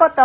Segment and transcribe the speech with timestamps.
[0.00, 0.16] こと、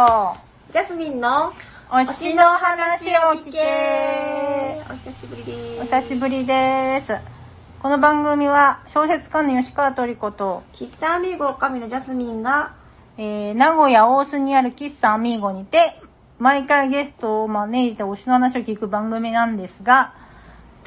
[0.71, 1.51] ジャスミンの
[1.89, 4.81] 推しの話を聞け。
[4.89, 5.81] お久しぶりです。
[5.81, 7.17] お久しぶりです。
[7.81, 12.71] この番組は、小説家の吉川トリコと、喫茶アミーゴ神のジャスミンが、
[13.17, 15.99] えー、名古屋大須にある喫茶アミーゴにて、
[16.39, 20.13] 毎回ゲストを招いて推しの話を聞く番組なんですが、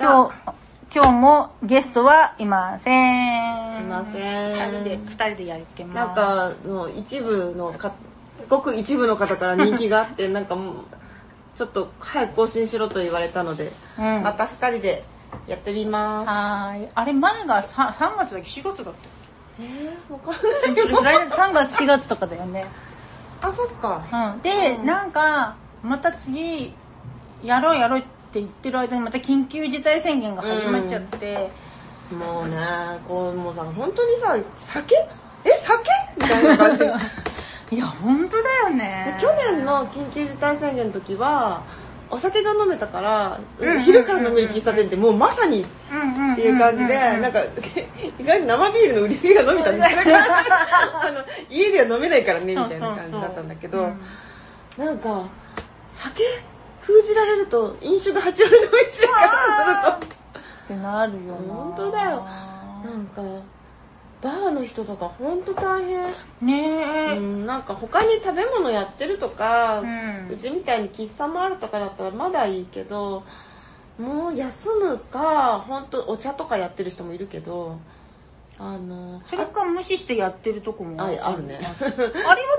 [0.00, 0.55] 今日、
[0.95, 3.82] 今日もゲストはいません。
[3.82, 5.95] いません二人で、二人でやってます。
[5.95, 7.93] なんか、の一部のか、
[8.48, 10.74] ごく一部の方から人気があって、 なんかもう、
[11.56, 14.23] ちょっと早く更新しろと言われたので、うん。
[14.23, 15.04] また二人で
[15.46, 16.88] やってみまはーい。
[16.95, 19.18] あれ、前が 3, 3月だっけ ?4 月だっす。
[19.60, 21.02] えー、わかんけないけど。
[21.02, 22.66] 来年3月4月とかだよね。
[23.42, 24.02] あ、そっか。
[24.34, 24.42] うん。
[24.42, 26.73] で、うんなんか、また次、
[27.42, 31.51] やろうやろうって言ってる間にまた緊急事態宣言が始まっちゃって、
[32.10, 32.56] もうね、
[33.06, 34.95] こう、もうさ、本当にさ、酒？
[35.45, 35.90] え、酒？
[36.16, 36.84] みたいな感じ。
[37.70, 39.16] でいや、本当だよね。
[39.20, 41.65] 去年の緊急事態宣言の時は、
[42.10, 43.40] お酒が飲めたから、
[43.84, 45.65] 昼から飲める喫茶店ってもうまさにっ
[46.37, 47.40] ていう感じで、なんか、
[48.18, 50.18] 意外に生ビールの売り上げが伸びたみたいな。
[51.02, 53.90] あの、家では飲めないからね、みたいな感じだったんだけど、
[54.78, 55.24] なんか、
[55.93, 56.23] 酒
[56.80, 58.46] 封じられると飲酒が8割の
[58.87, 60.09] 店からすると、っ
[60.68, 61.54] てなるよな。
[61.54, 62.24] 本当だよ。
[62.84, 63.23] なんか、
[64.21, 66.06] バーの人とか本当大変。
[66.43, 67.16] ねえ。
[67.19, 73.22] うん、なんか他に食べ物やってるとか、ううんちみたいに喫茶もあるとかだったらまだいいけど、
[73.99, 77.78] もう休むか、本当お茶とかやってる人もいるけど、
[78.59, 81.61] あの、それか無視してやってるとこもああるね。
[81.62, 82.06] あれは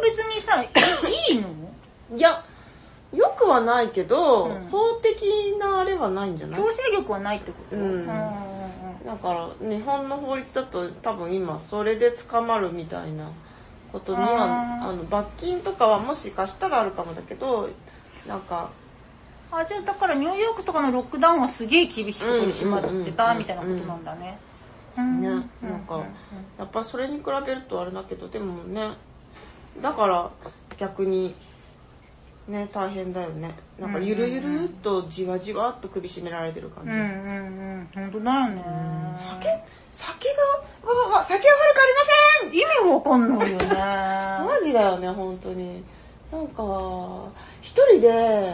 [0.02, 0.70] 別にさ、い
[1.34, 1.48] いいの？
[2.18, 2.44] いや、
[3.14, 4.68] よくはないけど、うん。
[4.72, 6.62] 法的なあれはないんじゃない？
[6.62, 7.76] 強制力はないってこと？
[7.76, 8.08] うん
[9.05, 13.31] だから日本の法律だと多分今それで捕まるみたいな
[13.91, 17.69] ことにはあの罰金とかはもしかしたらあるかもだけど
[18.28, 18.72] なんか
[19.52, 24.38] あ、じゃあだからニューヨークとかのロックダウンはすげえ厳しく取り締まってたみたいなことなんだね。
[24.97, 25.22] うん。
[25.22, 26.03] ねなんか
[26.57, 28.91] やっぱそれに比べるとあれだけどでもね
[29.81, 30.29] だから
[30.78, 31.34] 逆に
[32.50, 33.56] ね大変だよね。
[33.80, 37.08] なんかゆるゆるっとじわじわっと首絞められてる感じ、うんうんう
[37.82, 38.64] ん、本当だよね。
[39.16, 39.48] 酒
[39.92, 40.28] 酒
[40.84, 42.00] がわわわ酒は悪くありま
[42.42, 42.54] せん。
[42.54, 43.66] 意味わかんないよね。
[44.60, 45.84] マジだよね本当に。
[46.32, 46.64] なんか
[47.62, 48.54] 一人で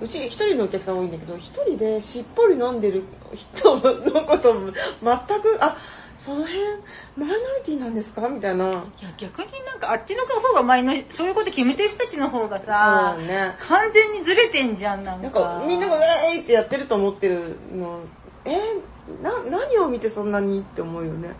[0.00, 3.80] うち一人のお客さん多いんだけど一人でしっぽり飲んでる人の
[4.26, 4.72] ことも
[5.02, 5.76] 全くあ
[6.18, 6.58] その辺
[7.16, 8.28] マイノリティなんですか？
[8.28, 8.64] みたいな。
[8.64, 8.82] いや
[9.16, 9.48] 逆に
[9.84, 13.54] なんかあっちの方が前のそういうこと決めてる人たちの方がさ、ね。
[13.68, 15.62] 完全にずれてんじゃんなんか。
[15.66, 18.00] みんなが「ウェーイ!」ってやってると思ってるの。
[18.46, 18.58] え
[19.22, 21.30] な何を見てそんなにって思うよね。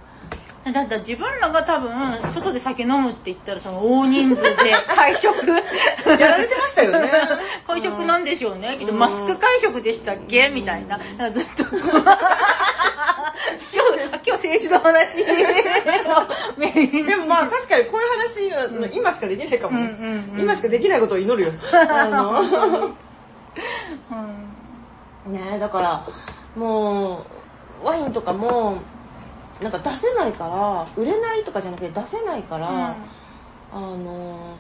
[0.73, 1.91] だって自分らが多分
[2.33, 4.51] 外で酒飲むって言ったらその大人数で
[4.89, 5.35] 会食。
[5.49, 7.11] やられてましたよね。
[7.67, 8.77] 会食なんでしょうね。
[8.79, 8.99] きっとうん。
[8.99, 10.49] マスク会食でしたっけ？
[10.49, 10.99] みたいな。
[11.31, 11.65] ずっと
[14.45, 15.25] 政治の話。
[17.07, 20.41] でもまあ確かにこういう話は今しかできないかもね、うんうんうん。
[20.41, 21.53] 今しかできないことを祈るよ。
[21.73, 22.95] あの。
[25.27, 25.33] うん。
[25.33, 26.07] ねだから
[26.55, 27.25] も
[27.83, 28.79] うワインとかも
[29.61, 32.97] なんか出せないから売れないとかじゃなくて出せないから、
[33.73, 34.57] あの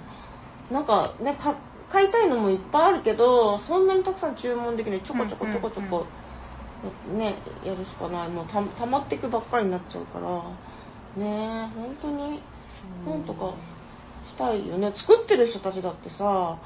[0.70, 1.54] なんかねか
[1.90, 5.00] 買いたいのもいっぱいあるけどそんなにたくさん注文できない。
[5.00, 6.06] ちょこちょこちょこちょこ、
[7.16, 8.28] ねやるしかない。
[8.28, 10.26] もうた溜まっていくばっかりになっちゃうから。
[11.22, 12.42] ね本当に。
[13.06, 13.54] なんとか
[14.28, 14.92] したいよね。
[14.94, 16.58] 作ってる人たちだってさ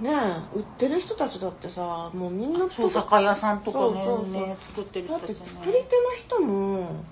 [0.00, 0.10] ね
[0.54, 4.32] 売ってる人たちだってさもうみんなそう酒屋さんとかねそうそうそう。
[4.32, 5.84] ね作ってるだって作り手の
[6.16, 7.04] 人も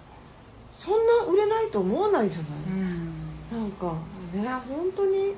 [0.79, 3.13] そんな売れないと思わないじゃない、うん。
[3.51, 3.93] なんか
[4.33, 5.35] ね本当に。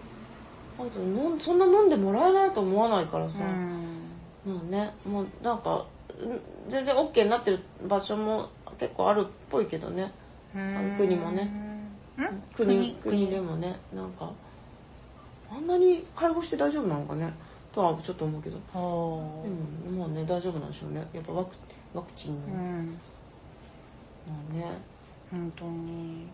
[0.78, 0.90] あと
[1.38, 4.52] そんな飲んでもらえないと思わないからさ、うん。
[4.54, 5.84] もうねもうなんかうん
[6.69, 10.12] 全然 OK になってる場所も結構あるっぽいけどね。
[10.99, 11.45] 国もね。
[11.45, 11.89] ん？
[12.55, 13.31] 国国？
[13.31, 14.31] でもねなんか
[15.50, 17.32] あんなに介護して大丈夫なのかね？
[17.73, 18.81] とはちょっと思うけど、あー。
[19.88, 21.06] うん、もうね大丈夫なんでしょうね。
[21.12, 21.55] やっぱワク
[21.94, 22.99] ワクチンの、うん。
[24.29, 24.67] まあね。
[25.31, 26.26] 本当に。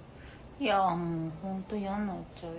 [0.61, 2.59] いやもう本当嫌になっちゃうよ。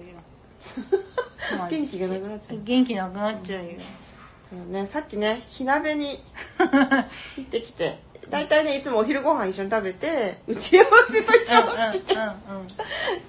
[1.69, 2.61] 元気がなくなっちゃう。
[2.63, 3.71] 元気なくなっちゃうよ
[4.49, 6.19] そうね、さっきね、火鍋に
[6.57, 7.99] 行ってきて、
[8.29, 12.35] 大体ね、いつもお昼ご飯一緒に食べて、打ち合わせと一緒にして、あ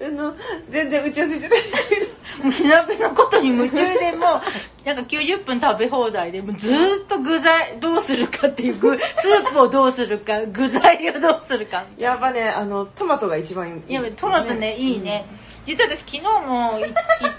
[0.09, 0.35] の、
[0.69, 1.59] 全然打ち合わせしてない
[1.89, 2.11] けど、
[2.43, 4.41] もう火鍋のことに夢中でも
[4.85, 11.83] うなんか90分食べ放題でもうずーっと具材どうするかっていう具 スープをどうするか具材をどうするか。
[11.97, 13.91] やっぱね、あの、トマトが一番いい。
[13.91, 15.25] いやトマトねいいね、
[15.65, 16.89] 実は私昨日もい行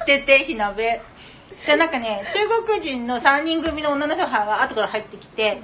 [0.03, 1.01] ってて火鍋
[1.67, 5.61] でなんかね中国人の3人組の女の人が後から入ってきて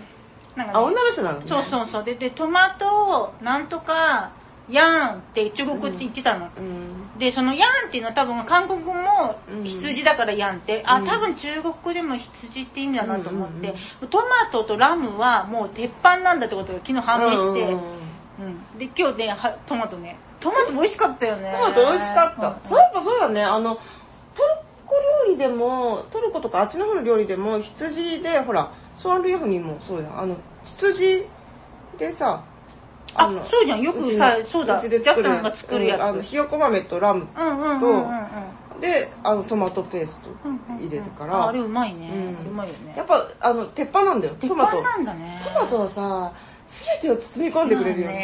[0.56, 1.46] なんか、ね、あ女の人なのね。
[1.46, 2.04] そうそうそう。
[2.04, 4.30] ででトマトなんとか
[4.70, 7.18] ヤンって中国語言ってたの、うん。
[7.18, 13.74] でそのヤンっていうのは多分韓国語も羊だからヤンって、あ多分中国語でも羊って意味だなと思って、
[14.10, 17.98] トマトとラムはもう鉄板なんだってことが昨日判明して、うんうんうん
[18.40, 18.42] う
[18.76, 18.78] ん。
[18.78, 20.16] で今日ねはトマトね。
[20.38, 21.52] トマト美味しかったよね。
[21.52, 22.68] トマト美味しかった、うん。
[22.68, 23.42] そういえばそうだね。
[23.42, 23.78] あの
[24.88, 24.94] コ
[25.26, 31.26] 料理でもトルコとかあっちの方の料理でも羊でほらソアンルヤフにもそうだあの羊
[31.98, 32.42] でさ
[33.14, 33.82] あのそうじゃん。
[33.82, 34.78] よくさそうだ。
[34.78, 36.00] うちで作るジャスさんが作るやつ。
[36.00, 38.80] うんあのひよこ豆とラムうんうんうんうんうん。
[38.80, 40.28] であのトマトペースト
[40.74, 42.10] 入れるから、ああれうまいね、
[42.44, 42.50] うん。
[42.52, 42.94] うまいよね。
[42.96, 44.34] やっぱあの鉄板なんだよ。
[44.38, 45.40] 鉄トマト板なんだね。
[45.42, 45.80] トマト。
[45.80, 46.32] はさ
[46.68, 48.14] 全てを包み込んでくれるよね。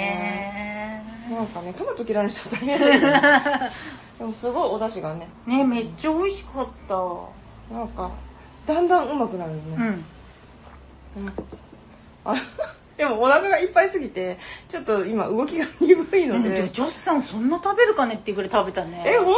[1.28, 1.34] ね。
[1.34, 3.70] なんかねトマト嫌いな人大変だよね
[4.18, 5.28] でもすごいお出汁がね。
[5.46, 7.74] ねめっちゃ美味しかった。
[7.74, 8.10] なんか
[8.66, 9.84] だんだんうまくなるよね、うん。
[11.24, 11.32] うん。
[12.24, 12.34] あ
[12.96, 14.38] でもお腹がいっぱいすぎて
[14.68, 19.02] ちょっと今動きが鈍いので、でもジョスさんそんな食べるかねっていうぐらい食べたね。
[19.04, 19.34] え本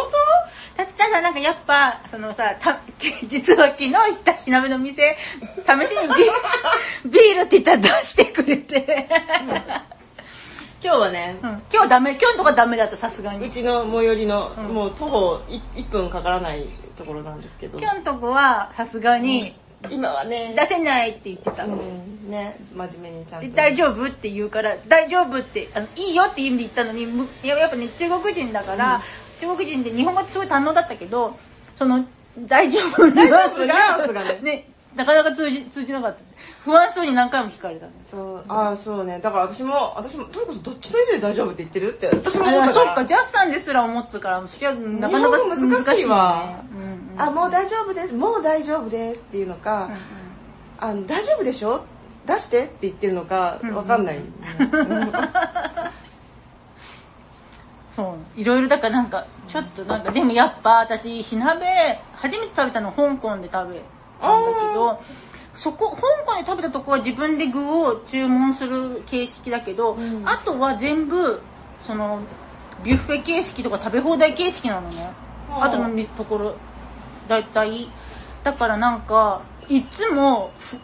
[0.77, 2.81] だってただなんかやっぱそのさた
[3.27, 6.19] 実は昨日行った火鍋の店試しにビー
[7.05, 9.09] ル ビールって言ったら出してくれて、
[9.49, 9.96] 当
[10.87, 12.13] 今日はね、うん、今日ダメ。
[12.13, 14.67] 今日のとこはダメだったさすがうにちの最寄りの、うん。
[14.69, 17.77] もう徒歩い1分かからないところなんですけど。
[17.77, 19.57] 今日のとこはさすがに
[19.91, 20.55] 今はね。
[20.57, 22.31] 出せないって言ってた、うん。
[22.31, 22.57] ね。
[22.73, 23.49] 真面目にちゃんと。
[23.49, 27.03] で大丈夫って言うから大丈夫ってあのいいよって意味で言ったのに
[27.43, 29.03] ややっぱね中国人だから、
[29.41, 31.37] 中国人で日本語すごい堪能だったけど
[31.75, 32.05] その
[32.39, 34.69] 大丈夫大丈夫がね。
[34.97, 36.23] なかなか通じ通じなかった
[36.67, 37.93] 不安そうに何回も聞かれたね。
[38.11, 38.45] そう。
[38.49, 39.21] ああそうね。
[39.21, 42.83] だから私も私もとにかくどっちの意味で大丈夫って言ってるって私も思ったから。
[42.83, 43.05] あそっか。
[43.05, 46.57] ジャスさんですら思ってたからそりゃなかなか難しいわ。
[46.75, 46.77] ね。
[46.77, 46.83] うん
[47.15, 47.23] うん。
[47.23, 48.15] あもう大丈夫です。
[48.15, 49.99] もう大丈夫ですっていうのか、うんうん。
[50.79, 51.85] あの大丈夫でしょ？
[52.27, 54.25] 出してって言ってるのかうんわかんない、うん
[57.89, 58.41] そう。
[58.41, 61.65] いろいろだからなんかちょっとなんかでもやっぱ私火鍋
[62.17, 63.81] 初めて食べたの香港で食べ
[64.21, 65.01] たんだけど
[65.57, 70.23] そこ香港で食べたとこは自分で具を注文する形式だけど、うん。
[70.29, 71.41] あとは全部
[71.83, 72.21] その
[72.85, 75.03] ビュッフェ形式とか食べ放題形式なのね、
[75.49, 76.55] はああとのところ
[77.29, 77.89] だいたい。
[78.43, 80.79] だからなんかいつもふ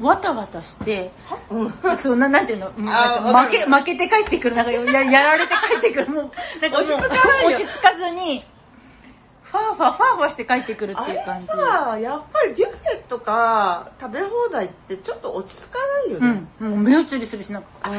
[0.00, 1.12] わたわたして
[1.50, 1.72] うん。
[1.98, 2.70] そうななんていうの？
[2.70, 4.56] 負け負けて帰ってくる。
[4.56, 6.08] なんかややられて帰ってくる。
[6.10, 6.30] もう
[6.60, 8.42] なんか落ち着かずに
[9.52, 11.46] ファーファーファーファーして帰ってくるってあれいう感じ。
[11.46, 17.96] さやっぱりビュッフェとか食べ放題ってちょっと落ち着かないよね、うんもう目移りするしなんかあうん。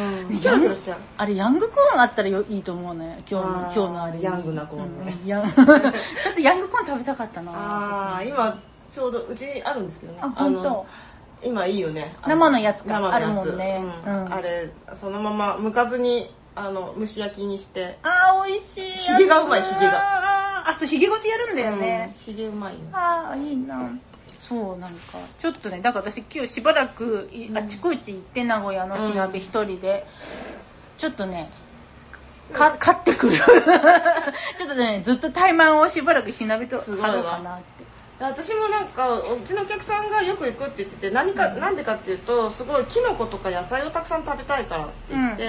[1.17, 3.23] あれヤングコーンあったらよいいと思うね。
[3.29, 4.23] 今日の今日のあれに。
[4.23, 5.15] ヤングなコーンね。
[5.21, 5.63] うんヤン ちょ
[6.31, 8.59] っとヤングコーン食べたかったなああ今
[8.89, 10.19] ちょうどうちにあるんですけどね。
[10.23, 10.61] あ本当？
[10.63, 10.85] の
[11.44, 12.15] 今いいよね。
[12.23, 13.13] あ生のやつか。
[13.13, 13.83] あるもんね。
[14.06, 14.25] うん。
[14.25, 14.33] うん。
[14.33, 17.97] あれそのまま剥かずにあの蒸し焼きにして。
[18.03, 18.81] あー美味しい。
[19.13, 19.91] ヒゲがうまいヒゲが
[20.65, 22.80] あそうヒゲごとやるんだよね、うんひげうまいよ。
[22.94, 23.92] ああいいな。
[24.39, 30.06] そうなんかちょっとねだから私今日しばらくいあちこち行って名古屋の火鍋一人で、
[30.98, 31.50] ちょっとね
[32.51, 33.38] か買ってくる。
[33.39, 37.07] ちょっとねずっと怠慢をしばらく火鍋とすごいわ。
[37.07, 37.83] 貼ろうかなって。
[38.19, 45.44] 私もなんかうちのお客さんがよく行くって言ってて何か、なんでかっていうとすごいキノコとか野菜をたくさん食べたいからって言って、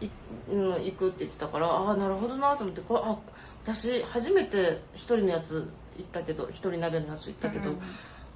[0.00, 0.10] い
[0.50, 3.16] うん行くって言ってたからああなるほどなと思ってこれあ
[3.62, 7.80] 私初めて一人のやつ行ったけど一人鍋のやつ行ったけど、うん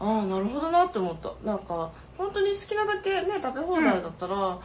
[0.00, 1.32] ああなるほどなって思った。
[1.44, 4.60] なんか本当に好きなだけね食べ放題だったら、なんか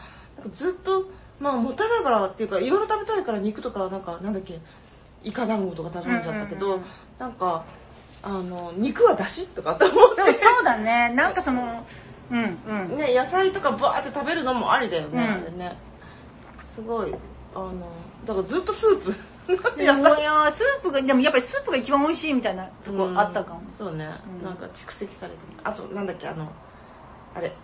[0.52, 1.06] ずっと
[1.40, 4.60] まあもったいないからっていうかいろいろ食べたいから肉とかなんかなんだっけ
[5.24, 6.86] イカ団子とか頼んじゃったけど、うんうんうん。
[7.20, 7.66] なんか
[8.24, 11.14] あの肉はだしとかって思っでもそうだね。
[11.16, 11.86] なんかその
[12.32, 12.36] う。
[12.36, 12.90] んうん。
[12.90, 15.58] てね野菜とかバーって食べるのもありだよね、うん。
[15.60, 15.78] ね。
[16.66, 17.14] すごい
[17.54, 17.74] あの
[18.26, 19.16] だからずっとスープ
[19.82, 23.62] いやいやスープがでもやっぱりスープが一番美味しいみたいなとこあったかも。
[23.66, 24.46] うん、そうね、うん。
[24.46, 25.54] なんか蓄積されてる。
[25.64, 26.48] あとなんだっけあの
[27.36, 27.56] あれ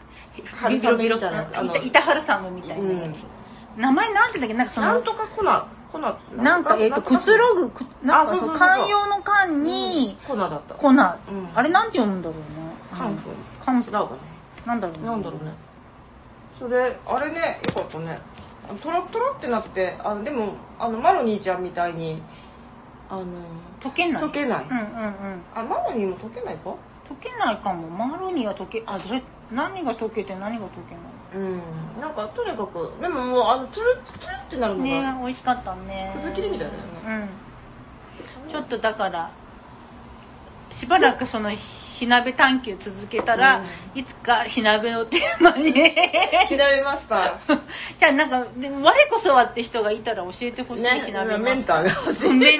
[0.70, 1.86] ビロビロみたいなやつ。
[1.86, 3.26] 板春さんみたいなやつ、
[3.78, 4.54] 名前なんてだっけ？
[4.54, 5.44] なんかそのなんとか粉
[5.92, 6.00] 粉
[6.36, 10.76] なんか、えっ、と、くつろぐ、くなんかそう寛容の缶に、粉だった。
[10.76, 11.00] 粉、ん。
[11.00, 11.18] あ
[11.62, 12.46] れなんて読むんだろうね。
[12.92, 13.30] カンフ
[13.64, 14.10] カン違うか
[14.66, 15.12] なんだろうな。
[15.12, 15.54] なんだろうね。
[16.58, 18.18] それあれねよかったね
[18.82, 22.22] トラトラってなってあのでもあのマロニーちゃんみたいに
[23.10, 23.26] あの
[23.80, 24.24] 溶けない。
[24.24, 25.42] 溶けない、うんうんうん。
[25.54, 26.70] あマロニーも溶けないか？
[26.70, 26.78] 溶
[27.20, 27.88] けないかも。
[27.90, 30.96] マロニーは溶け、あ、どれ、何が溶けて何が溶け
[31.38, 31.62] うん
[32.00, 35.02] なんかとにかくでももうあのトゥルトゥルってなるのない。
[35.04, 36.14] が、ね美味しかったね。
[36.16, 36.82] くず切りみたいだよ
[37.20, 37.30] ね
[38.46, 38.50] うん。
[38.50, 39.32] ちょっとだから、
[40.80, 43.64] しばらくその火鍋探求続けたら、
[43.96, 45.72] いつか火鍋のテーマに。
[46.48, 47.60] 火鍋マスター。
[47.98, 52.34] じゃあなんかでも我こそはって人がいたら教えてほしい、ね火鍋メンターが欲しい。
[52.34, 52.58] メ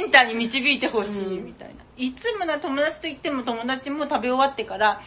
[0.00, 1.26] ンターに導いてほしい。
[1.26, 5.00] みたいな、いつもな友達と言っても友達も食べ終わってから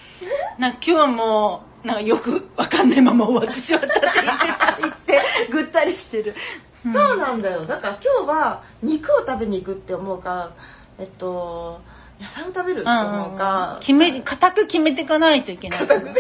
[0.58, 6.36] なんか今日もなんかよくわかんないまま終わってしまったって言ってた言ってぐったりしてる。
[6.84, 7.66] そうなんだよ。
[7.66, 10.52] だから今日は肉を食べに行くって思うか
[10.98, 11.82] えっと
[12.20, 15.80] 野菜を食べるって思うか、決め固く決めていかないといけない。
[15.80, 16.14] 固くね。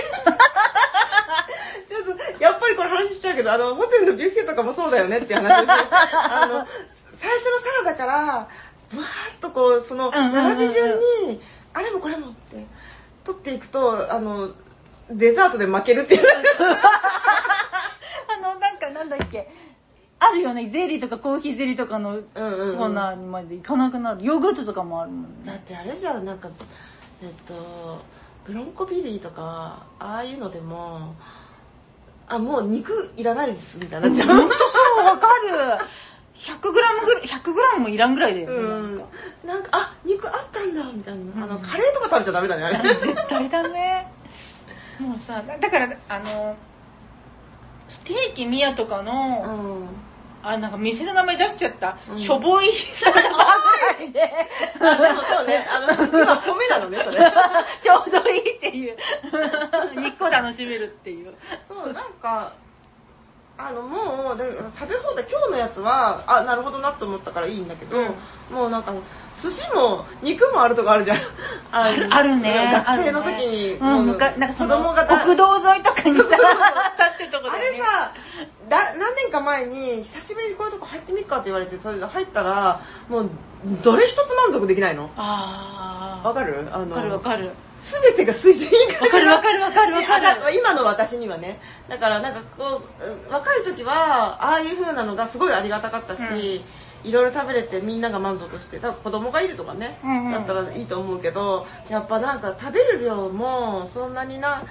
[1.87, 5.71] ちょっとやっぱりこれ話しちゃうけどあのホテルのビュッフェとかもそうだよねっていう話をして
[6.13, 6.67] あの
[7.17, 8.47] 最初のサラダから
[8.91, 11.41] ぶわーっとこうその並び順に、
[11.73, 12.65] あれもこれもって
[13.23, 14.51] 取っていくとあの
[15.11, 16.21] デザートで負けるっていう。
[18.31, 19.51] あのなんかなんだっけ
[20.29, 20.69] あるよね。
[20.69, 24.23] ゼリーとかコーヒーゼリーとかのコーナーにまで行かなくなる。
[24.23, 25.27] ヨーグルトとかもあるもんね。
[25.45, 26.25] だってあれじゃん。
[26.25, 26.49] なんか
[27.21, 27.99] えっと
[28.45, 31.13] ブロンコビリーとかああいうのでも
[32.27, 34.39] あもう肉いらないですみたいになっちゃう、そう
[35.05, 35.85] わかる。
[36.35, 39.03] 100g ぐらい 100g もいらんぐらいだよね、うん。
[39.45, 39.69] なんか。
[39.73, 42.95] あ肉あったんだみたいな、あのカレーとか食べちゃダメだねあれ。
[42.95, 44.07] 絶対だね
[44.99, 46.55] もうさだだからあの
[47.87, 49.87] ステーキミヤとかの、うん
[50.41, 52.17] あなんか店の名前出しちゃった、うん。
[52.17, 52.71] しょぼい。
[52.71, 53.37] サラダぐ
[53.99, 54.33] らいで
[54.79, 55.67] あでもそうね。
[55.69, 57.19] あの今米なのねそれ。
[57.81, 58.97] ちょうどいいっていう。
[59.95, 61.33] 2個楽しめるっていう。
[61.67, 62.53] そうなんか
[63.61, 64.37] あのもう
[64.73, 67.97] 食べ放題今日のやつはあなるほどなと思ったからいいんだけど、
[68.49, 68.93] もうなんか
[69.37, 71.17] 寿司も肉もあるとこあるじゃん。
[71.71, 72.71] あのあるね。
[72.87, 74.11] 学生の時に、あるね。
[74.11, 77.77] うん、なんかそ子の供がだ国道沿いとかにさ立ってるとこだあよね。
[77.77, 78.11] れさ
[78.69, 83.29] だ何年か前に久しぶりにこういうとこ入ってみっかって言われてそれで入ったらもう
[83.83, 85.09] どれ一つ満足できないの？
[85.17, 86.67] ああわかる？
[86.71, 87.51] あのわかるわかる。
[87.79, 90.27] 全てが水準以下わかるわかるわかるわかる。
[90.45, 91.59] あ今の私にはね。
[91.87, 96.63] だからなんかこううん若い時はああいう風なのがすごいありがたかったし、
[97.03, 100.31] いろいろ食べれてみんなが満足してだから子供がいるとかね、うんうん。
[100.31, 104.63] だったらいいと思うけどやっぱなんか食べる量もそんなにな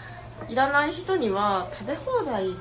[0.49, 2.57] いらない人には食べ放題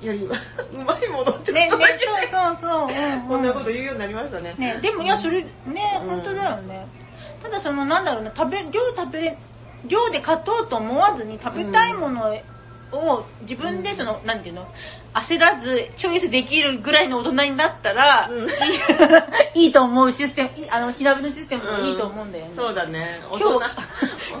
[0.00, 0.36] よりは
[0.72, 4.54] うまいものをちょっとねねだけ、そうそうそう、うんこんなこと言うようになりましたね。
[4.58, 5.48] ねでもいやそれね
[6.02, 6.08] うん。
[6.10, 6.86] 本当だよね、
[7.42, 9.38] ただそのなんだろうね食べ量食べれ
[9.86, 12.40] 量で勝とうと思わずに食べたいものを
[13.42, 14.66] 自分でその、なんていうの？
[15.14, 18.48] 焦らずチョイスできるぐらいの大人になったら、うん。
[19.54, 23.20] いい と思うシステムあの火鍋のシステムもいいと思うんだよね、そうだね。
[23.30, 23.60] 大今人。
[23.60, 23.66] 日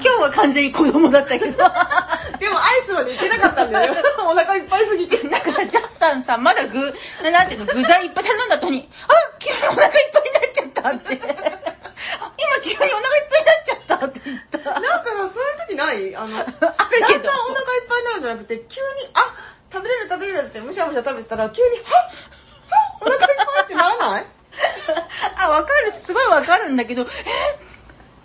[0.00, 1.50] 今日は完全に子供だったけど。
[2.38, 3.94] でもアイスまでいけなかったんだよ。
[4.24, 5.26] お腹いっぱいすぎて。
[5.28, 11.77] なんかさ、ジャスさんさ、まだ具、ななんていうの、具材いっぱい頼んだ後に、あ、急にお腹いっぱいになっちゃったって。
[12.20, 14.80] あ今急にお腹いっぱいになっちゃったって言った。
[14.80, 16.16] なんかさ、そういう時ない？
[16.16, 19.34] あの、 あるけどだんだんお腹いっぱいになるんじゃなくて、急に、あ、
[19.72, 21.84] 食べれる食べれるってむしゃむしゃ食べてたら、急に、はっ？
[21.84, 22.96] はっ？
[23.00, 24.26] お腹いっぱいってならない？
[25.38, 27.06] あ、わかる、すごいわかるんだけど、え、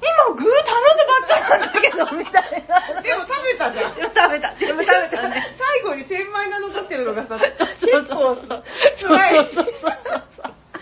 [0.01, 3.01] 今具頼んだばっかなんだけど、みたいな。
[3.01, 3.95] でも食べたじゃん。
[3.95, 5.55] でも食べた、全部食べたね。
[5.57, 7.37] 最後に千枚が残ってるのがさ、
[7.81, 9.35] 結構辛い。
[9.37, 9.91] そうそうそう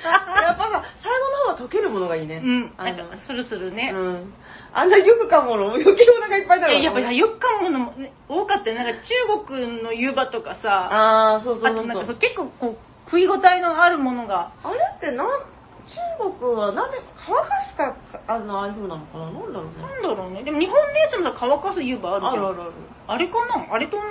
[0.02, 2.42] ぱさ、最後の方は溶けるものがいいね。
[2.44, 3.92] うん、あのなんか、スルスルね。
[3.94, 4.34] うん。
[4.74, 7.94] あんなよく噛むもの余計お腹いっぱいになるいややっぱりよく噛むもの
[8.30, 8.76] 多かったよ。
[8.78, 9.14] なんか中
[9.46, 10.90] 国の湯葉とかさ、
[11.34, 12.06] あー、そうそうあとなんかそうそう。
[12.08, 12.76] そう結構こう
[13.10, 15.98] 食い応えのあるものがあれってなん、中
[16.40, 17.96] 国はなんで乾かすか
[18.28, 19.26] ら、あの、ああいう風なのかな？
[19.26, 19.72] なんだろうね。
[19.82, 22.72] なんだろうねでも日本のやつもさ乾かす湯葉あるじゃんあるあるある。
[23.08, 23.74] あれかな？
[23.74, 24.08] あれと同じ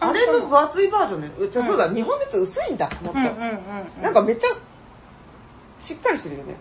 [0.00, 1.30] あれの分厚いバージョンね。
[1.38, 3.12] うじゃあそうだ、日本のやつ薄いんだ、もっと。
[3.12, 3.30] うんうんうん
[3.96, 4.48] うんなんかめっちゃ、
[5.78, 6.54] しっかりしてるよね。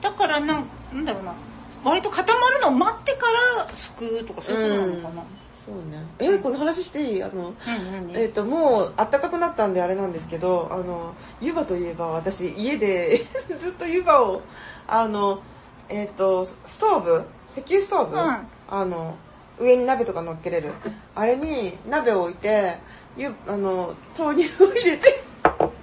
[0.00, 1.34] だからなんなんだろうな。
[1.82, 3.18] 割と固まるのを待ってか
[3.66, 5.22] らすくうとかそういうことなのかな。
[5.66, 6.04] そうね。
[6.18, 7.22] えこの話していい？
[7.22, 13.18] あの、うんうんえっ、と、もう暖かくなったんであれなんですけど、あの、湯葉といえば私家で
[13.60, 14.42] ずっと湯葉を、
[14.88, 15.40] あの、
[15.88, 17.24] えっ、と、ストーブ？
[17.56, 18.46] 石油ストーブ、うん。
[18.68, 19.14] あの、
[19.58, 20.72] 上に鍋とか乗っけれる。
[21.14, 22.76] あれに鍋を置いて、
[23.16, 25.22] 湯、あの、豆乳を入れて、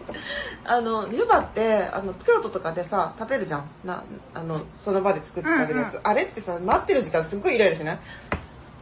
[0.65, 3.69] あの、湯葉って、あの、京都とかでさ、食べるじゃん。
[3.85, 5.95] な、あの、その場で作って食べるやつ。
[5.95, 7.97] うんあれってさ、待ってる時間すっごいイライラしない？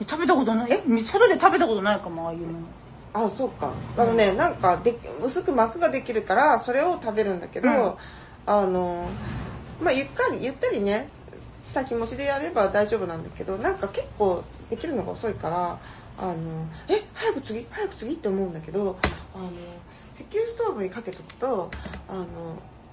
[0.08, 0.72] 食べたことない。
[0.72, 2.60] え外で食べたことないかもああいうの。
[3.13, 3.70] あそうか。
[3.98, 7.94] あのねなんかで薄く膜ができるからそれを食べるんだけど、うん。
[8.46, 9.08] あの
[9.82, 11.10] まあゆったりゆったりね
[11.63, 15.79] 先持ちでやれば大丈夫なんだけどなんか結構できるのが遅いから
[16.17, 16.34] あの
[16.89, 17.65] え早く次？
[17.72, 18.13] 早く次？
[18.15, 18.98] って思うんだけど
[19.34, 19.50] あの
[20.15, 21.69] 石油ストーブにかけとくと
[22.07, 22.25] あの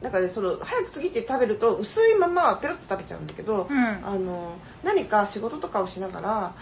[0.02, 3.78] なんかねその早く次って食べると薄いままペロッと食べちゃうんだけど、うん。
[4.04, 6.54] あの何か仕事とかをしながらか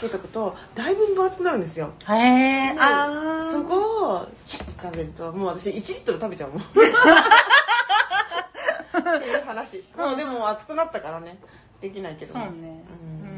[0.00, 1.92] けとくとだいぶ分厚くなるんですよ。
[2.08, 6.60] へえであそこをシュッて食べるともう私1リットル食べちゃうもん。
[6.64, 6.64] っ
[9.20, 9.84] ていう話。
[9.96, 11.36] もうでも熱くなったからね。
[11.82, 12.48] できないけどそうね。
[13.20, 13.33] うん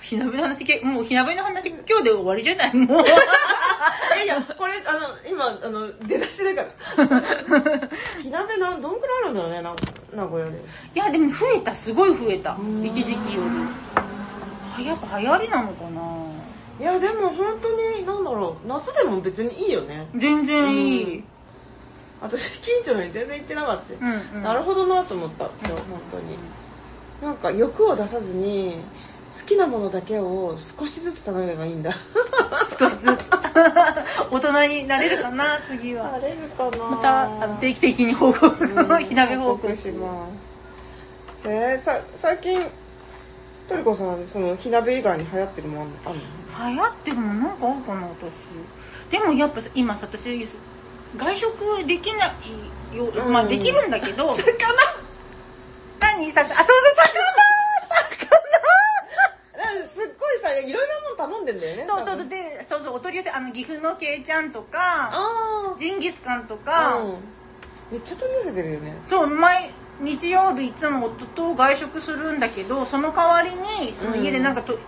[0.00, 2.74] 火鍋の話けもう火鍋の話今日で終わりじゃない？
[2.74, 3.04] もう。
[3.06, 6.68] いやいやこれあの今あの出だしだから。
[8.22, 9.74] 火鍋なんどんくらいあるんだろうねな
[10.14, 10.58] 名古屋で。
[10.94, 11.72] いやでも増えた。
[11.74, 12.54] すごい増えた。
[12.54, 12.84] ん。
[12.84, 13.48] 一時期より。
[14.72, 16.00] はやっぱ流行りなのかな？
[16.80, 18.68] いやでも本当になんだろう。
[18.68, 20.08] 夏でも別にいいよね。
[20.14, 21.24] 全然いい、
[22.20, 24.42] 私近所のに全然行ってなかった、うんうん。
[24.42, 25.46] なるほどなと思った。
[25.64, 25.82] 今日本
[26.12, 26.38] 当に。
[27.20, 28.80] なんか欲を出さずに
[29.36, 31.94] 好きなものだけを少しずつ頼めばいいんだ。
[32.78, 33.30] 少しずつ。
[34.30, 36.18] 大人になれるかな次は。
[36.18, 36.84] れるかな。
[36.84, 39.76] またあの定期的に報告うん火鍋報告。
[39.76, 40.26] しま
[41.44, 42.66] すえー、さ最近
[43.68, 46.16] トリコさんその火鍋以外に流行ってるもんある
[46.74, 46.74] の？
[46.74, 49.10] 流行ってるもんなんかあるかな私。
[49.10, 50.46] でもやっぱさ今さ私
[51.16, 52.26] 外食できな
[52.92, 53.32] いよ、うん。
[53.32, 54.34] まあできるんだけど。
[54.36, 54.42] 魚
[56.00, 56.32] 何？
[56.32, 56.64] さあそうそう
[59.58, 64.78] なんかすっごいさいろいろなもん頼んでんだよね魚そうそうでそうそうお取り寄せあの岐阜のけいちゃんとか
[65.12, 67.14] あジンギスカンとあか、うん。
[67.90, 68.94] めっちゃ取り寄せてるよね。
[69.04, 74.78] そう毎日曜日いつも夫と外食するんだけどその代わりにその家でなんかと、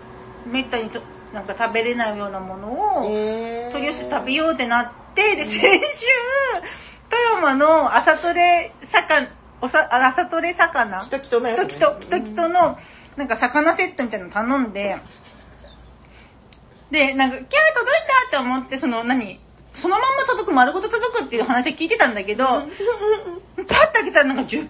[0.46, 1.00] めったにと
[1.32, 3.72] なんか食べれないようなものを、えー。
[3.72, 6.06] 取り寄せて食べようってなってで先週
[7.08, 9.28] 富山の朝トレ魚
[9.60, 11.02] おさあ朝トレ魚。
[11.02, 12.78] きときとのやつ、ときときときとの
[13.16, 14.98] なんか魚セットみたいなの頼んで
[16.90, 19.38] でなんかキャー届いたって思ってその何
[19.74, 24.66] そのまんま届く丸ごと届くっていう話は聞いてたんだけどパッと開けたらなんか10匹ぐ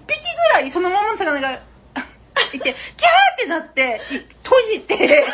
[0.52, 1.52] らいそのままの魚が
[2.52, 2.76] いてキャーっ
[3.38, 4.96] てなってい閉じて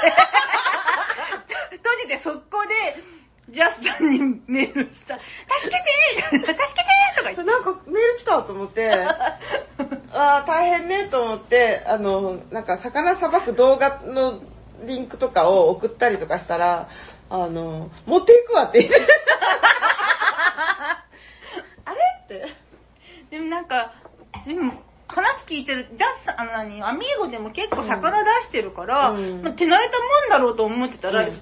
[1.70, 3.02] 閉じて速攻で
[3.48, 6.56] ジャスさんにメールした「助けて助けて!」
[7.16, 7.42] とか言って。
[7.44, 8.92] なんかメール来たと思って。
[10.12, 14.40] ああ大変ねと思ってあのなんか魚さばく動画の
[14.84, 16.88] リンクとかを送ったりとかしたら
[17.30, 18.96] あの持っていくわって言って。
[21.84, 22.46] あれって。
[23.30, 23.94] でもなんか、
[24.46, 24.72] でも
[25.08, 29.42] 話聞いてる、ジャスあの何、アミーゴでも結構魚出してるから、うん。
[29.42, 31.26] まあ手慣れたもんだろうと思ってたら、うん。
[31.26, 31.40] 私も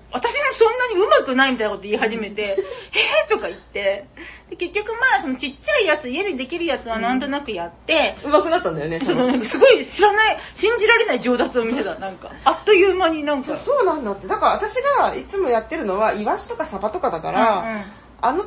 [0.52, 2.42] そんなにうまくないみたいなこと言い始めて、
[2.92, 4.06] えーとか言って、
[4.50, 9.26] で結局まあそのちっちゃいやつ、家でできるやつはなんとなくやって、うまくなったんだよねその。
[9.26, 12.30] なんかすごい知らない、信じられない上達を見せた、なんか。
[12.44, 13.56] あっという間になんか。
[13.56, 14.26] そうなんだって。
[14.26, 17.82] だから私がいつもやってるのはイワシとかサバとかだから、うんうん。
[18.20, 18.44] あの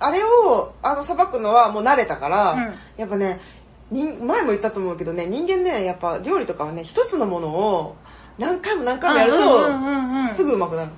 [0.00, 2.74] あれをあのさばくのはもう慣れたから、うん。
[2.98, 3.61] やっぱね人
[3.92, 7.96] 前も言ったと思うけどね人間ねやっぱ料理とかはね一つのものを
[8.38, 10.90] 何回も何回もやるとすぐうまくなる。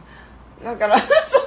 [0.64, 1.44] だから そう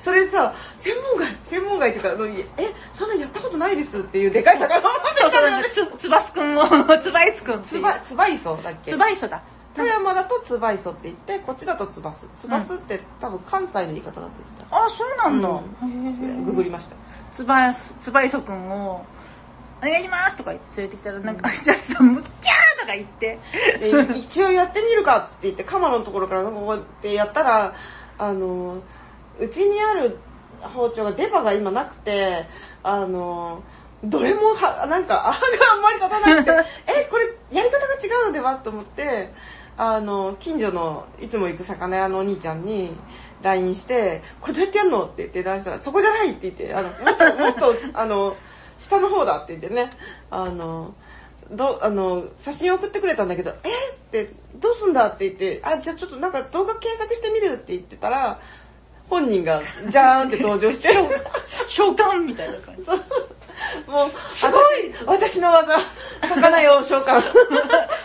[0.00, 2.04] それさ専門外専門外っていう
[2.44, 4.00] かえそんなやったことないです。
[4.00, 5.48] っていうでかい魚を持ってたの。
[5.48, 6.62] よねつ、つばすくんを、
[7.02, 7.62] つばいすくん。
[7.62, 8.92] つばつば磯だっけ？
[8.92, 9.42] つばいそだ。
[9.74, 12.26] 富山だとつば磯って言ってこっちだとつばす。
[12.36, 14.76] つばすって多分関西の言い方だって言ってた。
[14.76, 15.48] あ、そうなんだ。
[15.48, 16.44] うん。
[16.44, 16.96] ググりました。
[17.32, 19.04] つばつばいそくんを、お
[19.86, 20.36] 願いします！
[20.36, 22.80] とか言って連れてきたら、なんか、ジャスさんも、キャー！
[22.80, 23.38] とか言って、
[23.80, 27.74] で 一応やってみるかっつって言ってカマのところからこうやってやったら
[28.18, 28.78] あの
[29.38, 30.18] うちにある
[30.60, 32.46] 包丁が出刃が今なくて
[32.82, 33.62] あの
[34.04, 35.38] どれもはなんかあが
[35.74, 36.50] あんまり立たなくて
[37.00, 39.32] えこれやり方が違うのではと思って
[39.76, 42.96] あの近所のいつも行く魚屋のお兄ちゃんに
[43.42, 48.36] LINE して「これどうやってやんの?」って言って LINE したら「そこじゃない」って言ってあのもっともっとあの
[48.82, 49.90] 下の方だって言ってね
[50.30, 50.94] あの
[51.50, 53.68] どあの写真送ってくれたんだけど「え？
[53.68, 58.40] っ?」て「どうすんだ?」って言って「あじゃあちょっとなんか動画検索してみる」って言ってたら
[59.08, 60.88] 本人がジャーンって登場して
[61.68, 62.82] 召喚みたいな感じ。
[63.86, 65.78] もうすごい私私の技
[66.20, 67.22] 魚よ召喚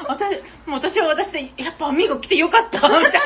[0.07, 0.35] 私、
[0.65, 3.09] もう私は私で、やっぱアミーゴ来てよかったみたいな。
[3.09, 3.23] 正解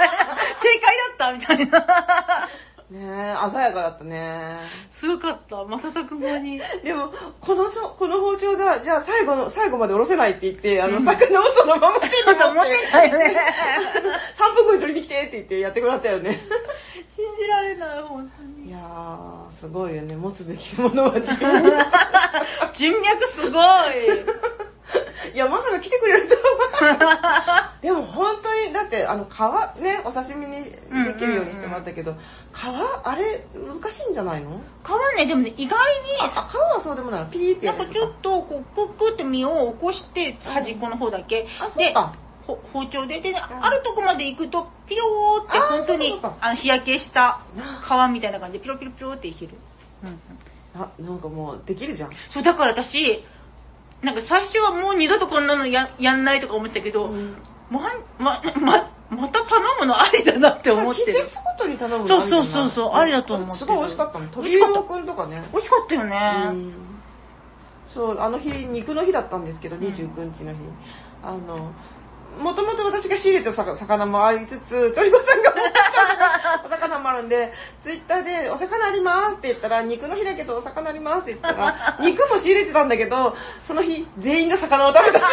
[1.19, 2.49] だったみたいな。
[2.91, 4.57] ねえ鮮やかだったね
[4.91, 5.63] すごかった。
[5.63, 6.59] 瞬く間に。
[6.83, 13.37] でもこのしょこの包丁だじゃあ最後の最後まで下ろせないって言ってあの魚をそのまま手に持って持ってたよね。
[14.35, 16.37] 3分後に取りに来てって言ってやってくれたよね
[17.15, 18.67] 信じられない、本当に。
[18.67, 21.71] いやーすごいよね持つべきものは自分に
[22.73, 23.61] 人脈すごい。
[25.33, 32.13] いやまさか来てくれるとはでも本当にだってあの皮ねお刺身にできるようにしてもらったけど、
[32.53, 32.65] 皮
[33.03, 34.61] あれ難しいんじゃないの？
[34.83, 35.77] 皮ね、でもね、意外
[36.19, 37.25] あ皮はそうでもないの。
[37.27, 41.47] ピーってに、なんかちょっと、こう、クックって身を起こして、端っこの方だけ。
[41.59, 42.13] あそうか。
[42.47, 49.53] ほ包丁で、で、ねあるとこまで行くと、ピローって本当にあの、日焼けした皮みたいな感じで、ピロピロピロっていける。
[50.03, 50.81] うんうん。
[50.81, 52.11] あなんかもうできるじゃん。
[52.29, 53.23] そう、だから私、
[54.01, 57.35] なんか最初はもう二度とこんなのややんないとか思ったけど、うん。
[57.69, 57.81] ま、
[58.17, 61.13] ま、ま、また頼むのありだなって思ってる。
[61.13, 63.57] 季節ごとに頼むのそうありそうそうそうありだと思ってる。
[63.57, 64.81] すごい美味しかったの美味しかった。
[64.81, 65.43] 鳥居くんとかね。
[65.51, 66.43] 美味しかったよね。
[66.49, 66.73] うん。
[67.85, 70.57] そうあの日肉の日だったんですけど29日の日。
[71.23, 71.71] あの
[72.39, 85.25] もともと私が仕入れたさ魚もありつつ鳥子さんが持ってきたお魚もあるんで ツイッターで「お魚あります」って言ったら「肉の日だけどお魚あります」って言ったら肉も仕入れてたんだけどその日全員が魚を食べた。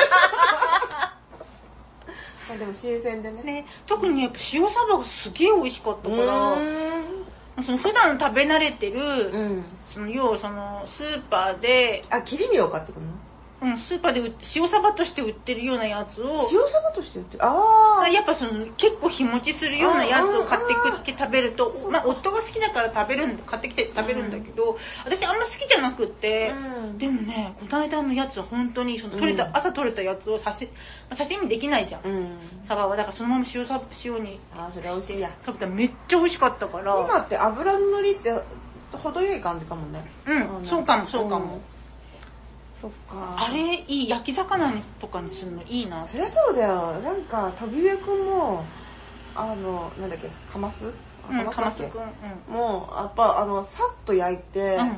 [2.48, 3.42] まあでも新鮮でね。
[3.42, 9.64] ね、特にねやっぱ塩サバがすげえ美味しかったから、うその普段食べ慣れてる、うん。
[9.84, 13.12] その要はそのスーパーで、あ切り身を買ってくるの？
[13.60, 17.44] うん、スーパーで塩サバとして売ってるようなやつを、塩サバとして売ってる？
[17.44, 26.98] ああやっぱその結構日持ちするようなやつを買ってくって食べると、まあ夫が好きだから食べるんで、買ってきて食べるんだけど、私あんま好きじゃなくって、うん。
[26.98, 29.56] でもね、この間のやつは本当にその取れた、うん。
[29.56, 30.68] 朝取れたやつを刺し、
[31.10, 32.02] まあ刺身できないじゃん。
[32.04, 32.38] うん。
[32.68, 35.34] サバは、だからそのまま塩サ塩にああそれは美味しいや。
[35.44, 36.96] 食べたらめっちゃ美味しかったから。
[37.00, 38.32] 今って油のりって
[38.92, 40.08] 程よい感じかもね。
[40.26, 41.60] うん、そうかもそうかも。
[42.80, 43.36] そっか。
[43.46, 46.04] あれいい、焼き魚にとかにするのいいな。
[46.04, 46.92] そりゃそうだよ。
[47.00, 48.64] なんか飛び上くんも
[49.34, 50.94] あのなんだっけカマス
[51.28, 51.84] うん、カマスだっけ？
[51.84, 52.54] かますくん。
[52.54, 54.96] もうやっぱあのさっと焼いて、うん。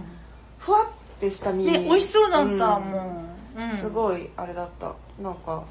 [0.59, 1.65] ふわってした身。
[1.65, 2.91] ね、美味しそうだった、ん。
[2.91, 3.25] も
[3.57, 3.61] う。
[3.61, 3.77] うん。
[3.77, 4.95] すごいあれだった。
[5.19, 5.65] なんか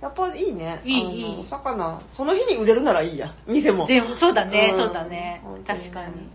[0.00, 0.80] やっぱいいね。
[0.84, 1.40] いいいい。
[1.42, 2.00] お魚。
[2.10, 3.86] その日に売れるならいいや店も。
[3.86, 4.78] 全部、そうだね、うん。
[4.86, 5.40] そうだね。
[5.64, 6.28] 確かに。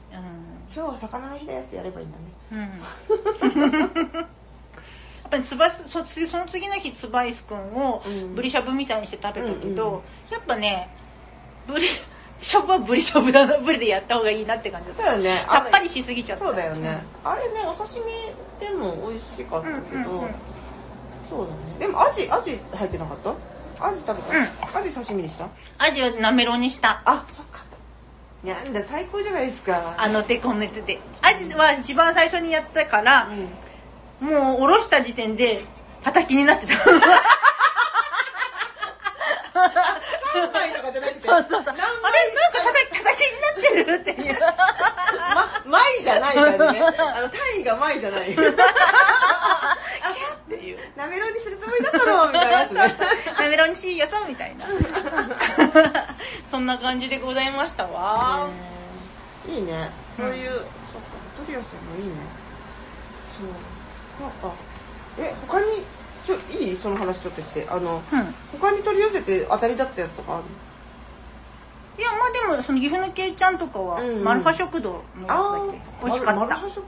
[0.74, 2.24] 今日は魚の日ですってやればいいんだね。
[2.52, 4.28] うん。
[5.28, 8.36] っぱりつばすそその次の日つばいすくんをうん。
[8.36, 10.02] ブリしゃぶみたいにして食べたけど、うんうん。
[10.32, 10.90] やっぱね
[11.68, 11.88] ブリ
[12.42, 15.44] しゃぶはブリしゃぶだなブリでやった方がいいなって感じそうだよね。
[15.48, 16.46] さっぱりしすぎちゃった。
[16.46, 18.00] そうだよね、あれねお刺
[18.62, 20.36] 身でも美味しかったうんけど、うんうん
[21.28, 21.80] そうだね。
[21.80, 23.18] でもアジアジ入ってなかっ
[23.80, 23.86] た？
[23.86, 24.48] アジ食べた、うん。
[24.78, 25.48] アジ刺身にした？
[25.78, 27.02] アジはなめろうにした。
[27.06, 27.66] あそっか。
[28.44, 29.96] なんだ最高じゃないですか。
[29.98, 31.02] あの手こねてて。
[31.22, 33.50] アジは一番最初にやったからう、ん
[34.20, 35.64] もうおろした時点で
[36.04, 36.74] 叩きになってた。
[36.74, 36.78] 3
[40.54, 41.64] 枚とかじゃなくてそうそう。
[41.64, 41.64] そう。
[41.64, 41.82] あれなんか
[42.64, 42.92] 叩き、
[43.28, 44.38] になってるっていう。
[45.36, 46.66] ま、枚じゃない感じね。
[46.66, 46.72] あ
[47.22, 48.32] の単位が枚じゃない。
[48.32, 48.36] っ
[50.50, 50.78] ていう。
[50.96, 52.80] なめろうにするつもりだったのみたいなやつね。
[53.40, 54.66] なめろうにしいやさみたいな。
[56.50, 58.50] そんな感じでございましたわ。
[59.48, 59.92] いいね。
[60.16, 60.68] そういう、そっか
[61.36, 62.14] お取り寄せもいいね。
[63.38, 63.50] そう
[64.20, 64.52] なんか
[65.20, 65.66] え他に
[66.26, 66.78] ちょいい？
[66.78, 67.66] その話ちょっとして。
[67.70, 68.36] あのうん。
[68.52, 70.44] 他に取り寄せて当たりだったやつとかある？
[71.98, 74.24] いや、まあでも、その岐阜のけいちゃんとかは、うんうん。
[74.24, 75.28] マルファ食堂のやつだ
[75.72, 76.06] け？
[76.06, 76.40] 美味しかった。
[76.40, 76.70] マルハ。
[76.70, 76.84] 食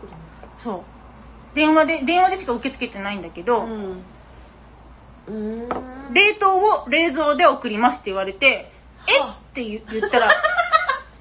[0.57, 1.55] そう。
[1.55, 5.73] 電話で、電話でしか受け付けてないんだけど、堂うん。
[6.13, 8.71] 冷凍を冷蔵で送りますって言われて、
[9.17, 9.19] え？
[9.19, 10.29] はあって言言ったら、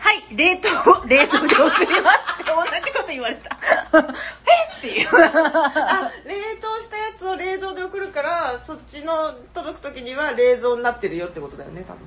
[0.08, 3.58] はい、冷凍を冷蔵で送りますって同じこと言われた。
[4.00, 5.08] えっていう。
[5.12, 12.00] あ冷凍したやつを冷蔵で送るからそっちの届く時には冷蔵になってるよってことだよね多分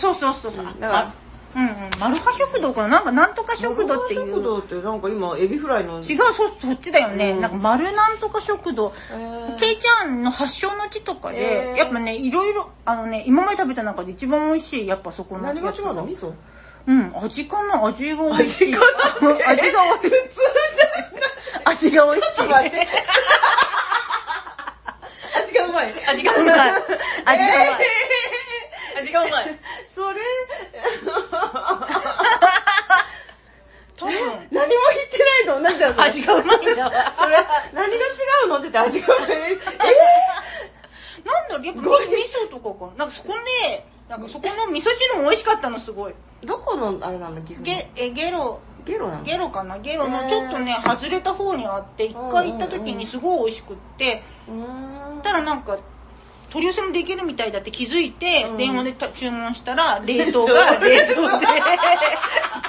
[0.00, 0.64] そうそうそうそう。
[0.64, 1.14] うんだから
[1.56, 1.72] うんうん。
[2.00, 2.88] マルハ食堂かな？
[2.88, 4.20] なんかなんとか食堂っていう。
[4.22, 7.32] マルハ食堂ってなんか今エビフライの違う、そ、そっちだよね。
[7.32, 8.92] うんなんか丸なんとか食堂。
[9.12, 16.04] えーケイちゃんの発祥の地とかで、えーやっぱね、いろいろ、あのね、今まで食べた中で一番美味しい、やっぱそこの何が違うの？
[16.04, 16.32] 味噌？
[16.86, 18.68] うん、味かな味が美味しい。
[18.68, 20.20] 味かな味が美味しい。
[21.64, 22.34] 味が美味しい。
[22.36, 22.76] ちょっと待って
[25.42, 25.94] 味がうまい。
[26.06, 26.70] 味がうまい。
[27.24, 27.86] 味がうまい。
[29.00, 29.58] 味がうまい。
[29.94, 30.20] それ
[33.96, 35.44] 多分、何も言ってない。
[35.46, 36.56] と同じだよそれ味がうまい。
[36.66, 36.92] んだわ。
[37.18, 37.36] それ
[37.72, 38.08] 何が違
[38.44, 39.30] うのって言って味がうまい。
[39.30, 39.56] え
[41.24, 43.06] なんだろ、やっぱ味噌とかかな。
[43.06, 46.14] なんかそこで、なんかそこの味噌汁も美味しかったの、すごい。
[46.42, 47.64] どこのあれなんだ岐阜の？
[47.64, 49.22] ゲ、え、ゲロ、ゲロなの？
[49.24, 49.78] ゲロかな？
[49.78, 54.22] ゲロのちょっとね、外れた方にあって、一回行った時にすごい美味しくって、
[55.22, 55.78] たらなんか、
[56.50, 58.56] 取り寄せもできるみたいだって気づいて、うん。
[58.58, 61.46] 電話でた注文したら、 冷凍が冷凍で。
[61.46, 61.50] 来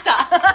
[0.04, 0.12] た。
[0.32, 0.50] だから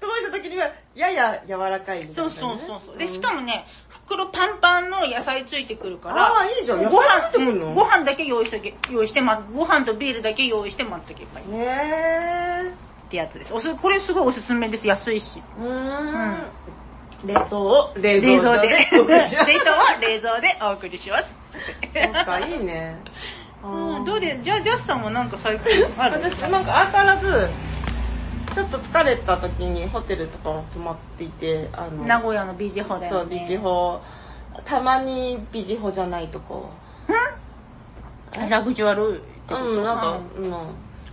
[0.00, 2.60] 届いた時にはやや柔らかいみたいな、そうね。
[2.66, 2.98] そうそうそう。
[2.98, 6.26] で、んしかもね、袋パンパンの野菜ついてくるから。
[6.26, 7.66] あーいいじゃん野菜ご飯ついてくるの？
[7.66, 11.48] うんご飯だけ用意しとけ、用意して、ま、ご飯とビールだけ用意して待っとけばいい。
[11.48, 12.68] ねえ。
[12.70, 13.52] ってやつです。
[13.52, 14.86] おす、これすごいおすすめです。
[14.86, 15.42] 安いし。
[15.56, 16.46] うーん。
[17.24, 18.68] 冷凍を冷冷蔵で。
[18.68, 21.36] 冷凍お送りします は冷蔵でお送りします。
[21.94, 23.02] なんかいいね。
[23.64, 26.20] うん、どうで、じゃあ、ジャスさんはなんか最近ある？
[26.22, 27.48] 私なんか相変わらず
[28.54, 33.36] ちょっと疲れた時にホテルとかも泊まっていてあの名古屋のビジホだよね。
[33.36, 34.00] そうビジホ
[34.64, 36.70] たまにビジホじゃないとこ。
[38.36, 38.48] ん？
[38.48, 39.64] ラグジュアルってこと？
[39.64, 40.44] うんなんかうん。
[40.44, 40.54] うん。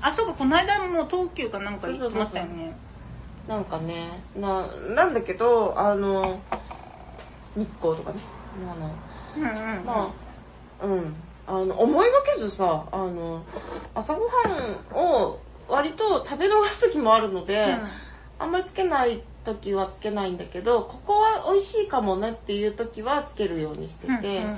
[0.01, 2.75] あ、そうか、この間も東急かなんか行ってましたよね。
[3.47, 6.39] なんかねななんだけどあの
[7.55, 8.19] 日光とかね。
[8.71, 8.95] あの
[9.35, 9.85] うんうんうん。
[9.85, 10.13] ま
[10.81, 11.15] あうん。
[11.47, 13.43] あの思いがけずさあの
[13.95, 15.39] 朝ごはんを
[15.71, 17.77] 割と食べ逃す時もあるので、
[18.37, 24.19] あんまりつけない時はつけないんだけどここは美味しいかもねっていう時はつけるようにしてて、うんう
[24.53, 24.57] ん。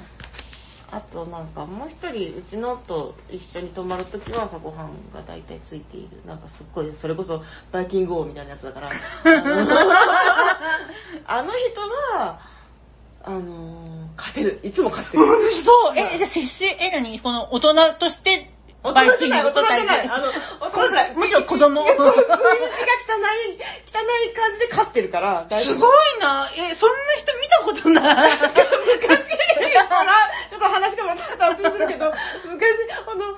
[0.92, 6.10] あとなんかもう一人うちのと一緒に泊まる時は朝ごはんが大体ついている。
[6.28, 8.90] なんかすっごいそれこそバイキング王みたいなやつだから。
[11.28, 11.82] あの人
[12.18, 12.40] は
[13.26, 14.60] あの勝てる。
[14.64, 15.24] いつも勝ってる。
[15.64, 17.20] そう、え、じゃあ接し、え、何？
[17.20, 18.53] この大人として、
[18.84, 20.28] 大人じゃない大人じゃないあの
[21.16, 21.82] むしろ子供。
[21.82, 23.56] 雰囲気が汚い
[23.88, 26.50] 汚い感じで勝ってるからすごいな。
[26.58, 28.32] え、そんな人見たことない。
[29.02, 29.34] 昔
[29.88, 30.14] から、
[30.50, 32.14] ちょっと話がまた脱線するけど、
[32.50, 32.68] 昔、
[33.08, 33.34] あの、ホ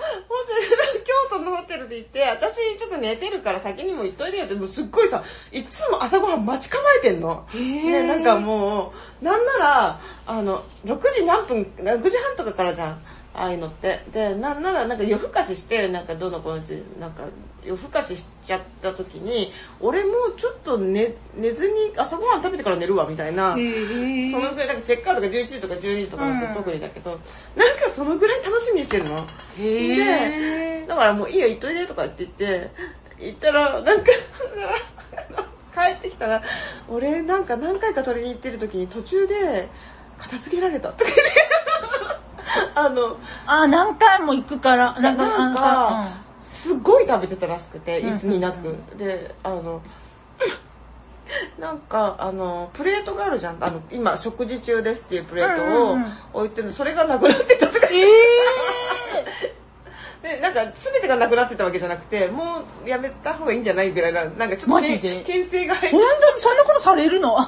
[0.47, 7.45] テル、京都のホテルで行って、私ちょっと寝てるから先にも行っといてよって、もうすっごいさ、いつも朝ごはん待ち構えてんの。
[7.53, 13.01] ね、なんかもう、なんなら、あの、6時何分、6時半とかからじゃん。
[13.35, 14.01] ああいうのって。
[14.13, 17.23] で、なんならなんか夜更かしして、なんかどの子のうち、なんか
[17.65, 23.55] 夜更かししちゃった時に、俺もうちょっと寝、寝ずに朝ごはん食べてから寝るわ、みたいな。
[23.57, 27.19] へーそのぐらい、なんかチェックアウトが11時とか12時とかと特にだけど、
[27.55, 29.27] なんかそのぐらい楽しみにしてるの。
[29.59, 32.71] へで、だからもういいよ、行っといでとかって言って、
[33.19, 34.11] 行ったら、なんか、
[35.75, 36.41] 帰ってきたら、
[36.87, 39.67] 俺なんか何回か取りに行ってる時に途中で
[40.17, 41.21] 片付けられたとか言って
[42.75, 44.93] あの、あ、何回も行くから。
[44.99, 46.09] なんか、なんか
[46.41, 48.69] すごい食べてたらしくて、うんいつになく。
[48.69, 49.81] うんで、あの、
[51.59, 53.57] なんか、あの、プレートがあるじゃん。
[53.59, 57.93] あの、今、食事中ですっていうプレートうんを置いてるの、それがなくなってたとかうん。
[60.27, 66.05] えで、なんか、すべてがなくなってたわけじゃなくて、もうやめた方がいいんじゃないぐらいな、なんかちょっとけ牽制が入ー、って。
[66.37, 67.37] そんなことされるの？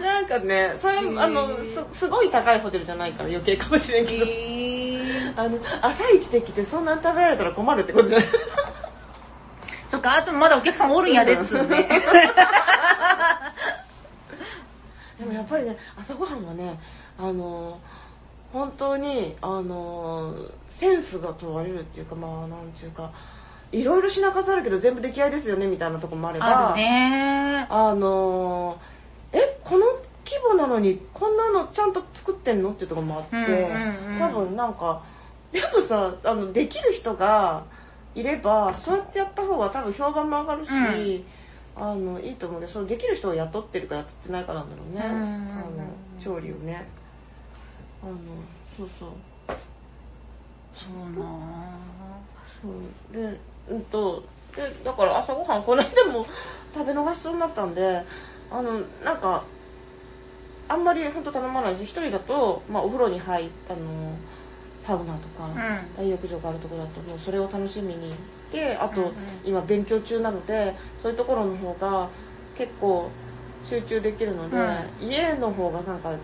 [0.00, 1.56] なんかね、それ、あの、
[1.92, 5.32] す、すごい高いホテルじゃないから余計かもしれんけど、ー。
[5.36, 8.28] あの、朝一で来てそんなに食べられたら困るってことじゃない？
[9.88, 11.88] そっか、あとまだお客さんおるんやでっつうね。
[15.18, 16.78] でもやっぱりね、朝ごはんはね、
[17.18, 17.80] あの、
[18.52, 20.34] 本当に、あの、
[20.68, 23.12] センスが問われるっていうか、まあ、なんちゅうか、
[23.70, 27.66] いろいろ品数あるけど全部出来合いですよね、みたいなとこもあれば、あるね。
[27.68, 28.80] あの
[29.30, 29.84] えこの
[30.24, 32.70] 規模なのにこんなのちゃんと作ってんの？
[32.70, 33.48] っていうところもあって、うんう
[34.10, 34.18] んうん。
[34.18, 35.02] 多分なんか
[35.52, 37.64] でもさあのできる人が
[38.14, 41.24] いればそうやってやった方が多分評判も上がるし、
[41.76, 45.30] あのいいと思うけどそのできる人を雇ってるか雇ってないかなんだろうね、うんうんうん。
[45.30, 45.70] あの
[46.18, 46.86] 調理をね
[48.02, 48.14] あの
[48.76, 49.10] そうそう。
[50.72, 51.26] そうな
[52.62, 53.16] そう。
[53.16, 54.24] でうんと
[54.56, 56.26] でだから朝ごはんこの間も
[56.74, 58.02] 食べ逃しそうになったんで
[58.50, 59.44] あのなんか
[60.68, 64.16] あんまり本当頼まないし一人だと、まあ、お風呂に入っあの
[64.80, 65.54] サウナとか、ん。
[65.96, 68.16] 大浴場があるところだともうそれを楽しみに行っ
[68.52, 69.14] てあと、うんうん。
[69.44, 72.10] 今勉強中なのでそういうところの方が
[72.56, 73.10] 結構
[73.62, 74.56] 集中できるので、
[75.00, 76.14] 家の方がなんか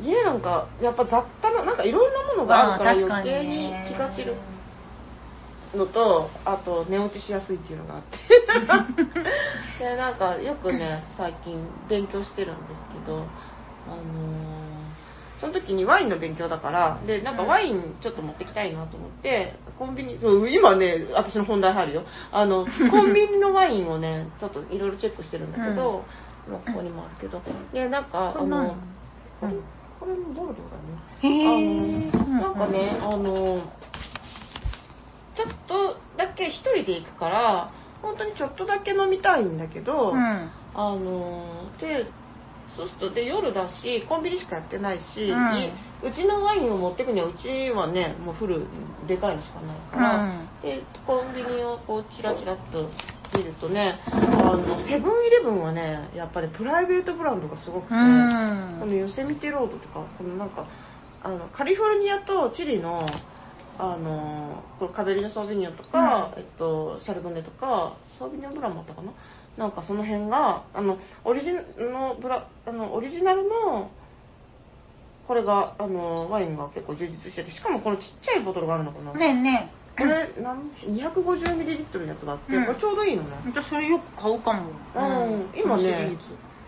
[0.00, 4.34] 家なんかやっぱ雑多ななんかいろんなものがあるから余計に気が散る
[5.74, 8.18] のとあと寝落ちしやすいっていうのがあって。
[9.82, 14.72] でなんかよくね最近勉強してるんですけどあのー
[15.42, 22.02] その時にワインの勉強だからでなんかワインちょっと持ってきたいなと思ってコンビニそう今ね私の本題入るよ。
[22.30, 26.04] あの コンビニのワインをねちょっといろいろチェックしてるんだけど、
[26.48, 27.42] まあここにもあるけど。
[27.72, 28.76] でなんかあの
[29.42, 29.64] うん
[30.02, 30.70] これもボルドー。
[30.72, 32.10] だねへ
[32.42, 33.60] なんかね、あの、
[35.32, 37.70] ちょっとだけ一人で行くから、
[38.02, 40.18] 本当にちょっとだけ飲みたいんだけど、うん。
[40.18, 42.04] あの、で、
[42.68, 45.56] そうすると、で、夜だし、コンビニしかやってないし、うん。
[45.56, 45.70] い
[46.02, 48.66] うちのワインを持ってくには、うちはね、もうフル、
[49.06, 50.48] でかいのしかないから、うん。
[50.62, 52.90] で、コンビニをこう、チラチラっと
[53.36, 58.76] 見るとねあのセブンイレブンはねやっぱりプライベートブランドがすごくて、うん。
[58.80, 60.66] このヨセミテロードとかこのなんか
[61.22, 63.06] あのカリフォルニアとチリの
[63.78, 69.10] あのこれカベリネ・ソービニョンとか、えっと、シャルドネとかソービニョンブランもあったかな？
[69.56, 73.90] なんかその辺があのオリジナのブラあのオリジナルの
[75.26, 82.64] これがあのワインが結構充実しててしかもこのちっちゃいボトルがあるのかな、ねえねこれなん 250ml のやつがあって、うん。
[82.66, 83.28] これちょうどいいのね。
[83.44, 84.70] え私それよく買うかも。
[84.94, 86.16] うん今ね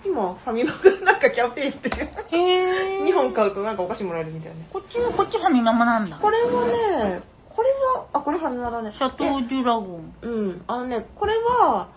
[0.05, 1.89] 今ファミマがなんかキャンペーンって
[2.37, 4.65] へえ2本買うとなんかお菓子もらえるみたいな。
[4.71, 6.19] こっちのこっちファミママなんだ。
[6.19, 8.93] これはねこれはあこれファミマだね。
[8.93, 10.13] シャトージュラゴン。
[10.21, 10.63] でうん。
[10.67, 11.89] あのねこれは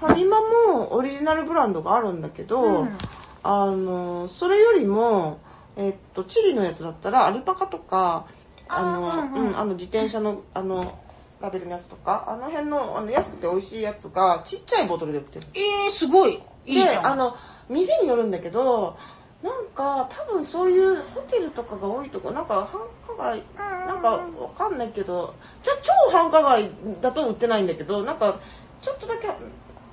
[0.00, 2.98] ファミマもオリジナルブランドがあるんだけど、うん。
[3.42, 5.38] あのそれよりも
[5.76, 8.26] えっとチリのやつだったらアルパカとか
[8.74, 10.98] あのうんあの自転車のあの
[11.40, 12.24] ラベルのやつとか。
[12.28, 16.40] あの辺のあの安くて美味しいやつがちっちゃいボトルで売ってるえー、すごい。
[16.64, 16.86] いいじゃん。
[16.86, 17.36] であの
[17.68, 18.96] 店によるんだけど
[19.42, 22.80] なんか多分そういうホテルとかが多いとこなんか繁
[23.16, 28.38] 華街なんかわかんないけどじゃ超繁華街だと売ってないんだけどなんか
[28.80, 29.28] ちょっとだけ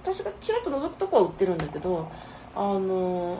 [0.03, 2.11] 私がちらっと覗くとこは売ってるんだけど
[2.55, 3.39] あの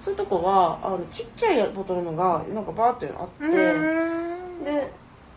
[0.00, 3.44] そういうとこはあのちっちゃいボトルのがなんかバーってあって。
[3.44, 4.92] うーんで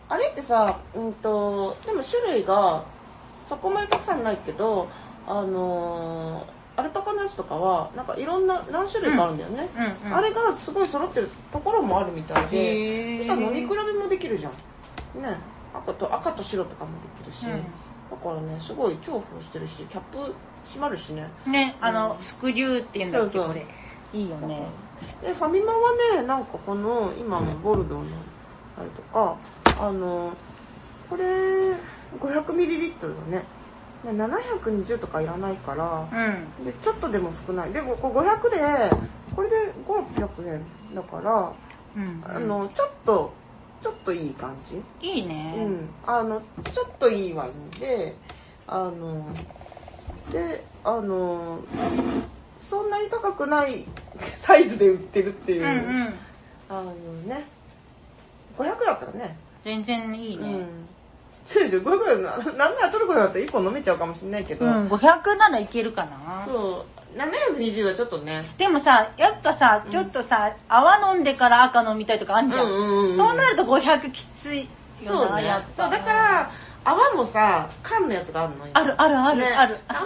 [0.08, 2.84] あれってさ、うんと、でも種類が
[3.48, 4.88] そこまでたくさんないけど、
[5.26, 9.68] あのーアルパカのやつとかはなんかいろんな何種類かあるんだよね、
[10.02, 14.52] うんうんあれがすごい揃ってるところもあるみたいでそしたら飲み比べもできるじゃん。
[15.22, 15.36] ね。
[15.74, 16.92] 赤と赤と白とかも
[17.24, 17.62] できるし、うん。
[18.10, 21.28] だからねすごい重宝してるしキャップ閉まるしね。
[21.46, 22.22] ねあの、うん。
[22.22, 23.52] スクリューっていうんだっけそうそう。
[23.52, 23.66] これ。
[24.18, 24.66] いいよね。
[25.22, 28.04] でファミマはねなんかこの今のボルドーの
[28.88, 29.36] とか
[29.80, 30.32] あの
[31.08, 31.72] これ
[32.18, 33.44] 500ml だね。
[34.04, 36.64] ね720とかいらないからうん。
[36.64, 37.72] でちょっとでも少ない。
[37.72, 38.96] でもこれ500で
[39.36, 40.64] これで500円
[40.94, 41.52] だから
[41.96, 42.24] うん。
[42.24, 43.32] あのちょっと
[43.82, 44.56] ちょっといい感
[45.00, 45.08] じ。
[45.08, 45.88] いいね、うん。
[46.06, 48.14] あのちょっといいワインで
[48.66, 49.26] あの
[50.30, 51.60] であの
[52.68, 53.86] そんなに高くない
[54.36, 56.14] サイズで売ってるっていう、うんうん。
[56.68, 56.92] あの
[57.26, 57.46] ね
[58.62, 59.36] 500だったらね。
[59.64, 60.66] 全然いいね、うん。
[61.46, 66.44] そうですよ500だななんならトルコだったら1本飲めちゃうかもしれないけど、うん、500ならいけるかな。
[66.46, 67.18] そう。
[67.18, 68.44] 720はちょっとね。
[68.56, 74.66] でもさやっぱさちょっとさ、泡飲んでから赤飲みたいとかあんじゃん,、うんうんうんそうなると500きついよ
[75.02, 75.44] なそうね。
[75.44, 75.82] やっぱ。
[75.84, 76.50] そうだから
[76.84, 78.70] 泡もさ缶のやつがあるのよ。
[78.74, 79.46] あるあるある、ね。
[79.46, 79.78] ある。
[79.88, 80.04] あんま？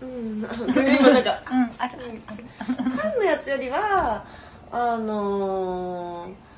[0.02, 0.38] うん。
[0.40, 1.98] 今なんかうんある
[3.00, 4.24] 缶のやつよりは
[4.72, 6.49] あのー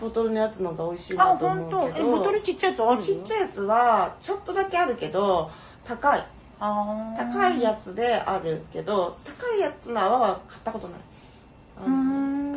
[0.00, 2.06] ボトルのやつの方が美味しいあなと思本うけど。
[2.06, 2.14] 当。
[2.14, 5.50] えボトルちっちゃいやつあるちっちゃいやつはちょっとだけあるけど
[5.84, 6.24] 高い。
[6.58, 11.00] 高いやつであるけど高いやつの泡は買ったことない。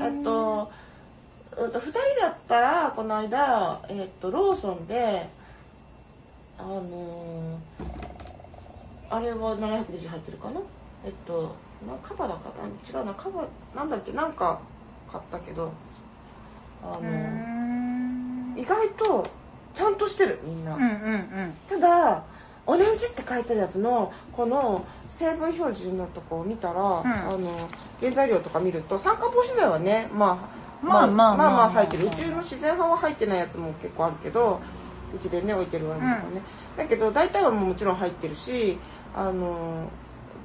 [0.02, 0.72] えっと
[1.58, 5.28] うんと2人だったらこの間、えっと、ローソンで
[6.58, 7.58] あのー
[9.10, 10.60] あれは720入ってるかな？
[11.06, 11.56] えっと
[11.88, 13.00] なカバだかな？
[13.00, 13.14] 違うな。
[13.14, 13.46] カバ
[13.76, 14.12] なんだっけ？
[14.12, 14.60] なんか
[15.12, 15.72] 買ったけど
[16.96, 19.28] あの意外と
[19.74, 21.54] ちゃんとしてるみんな、うんうんうん。
[21.70, 22.24] ただ
[22.66, 27.04] お値打ちって書いてるやつのこの成分表示のとこを見たら、あ
[27.38, 27.70] の
[28.02, 30.50] 原材料とか見ると酸化防止剤はねま
[30.84, 31.70] あまあまあまあまあまあ。
[31.70, 32.08] 入ってる。
[32.08, 34.60] うちの自然派は入ってないやつも結構あるけど
[35.16, 36.42] うちでね置いてるワインとかね、
[36.76, 38.78] だけど大体はもちろん入ってるし
[39.16, 39.90] あの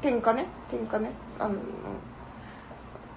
[0.01, 1.57] 添加ね添加ねあの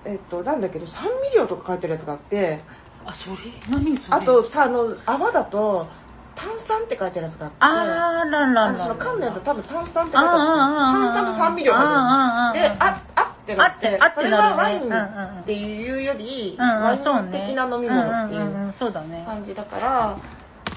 [0.05, 2.59] えっとなんだけど酸味料とか書いてるやつがあって
[3.05, 3.37] あそれ？
[3.69, 4.17] 何それ？
[4.17, 5.87] あとさあの泡だと
[6.35, 7.57] 炭酸って書いてるやつがあって。
[7.59, 12.75] あらららあのその缶のやつは多分炭酸って書いてああああある炭酸と酸味料がああ入ってる。
[12.75, 13.87] でああってなって。
[13.87, 14.93] あってあってそれはワイン
[15.41, 16.99] っていうよりうんワイン
[17.31, 18.73] 的な飲み物っていう
[19.25, 20.17] 感じだから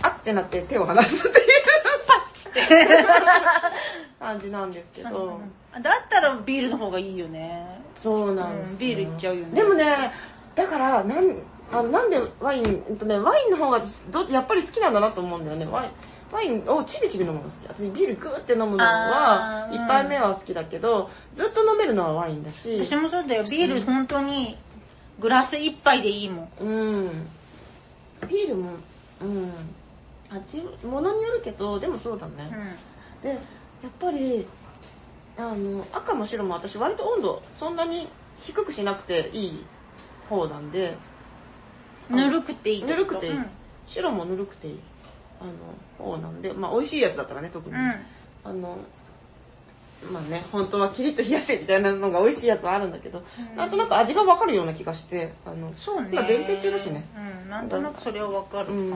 [0.02, 3.06] あってなって手を離すっていう
[4.20, 5.40] 感じなんですけど。
[5.80, 7.80] だったらビールの方がいいよね。
[7.94, 9.54] そうなんですビールいっちゃうよね。
[9.54, 10.12] でもね
[10.54, 11.36] だからなん
[11.72, 15.66] あのなんでワイン、えっとね、ワインの方がどやっぱり好きなんだなと思うんだよね。
[15.66, 15.90] ワイン
[16.30, 17.68] ワインをちびちび飲むのが好き。
[17.68, 19.72] 私ビールグーって飲むのはあー。
[19.72, 22.78] うん1杯目は好きだけどずっと飲めるのはワインだし。
[22.84, 23.44] 私もそうだよ。
[23.44, 24.56] ビール本当に
[25.18, 26.48] グラス一杯でいいもん。
[26.60, 26.64] う
[27.06, 27.28] ん。
[28.28, 28.70] ビールも
[29.20, 29.52] うん。
[30.30, 32.76] 味ものによるけどでもそうだね、
[33.22, 33.38] でやっ
[33.98, 34.46] ぱり
[35.38, 39.64] あの赤も白も私割と温度そんなに低くしなくていい
[40.28, 40.98] 方なんで
[42.10, 43.46] ぬるくていいぬるくていい、うん。
[43.86, 44.78] 白もぬるくていい。
[45.40, 47.94] あの方なんでまあ美味しいやつだったらね特に、うん。
[48.44, 48.78] あの
[50.12, 53.56] まあね、本当はキリッと冷やしてみたいなのが美味しいやつあるんだけど、うん。
[53.56, 56.10] なんとなく味がわかるような気がして、あの、そうね。
[56.12, 57.04] 今勉強中だしね。
[57.44, 57.50] うん。
[57.50, 58.90] なんとなくそれはわかるかん。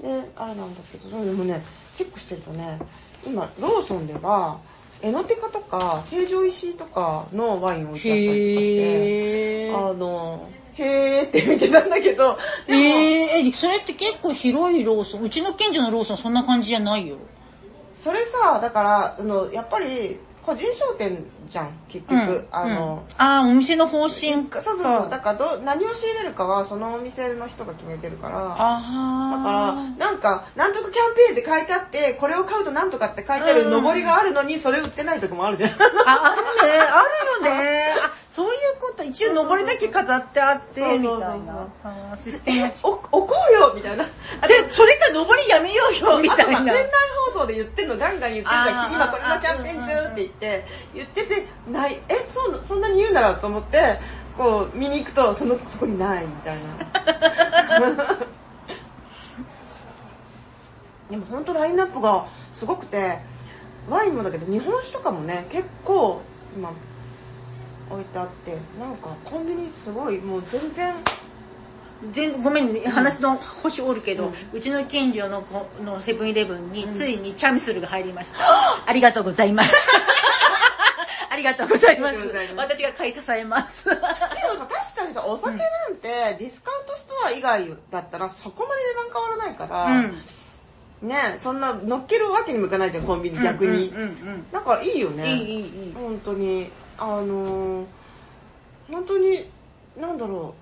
[0.00, 1.62] で、あれなんだけど、でもね、
[1.96, 2.78] チェックしてるとね、
[3.26, 4.60] 今、ローソンでは、
[5.02, 10.48] エノテカとか、成城石井とかのワイン置いてあったりとかして、あの、
[10.78, 17.16] へーって見てたんだけど、えー、えそれって結構広いローソンうちの近所のローソンそんな感じじゃないよ
[17.94, 22.14] それさ、だから、あの、やっぱり、個人商店じゃん、結局。
[22.14, 25.10] うんあの、うんあーお店の方針そうそうそう。
[25.10, 28.36] だからど、何を仕入れるかは、そのお店の人が決めてるから。
[28.36, 35.70] だあから、なんか、なんとかキャンペーンって書いてあって、これを買うとなんとかって書いてあるうん上りがあるのに、それ売ってないとこもあるじゃん。
[35.70, 35.74] あ
[36.06, 37.02] あるねあ
[37.42, 41.66] るよねあ そういうこと一応上りだけ飾ってあってみたいな。
[41.82, 44.04] あーシステムえ、お、置こうよみたいな。
[44.04, 46.44] あでそれか上りやめようよみたいな。
[46.44, 46.88] あとさ、店内
[47.32, 48.92] 放送で言ってんのガンガン言ってるじゃん。
[48.92, 50.64] 今これのキャンペーン中って言って、
[50.94, 53.98] 言ってて、ない、え、そう、そんなに言うなと思って、
[54.36, 56.62] こう、見に行くと、その、そこにないみたいな。
[61.10, 63.18] でも本当ラインナップがすごくて、
[63.90, 66.22] ワインもだけど日本酒とかもね、結構
[66.56, 66.72] 今
[67.90, 70.94] 置いてあって、なんかコンビニすごい、もう全然、
[72.12, 76.94] 全ごめんね話の星おるけど、ううちの近所のこのセブンイレブンにうん。
[76.94, 78.38] ついにチャミスルが入りました、
[78.86, 79.74] ありがとうございます。
[81.30, 82.18] ありがとうございます。
[82.56, 83.84] 私が買い支えます。
[83.84, 91.08] でもさ、確かにさ、お酒なんて、ディスカウントストア以外だったらそこまで値段変わらないから、うん。
[91.08, 93.88] ね、そんな乗っけるわけにもいかないじゃん、コンビニ逆に。
[93.88, 95.22] うんうんうんだからいいよね。
[95.22, 95.94] うんいいいいいい。
[95.94, 96.70] 本当に。
[96.98, 97.86] あのー、
[98.92, 99.48] 本当に、
[99.98, 100.54] なんだろ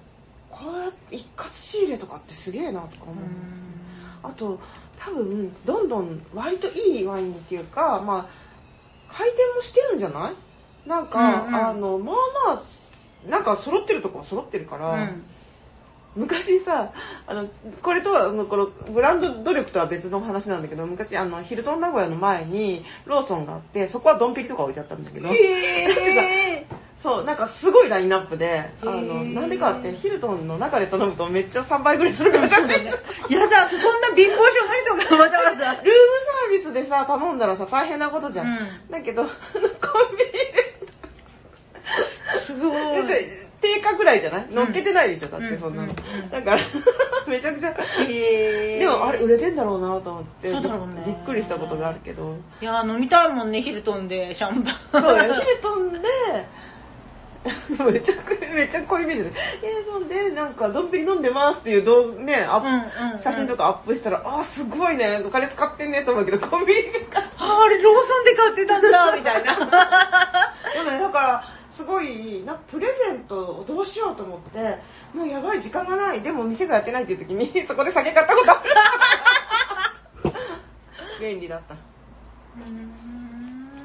[0.51, 3.15] う、こうやって一括仕入れとかってすげえなとか思う。
[4.23, 4.59] あと、
[4.99, 8.27] 多分、どんどん割といいワインっていうか、まあ、
[9.09, 10.89] 回転もしてるんじゃない？
[10.89, 11.55] なんか、うんうん。
[11.55, 12.17] あの、まあ
[12.49, 12.63] まあ、
[13.31, 15.25] なんか揃ってるとこは揃ってるから、うん
[16.17, 16.93] 昔さ、
[17.27, 17.47] あの、
[17.83, 26.65] これとは、あの、この、ブランド努力とは別の話なんだけど、昔、あの、ヒルトン名古屋の前に、ローソンがあって、そこはドンペリとか置いてあったんだけど、へー。
[26.99, 32.67] そう、なんかすごいラインナップで、あの、なんでかって、ヒルトンの中で頼むとめっちゃ3倍ぐらいするからじゃん。
[32.67, 35.65] ルームやだそんな貧乏症の人がわざわざ。
[35.67, 35.85] サー
[36.51, 38.47] ビスでさ、頼んだらさ、大変なことじゃん。
[38.47, 38.91] うん。
[38.91, 40.25] だけど、あのコンビ
[42.47, 44.47] すごニで、だって定価ぐらいじゃない？
[44.51, 45.59] 乗っけてないでしょ、だってうん。
[45.59, 45.93] そんなの。
[46.31, 46.59] だから、
[47.27, 47.75] めちゃくちゃ、
[48.07, 51.03] でもあれ売れてんだろうなと思って、そうだろうね。
[51.07, 52.37] びっくりしたことがあるけど。
[52.61, 54.35] いや飲みたいもんねヒルトンで。
[54.35, 54.63] シャン
[54.93, 55.03] パン。
[55.03, 55.99] そうだよ、 ヒルトンで、
[57.93, 62.47] めちゃくめっちゃ濃いイメージで、ヒルトンでなんかドンピリ飲んでますっていう動画ね、
[63.23, 69.53] 写真とかアップしたら、あーすごいね、お金使ってんねと思うけど、コンビニで買っああれローソンで買ってたんだみたいな
[71.97, 74.79] ごい、なんかプレゼントをどうしようと思って、
[75.15, 76.21] もうやばい、時間がない。
[76.21, 78.61] でも店がやってないっていう時に、 そこで酒買ったことある。
[81.21, 81.75] 便利だった。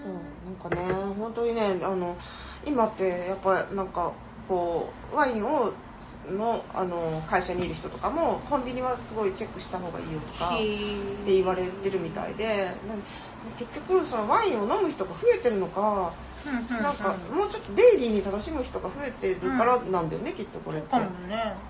[0.01, 2.17] そう、なんかね、本当にね、あの、
[2.65, 4.11] 今ってやっぱなんか、
[4.47, 5.71] こう、ワインを、
[6.29, 12.67] の、あの、会社にいる人とかも、コンビニはすごいチェックした方がいいよとか、って言われてるみたいで、
[13.57, 16.13] 結局そのワインを飲む人が増えてるのか、
[16.45, 20.95] なんかもうちょっとデイリーに楽しむ人が増えてるからなんだよね、きっとこれって。
[20.95, 21.03] ね。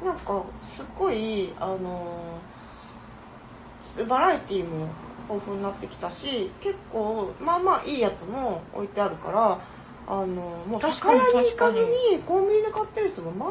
[0.03, 0.43] なんか
[0.75, 2.51] すっごい、あのー
[4.07, 4.87] バラエティーも
[5.29, 9.59] 豊富になってきたし、結構まあまあいいやつも置いてあるから、
[10.07, 10.25] あの
[10.67, 13.49] もう酒確かに屋に行かず確にコンビニで買ってる人もまあ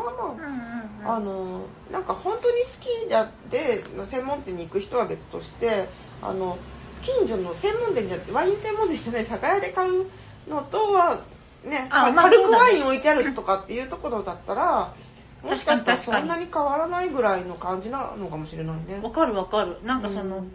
[1.05, 1.63] まああの
[1.93, 2.69] なんか本当に好
[3.07, 5.89] きだって専門店に行く人は別として
[6.21, 6.59] あの
[7.03, 10.07] 近所の専門店じゃワイン専門店じゃない酒屋で買う
[10.49, 11.21] のとは
[11.65, 14.95] ねあまあ軽くワイン置いてあるとかっていうところだったら
[15.43, 19.01] もしかしたらそんなに変わらないぐらいの感じなのかもしれないね。
[19.03, 19.79] わかるわかる。
[19.85, 20.53] なんかその、うん。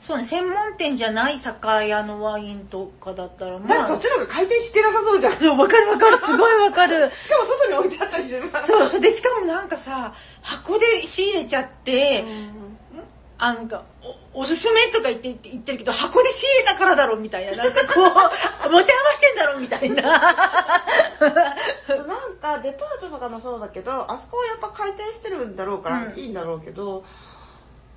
[0.00, 3.86] そうね専門店じゃない酒屋のワインとかだったらまあ。
[3.86, 5.32] そっちの方が回転してなさそうじゃん。
[5.34, 6.18] しかそうわかるわかる。
[6.18, 7.00] すごいわかる。
[7.04, 8.62] も外に置いてあったりしてさ。
[8.66, 12.24] そうそれでしかもなんかさ箱で仕入れちゃって、
[13.38, 13.84] あなんか
[14.34, 18.04] おおすすめとか言って言ってるけど箱で仕入れたからだろみたいななんかこう
[18.70, 20.02] 持て余してんだろみたいな。
[22.06, 26.18] なんかデパートとかもそうだけどあそこはやっぱ回転してるんだろうからうん。
[26.18, 27.04] いいんだろうけど、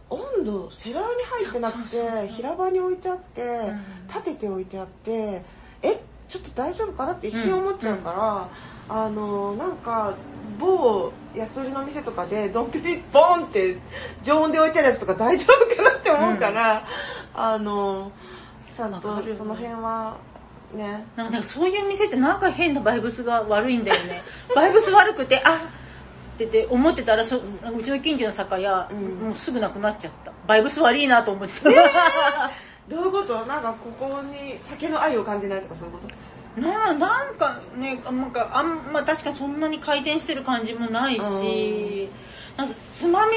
[0.09, 4.07] 温度セラーに入ってなくて平場に置いてあって、ん。
[4.07, 5.43] 立てて置いてあって
[5.81, 8.49] えちょっと大丈夫かなって一瞬思っちゃうから、
[8.89, 10.15] あのなんか
[10.59, 13.77] 某安売りの店とかでドンピリボンって
[14.23, 16.85] 常温で置いてあるやつとか大丈夫かなって思うから、
[17.35, 18.11] あの
[18.75, 20.17] ちゃんとその辺は
[20.73, 21.05] ね。
[21.15, 24.21] なんかそういう店ってなんか変なバイブスが悪いんだよね。
[24.55, 25.67] バイブス悪くて、あ
[26.33, 27.41] ってて思ってたらそう
[27.83, 29.27] ちの近所の酒屋、うん。
[29.27, 30.31] もうすぐなくなっちゃった。
[30.47, 31.69] バイブス悪いなと思ってた。
[32.89, 33.45] どういうこと？
[33.45, 36.15] なんかここに酒の愛を感じないとかそういうこと？
[36.57, 42.09] ななんかね、なんかあんまあ、確かにそんなに回転してる感じもないし、
[42.57, 43.33] なんかつまみ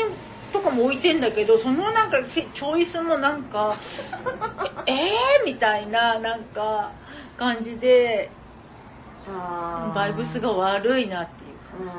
[0.52, 3.76] とかも置いてんだけど、そのなんかせチョイスもなんか、
[4.86, 6.90] ええー、みたいななんか
[7.36, 8.30] 感じで、
[9.94, 11.94] バイブスが悪いなっていうか。
[11.94, 11.96] う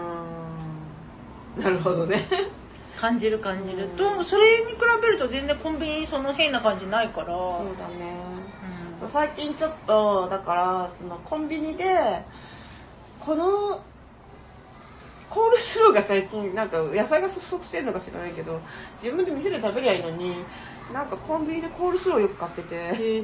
[1.57, 1.64] ーん。
[1.64, 2.26] なるほどね
[3.04, 4.24] 感じる感じるうんと。
[4.24, 7.28] それに比べると全然コンビニその変な感じないから。
[7.28, 8.16] そうだね。
[9.01, 9.10] うん。
[9.10, 11.84] 最近ちょっとだからそのコンビニで
[13.20, 13.84] この
[15.30, 18.62] コールスローが最近なんか野菜が不足してるのか知らないけど
[19.01, 20.36] 自分で店で食べりゃいいのに
[20.93, 22.76] なんかコンビニでコールスローよく買ってて。
[22.76, 23.22] へえ。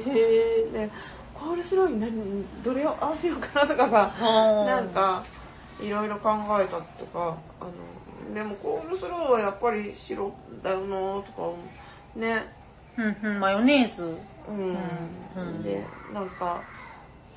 [0.72, 0.90] で
[1.32, 5.24] コールスローに何どれを合わせようかなとかさななんか
[5.80, 7.70] いろいろ考えたとかあの
[8.34, 11.52] でもコールスローはやっぱり白だよなとか
[12.16, 12.60] ね。
[12.96, 14.16] うんうんマヨネーズ。
[14.48, 14.76] うん、
[15.36, 16.62] うんでなんか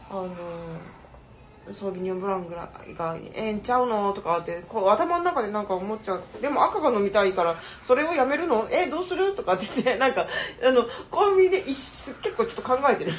[0.09, 0.35] あの
[1.71, 2.69] ソービニョンブラングが
[3.35, 6.23] ええんちゃうのとかってこう頭の中でなんか思っちゃう。
[6.41, 10.27] でも赤が飲みたいからそれをやめるの えどうするとかって言ってなんか
[10.61, 13.13] あのコンビニで一結構ちょっと考えてる。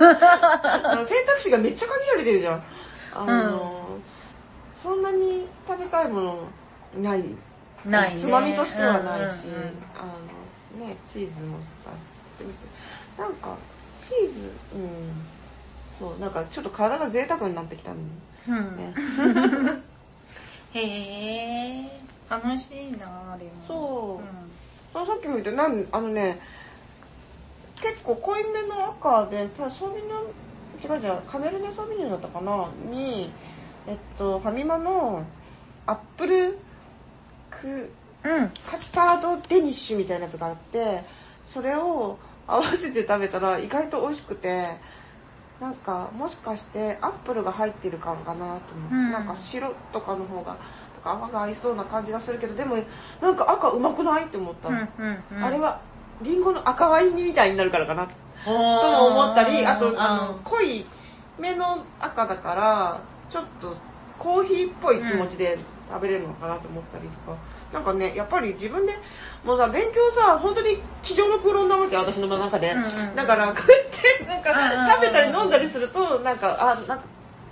[0.00, 2.62] あの選択肢がめっちゃ限られてるじゃん。
[3.14, 3.98] あの、
[4.82, 6.38] そんなに食べたいもの
[7.00, 7.24] ない。
[7.84, 8.20] ないね。
[8.20, 9.68] つまみとしてはないし、うんうんうん。
[9.94, 10.06] あ
[10.80, 11.92] のねチーズもあっ
[12.38, 12.66] てみて。
[13.18, 13.56] なんか
[14.00, 15.26] チーズうん。
[15.98, 17.96] そうなんかちょっと体が贅沢になってきたの
[18.48, 18.76] うん。
[18.76, 18.94] ね、
[20.74, 20.80] へ
[21.84, 23.50] え楽しいなでも。
[23.66, 24.20] そ
[24.94, 24.98] う。
[24.98, 26.40] あさっきも言ったなんあのね
[27.80, 29.92] 結構濃いめの赤でただソョン
[30.82, 32.68] 違う違うカメルネソービニョンだったかな？
[32.90, 33.32] に
[33.86, 35.24] えっとファミマの
[35.86, 36.58] アップル
[37.60, 37.92] ク
[38.24, 41.02] うん、うん、カスタードデニッシュみたいなやつがあって
[41.44, 44.66] それを合わせて食べたら意外と美味しくて
[45.60, 49.12] なんかもしかしてアップルが入ってるからかなと思う、うん。
[49.12, 50.56] なんか白とかの方が
[50.96, 52.76] とか赤が合いそうな感じがするけどでも
[53.20, 55.80] なんか赤うまくないって思ったの、うんうんあれは
[56.20, 58.06] リンゴの赤ワイン煮みたいになるからかな。
[58.06, 58.12] と
[58.44, 60.84] とも思ったりあとあのうん濃い
[61.38, 63.00] めの赤だから
[63.30, 63.76] ちょっと
[64.18, 65.58] コーヒーっぽい気持ちで
[65.88, 67.38] 食べれるのかなと思ったりとか、
[67.72, 68.92] なんかねやっぱり自分で
[69.44, 77.04] もうさ勉強さ本当に机上の空論なわけ私の中で、うんうんだからこうやってなんか食べたり飲んだりするとなんかあなんか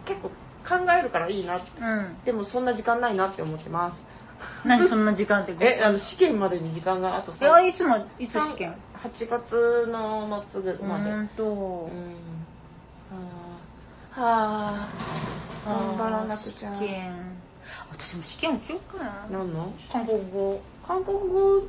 [0.04, 0.30] 結構
[0.64, 1.56] 考えるからいいな。
[1.56, 2.16] うん。
[2.24, 4.04] でもそんな時間ないなって思ってます。
[4.64, 11.10] 何そんな時間って えあの試験までに時間があといやいつもいつ試験？8月の末ぐまで。
[11.10, 11.44] うんと。
[11.44, 11.90] うん。
[14.10, 14.88] はあは
[15.66, 16.74] あ頑張らなくちゃ。
[16.74, 17.40] 試験
[18.02, 19.26] 私も試験受けようかな。
[19.30, 19.72] 何の？
[19.92, 21.60] 韓国語韓国語っ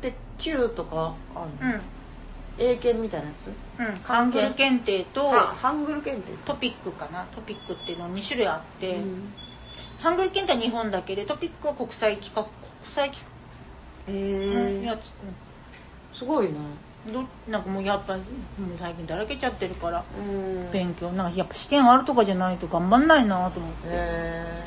[0.00, 1.80] て級とかあるの、うん。
[2.58, 3.48] 英検みたいなやつ？
[3.80, 3.96] うん。
[4.04, 6.32] ハングル検定とあハングル検定。
[6.44, 7.24] トピックかな。
[7.34, 9.32] トピックっていうの2種類あって、うん。
[10.00, 13.26] ハングル検定は日本だけでトピックは国際企画国際企
[14.08, 16.18] へえ画のやつ。
[16.18, 16.52] すごいね。
[17.12, 18.24] どなんかもうやっぱもう
[18.78, 20.04] 最近だらけちゃってるから。
[20.72, 21.10] 勉強。
[21.12, 23.78] なんかやっぱ試験あるとかじゃないと頑張んないなと思って。
[23.86, 24.64] え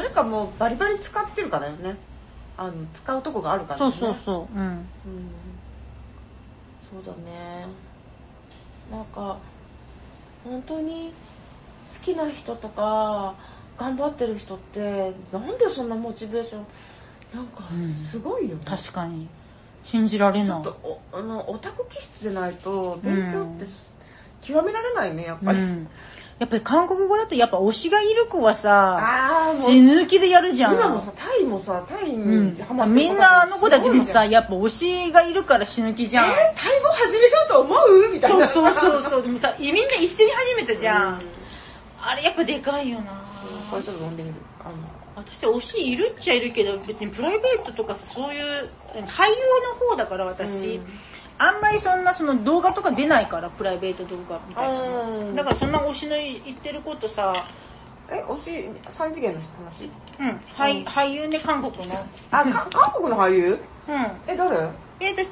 [0.00, 1.94] それかもうバリバリ使ってるかだよね。
[2.56, 4.58] あの使うとこがあるからそうねそうそう。
[4.58, 4.66] うん。
[4.66, 4.84] うん。
[6.90, 7.66] そうだね。
[8.90, 9.38] なんか
[10.42, 11.12] 本当に
[11.98, 13.34] 好きな人とか
[13.76, 16.66] 頑張ってる人ってなんでそんなモチベーション
[17.34, 17.64] なんか
[18.10, 19.28] すごいよね、確かに。
[19.84, 20.46] 信じられない。
[20.46, 20.70] ちょっと
[21.12, 23.66] おあのオタク気質でないと勉強って
[24.40, 25.88] 極められないねやっぱり、うん、
[26.40, 30.74] やっぱり韓国語だとやっぱ推しがいる子はさ死ぬ気でやるじゃん。
[30.74, 32.54] 今もさタイもさタイうん。
[32.54, 36.30] にハマってるみんなあの子たちもさやっぱ推しがいるから死ぬ気じゃん。
[36.30, 38.46] えタイ語始めようと思うみたいな。
[38.46, 39.22] そうそうそうそう。
[39.22, 41.22] でもさみんな一斉に始めたじゃん、うん。
[42.00, 43.22] あれやっぱでかいよな。
[43.70, 44.34] これちょっと飲んでみる。
[44.64, 44.74] あの。
[45.16, 48.42] 私推しいるっちゃいるけど別にプライベートとかさそういう
[48.94, 50.86] 俳優の方だから私、うん
[51.42, 57.46] あんまりそんなその動画とか出ないからプライベート動画みたいなうんだからそんな推しの言ってることさ
[58.10, 59.88] え推し三次元の話？
[60.20, 61.94] うん、俳俳優ね韓国の。
[62.30, 63.58] あか韓国の俳優？
[63.88, 63.96] うん。
[64.26, 64.68] え誰？
[65.00, 65.24] えで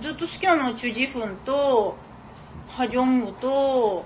[0.00, 1.96] ずっと好きなのはチュ・ジフンと
[2.68, 4.04] ハ・ジョングと、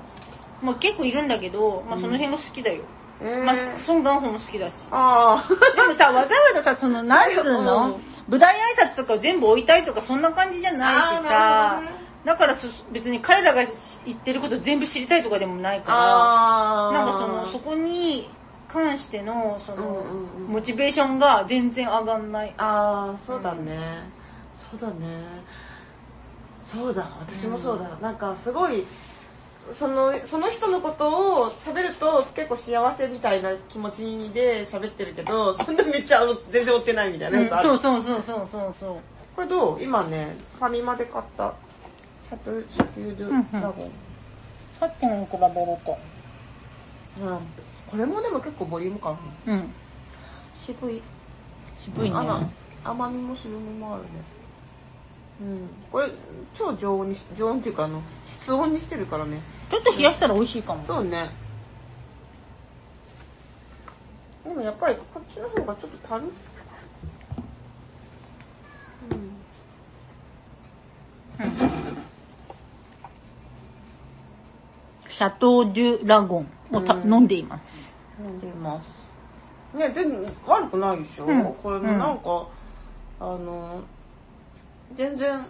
[0.63, 2.83] まあ、結構いるんだけど、まあ、その辺が好きだよ、
[3.23, 3.45] えー。
[3.45, 4.87] まあ、ソン・ガンホも好きだし。
[4.91, 5.43] あ
[5.75, 7.65] でもさわざわざさそのなんつううん。
[7.65, 7.99] の
[8.29, 11.83] 舞台挨拶とか全部置いたいとかそんな感じじゃないしさ。
[12.25, 13.63] だからそ別に彼らが
[14.05, 18.29] 言ってること全部知りたいとかでもないかあら、なんかその、そこに
[18.67, 20.53] 関しての、その、うんうんうん。
[20.53, 22.53] モチベーションが全然上がんない。
[22.59, 23.79] ああそうだね、
[24.55, 24.95] そうだね。
[26.63, 28.85] そうだ私もそうだ、なんかすごい
[29.75, 38.97] そのその人のことを喋ると結構幸せみたいな気持ちで喋ってるけどそんなめっちゃ全然追ってないみたいなやつある、そうそうそうそうそうそう。
[39.37, 39.83] これどう？
[39.83, 41.55] 今ねファミマで買った。
[42.29, 43.91] シャトルシャトルドゥラゴン、
[44.79, 45.51] さっきのに比べる
[45.85, 45.99] と。
[47.21, 47.39] うん。
[47.91, 49.17] これもでも結構ボリューム感あ
[49.47, 49.53] る。
[49.53, 49.73] うん。
[50.55, 51.03] 渋い。
[51.79, 52.17] 渋いね。
[52.85, 54.09] 甘みも渋みもあるね
[55.41, 55.69] うん。
[55.91, 56.11] これ
[56.55, 59.41] 超常温にし常温っていうかあの室温にしてるからね。
[59.69, 60.83] ちょっと冷やしたら美味しいかも。
[60.83, 61.31] そうね。
[64.45, 66.33] でもやっぱりこっちの方がちょっと足る
[75.09, 77.13] シャトー・デュ・ラゴンをた、うん。
[77.13, 77.95] 飲んでいます。
[78.21, 79.11] 飲んでいます。
[79.75, 81.45] ね全然悪くないでしょ、うん。
[81.55, 82.47] これもなんか、
[83.21, 83.83] あの
[84.97, 85.47] 全然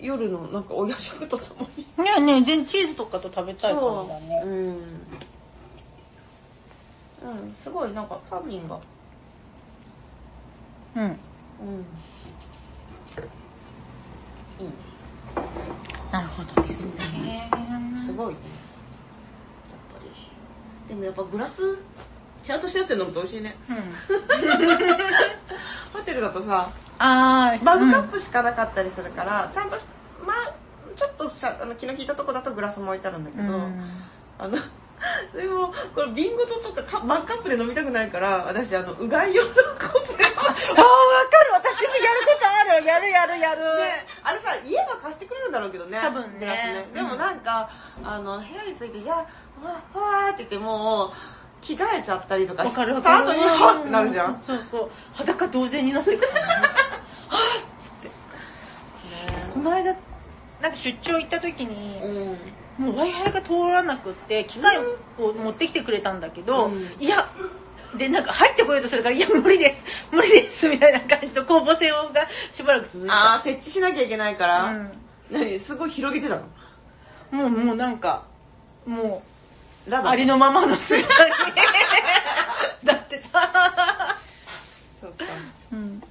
[0.00, 1.82] 夜のなんかお夜食とともに。
[1.82, 4.42] いやね、全然チーズとかと食べたい感じだね。
[4.44, 4.48] う。
[4.48, 4.52] ん、う
[7.50, 8.78] ん、すごいなんかタンニンが。
[10.96, 11.02] うん。
[11.02, 11.16] うん。
[14.60, 14.64] いい。
[14.66, 14.72] ね
[16.12, 16.92] なるほどですね。
[18.04, 18.40] すごいね。
[19.70, 20.10] やっぱり。
[20.88, 21.62] でもやっぱグラス
[22.44, 23.56] ちゃんとしたやつで飲むと美味しいね。
[23.68, 23.76] うん。
[25.92, 26.70] ホテルだとさ
[27.04, 29.84] あー、マグカップしかなかったりするから、ちゃんとし
[30.26, 30.54] まあ
[30.96, 33.82] ちょっとしゃあの気の利いたとこだとグラスも置いてあるんだけど、うん。
[34.38, 34.56] あの
[35.36, 39.58] でもこれ瓶ごととかカマグカップで飲みたくないから私あのうがい用のコッ
[40.06, 41.52] プであー、わかる。
[41.52, 42.86] 私もやることある。
[42.86, 43.60] やるやるやる。
[43.60, 47.68] ね、あれさ言えば貸してくれるんだろうけどね多分ねねでもなんか、
[48.02, 49.26] あの部屋に着いてじゃあ
[49.60, 51.12] ふわふわーって言ってもう
[51.60, 53.26] 着替えちゃったりとかしわかるわしたかる。
[53.28, 54.90] 後にはってなるじゃん、そうそう。
[55.12, 56.28] 裸同然になってくる。
[59.64, 59.94] この間、
[60.60, 61.98] なんか出張行った時に、
[62.78, 62.84] うん。
[62.84, 66.82] もう Wi-Fi が通らなくって、機械を持ってきてくれたんだけど、うん。
[67.00, 67.26] いや、
[67.96, 73.14] で、なんか入ってこようとするから、いや、無理です、無理です、みたいな感じの攻防戦がしばらく続いた。
[73.14, 74.92] ああ設置しなきゃいけないから、うん。
[75.30, 75.58] 何？
[75.58, 76.42] すごい広げてたの？
[77.30, 78.24] もう、もうなんか、
[78.84, 79.22] も
[79.86, 81.32] う、ラバありのままの姿に。
[82.84, 83.40] なってた。
[85.00, 85.24] そうか。
[85.72, 86.02] うん。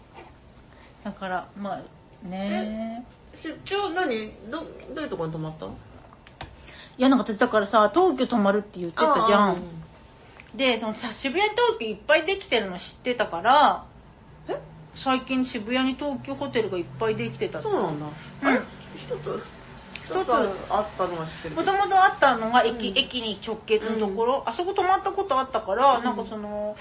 [1.03, 3.05] だから、まあ、ね
[3.43, 4.31] 出張何？
[4.49, 4.59] ど
[4.95, 5.65] どういうところに泊まった？
[5.65, 5.69] い
[6.97, 9.57] や、なんか私だからさ、東京泊まるって言ってたじゃん。
[10.55, 13.83] で、そのさ、渋谷に東京いっぱいできてるの知ってたから、
[14.47, 14.57] え？
[14.95, 18.05] 最近渋谷に東京ホテルがいっぱいできてたそうなんだ、
[18.43, 18.47] うん。
[18.47, 18.61] あれ？
[18.95, 19.43] 一つ？
[20.05, 20.31] 一つ。
[20.69, 22.97] あったのは知ってるもともとあったのが駅,、うん。
[22.97, 26.03] 駅に直結のところ、あそこ泊まったことあったから、うん。
[26.05, 26.77] なんかその、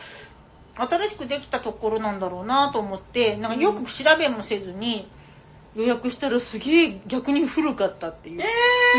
[0.76, 5.08] 新しくできたところなんだろうなと思って、なんかよく調べもせずに、
[5.75, 8.39] 予約したらすげえ逆に古かったっていう。
[8.39, 8.45] も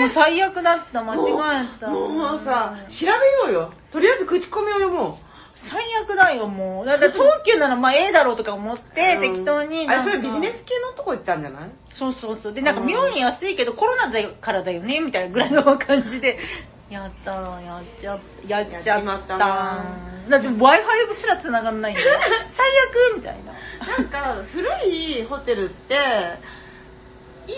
[0.07, 1.87] う最悪だった、間違えた。
[1.89, 5.19] もうさ調べようよとりあえず口コミを読も
[5.55, 6.85] 最悪だよ、もう。
[6.85, 10.03] だから東急ならまあええだろうとか思って、う適当にあれ。
[10.03, 11.69] それビジネス系のとこ行ったんじゃない？
[11.93, 12.53] そうそうそう。
[12.53, 16.39] で、なんか妙に安いけど、コロナだからだよね、みたいなぐらいの感じで、
[16.89, 18.89] やったら、やっちゃ、やっちゃった。
[18.89, 19.85] やっちまったな
[20.27, 22.19] だって Wi-Fi すら繋がんないんだよ。
[22.47, 22.65] 最
[23.11, 23.53] 悪みたいな。
[23.97, 25.95] なんか古いホテルって
[27.47, 27.53] いい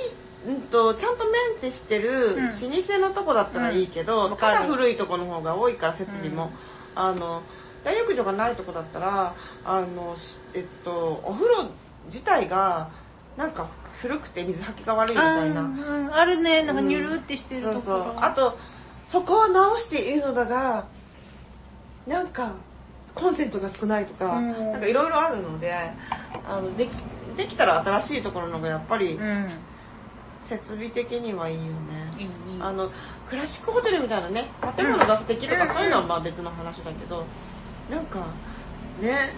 [0.48, 2.46] うんとちゃんとメンテしてるうん。
[2.46, 4.38] 老舗のとこだったらいいけど、うん。
[4.38, 6.52] ただ古いとこの方が多いから設備も、
[6.94, 7.44] あの
[7.84, 11.70] 大浴場がないとこだったらあのしえっとお風呂
[12.06, 12.90] 自体が
[13.38, 13.68] なんか
[14.02, 16.14] 古くて水はきが悪いみたいな、あーうん。
[16.14, 17.98] あるね、なんかニュルってしてるとこそうそう。
[18.16, 18.24] ろ。
[18.26, 18.58] あと
[19.08, 20.88] そこは直しているのだが
[22.06, 22.54] なんか
[23.14, 24.52] コンセントが少ないとか、うん。
[24.72, 25.74] なんかいろいろあるので
[26.48, 26.92] あのでき
[27.36, 29.48] できたら新しいところの方がやっぱりうん。
[30.48, 32.26] 設備的にはいいよね、いい。
[32.26, 32.30] いい
[32.62, 32.92] あの
[33.30, 34.46] クラシックホテルみたいなね
[34.78, 37.26] 建物が素敵とかそういうのはまあ別の話だけど
[37.90, 38.28] なんか
[39.02, 39.34] ね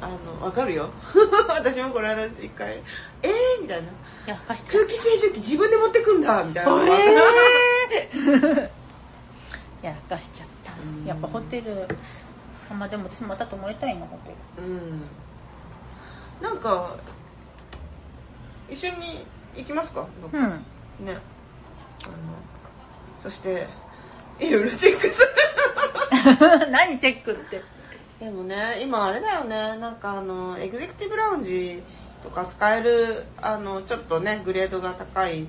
[0.00, 0.90] あのわかるよ。
[1.48, 2.82] 私もこの間一回
[3.22, 3.88] 「えー?」みたいな。
[4.26, 6.44] やっぱしちゃ空気清浄機自分で持ってくんだ。
[6.44, 6.70] みたいな。
[6.70, 7.00] のがあっ
[7.88, 8.70] て
[9.82, 10.72] やらかしちゃった。
[10.72, 11.04] うん。
[11.04, 11.88] やっぱホテル、
[12.70, 14.64] あまあでも私また泊まりたいな、ホテル。
[14.64, 15.02] うん。
[16.42, 16.94] なんか
[18.68, 19.26] 一緒に
[19.58, 21.06] 行きますか、どっかうん。
[21.06, 21.18] ね。
[22.04, 22.12] あの
[23.18, 23.66] そして
[24.40, 25.28] いろいろ チェックする。
[26.70, 27.62] 何チェックって？
[28.20, 29.76] でもね今あれだよね。
[29.76, 31.82] なんかあのエグゼクティブラウンジ
[32.22, 35.46] とか使えるあのちょっとねグレードが高い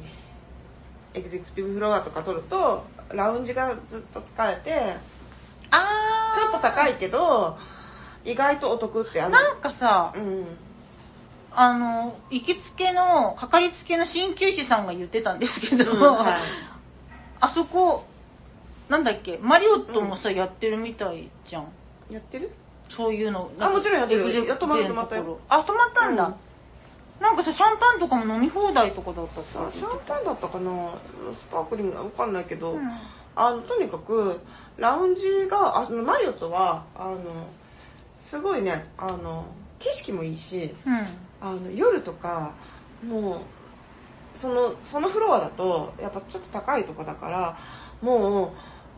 [1.16, 4.96] エグゼクティブフロアとか取るとラウンジがずっと疲れて
[5.72, 7.58] あちょっと高いけど
[8.24, 10.46] 意外とお得ってあのなんかさうん
[11.62, 16.42] あの行きつけのかかりつけの鍼灸師さんが言ってたんですけど、うんはい。
[17.42, 18.06] あそこ
[18.88, 21.68] なんだっけマリオットもさ、やってるみたいじゃん。
[22.10, 22.52] やってる？
[22.88, 23.52] そういうの。
[23.60, 24.26] あもちろんやってる。
[24.26, 25.38] 止ま止まったよ。
[25.50, 26.34] あ止まったんだ、
[27.20, 30.94] なんかさシャンパンとかも飲み放題とかだったってシャンパンだったかな。
[31.34, 32.90] スパークリングわかんないけど、うん。
[33.36, 34.40] あのとにかく
[34.78, 37.18] ラウンジがあのマリオットはあの
[38.22, 39.46] すごいねあの
[39.80, 41.06] 景色もいいしうん
[41.42, 42.52] あの夜とか
[43.08, 47.58] もうそのそのフロアだとやっぱちょっと高いとこだから
[48.02, 48.54] も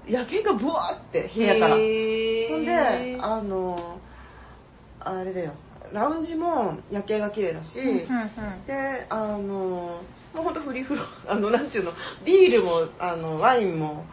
[0.08, 1.76] う夜景がブワーって部屋から。
[1.76, 4.00] そんであの
[5.00, 5.54] あれだよ。
[5.92, 8.06] ラウンジも夜景が綺麗だし、うんうん
[8.66, 10.02] であの
[10.34, 11.92] もうほんとフリーフロア あのなんちゅうの
[12.24, 14.06] ビールもあのワインも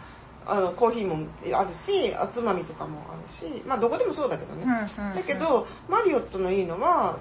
[0.45, 5.15] あのコーヒーもあるしおつまみとかもあるしまあどこでもそうだけどね、うんうんうん。
[5.15, 7.19] だけどマリオットのいいのは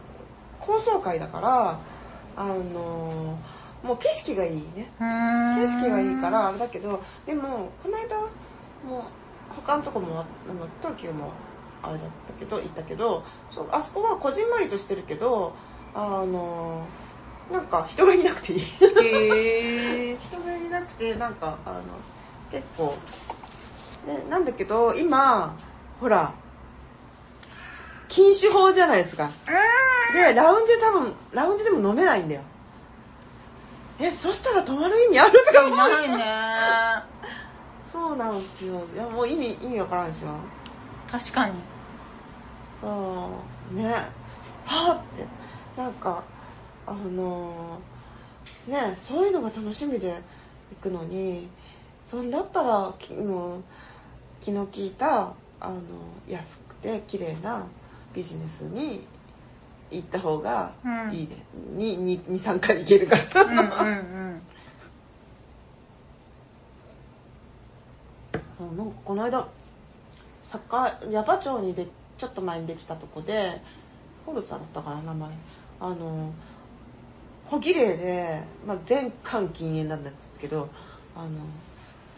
[0.68, 1.80] 高層階だから
[2.36, 3.40] あの
[3.84, 4.92] もう景色がいいね。
[5.00, 9.02] 景色がいいからあれだけどでもこの間もう
[9.56, 11.32] 他のとこもあの東急も
[11.82, 15.54] あれだったけど行ったけどそうあそこはこじんまりとしてるけど
[15.96, 16.86] あの
[17.52, 18.62] なんか人がいなくていい。
[19.02, 21.82] へえ 人がいなくてなんかあの
[22.52, 22.94] 結構、
[24.06, 25.56] ね、なんだけど今
[26.02, 26.34] ほら
[28.18, 29.30] 禁酒法じゃないですか。
[30.12, 32.42] でラウンジで多分ラウンジでも飲めないんだよ。
[34.00, 36.26] えそしたら泊まる意味あるとか思うないね。
[37.92, 38.82] そうなんですよ。
[38.96, 40.30] いやもう意味意味わからんでしょ
[41.12, 41.54] 確かに。
[42.82, 43.30] そ
[43.72, 43.76] う。
[43.76, 43.94] ね。
[44.66, 45.80] はっって。
[45.80, 46.24] なんか
[46.88, 47.80] あの
[48.68, 50.16] ねそういうのが楽しみで
[50.82, 51.48] 行くのに
[52.08, 53.64] そんだったらきもう
[54.42, 55.78] 気の利いたあの
[56.28, 57.68] 安くて綺麗な
[58.14, 59.06] ビジネスに
[59.92, 60.74] 行った方が
[61.12, 61.46] いいね、
[61.76, 63.44] に23回行けるから。
[63.44, 64.42] うんうんうん。
[68.78, 69.48] なんかこの間
[70.46, 71.88] 栄矢場町にで
[72.18, 73.62] ちょっと前にできたとこで
[74.26, 75.30] ホルサだったかな名前。
[75.80, 76.34] あの
[77.50, 80.70] 小綺麗で、まあ、全館禁煙なんですけど
[81.16, 81.30] あの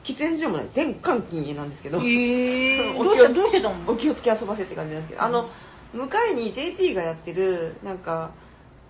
[0.04, 3.76] 喫煙所もない全館禁煙なんですけど、へえお どうしたどうしてたの？
[3.92, 5.50] お気をつけ遊ばせって感じなんですけど、あの
[5.94, 8.32] 向かいに JT がやってるなんか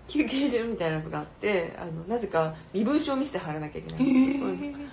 [0.07, 4.31] 休憩所みたいなやつがあってあのなぜか身分証を見せて入らなきゃいけない。
[4.33, 4.87] へそういうえ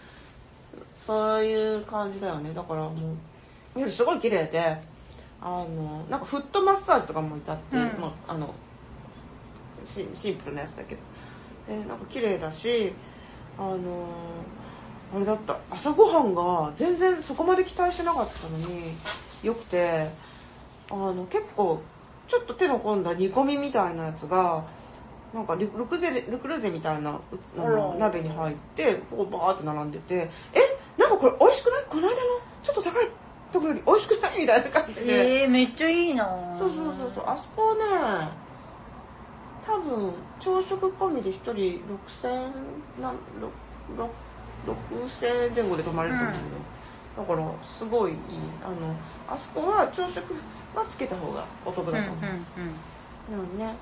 [0.94, 2.52] そういう感じだよね。
[2.52, 3.16] だからも
[3.76, 4.78] うすごい綺麗で
[5.40, 7.82] あのなんかフットマッサージとかもいたって、うん。
[8.00, 8.54] まあ、あの
[9.84, 11.00] シシンプルなやつだけど。
[11.68, 12.92] でなんか綺麗だし
[13.58, 14.08] あの
[15.14, 15.58] あれだった。
[15.70, 18.92] 朝ごはんが全然そこまで期待してなかったのに
[19.42, 20.08] よくて
[20.90, 21.80] あの結構
[22.28, 24.64] ちょっと手の込んだ煮込みみたいなやつが
[25.34, 27.20] なんかルルクゼルクルゼみたいなう
[27.58, 31.84] あの鍋に入ってこうバーって並んでてえなんかこれ美味しくない？
[31.88, 32.14] この間の
[32.62, 33.08] ちょっと高い
[33.52, 34.40] とこより美味しくない？
[34.40, 36.24] みたいな感じで、えー、めっちゃいいな。
[36.58, 37.24] そうそうそうそう。
[37.26, 37.82] あそこね
[39.66, 43.50] 多分朝食込みで1人6000なんろ
[43.96, 44.10] ろ
[44.90, 48.18] 6000円前後で泊まれると思うんだけど、だからすごいいい。
[48.64, 48.96] あの
[49.28, 50.34] あそこは朝食
[50.74, 51.92] はつけた方がお得う。
[51.92, 52.24] んうんだと思う、
[53.30, 53.74] なのね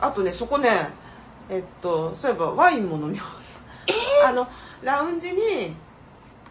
[0.00, 0.68] あのあとねそこね
[1.48, 3.26] えっとそういえばワインも飲み放
[4.22, 4.48] 題、あの
[4.82, 5.74] ラウンジに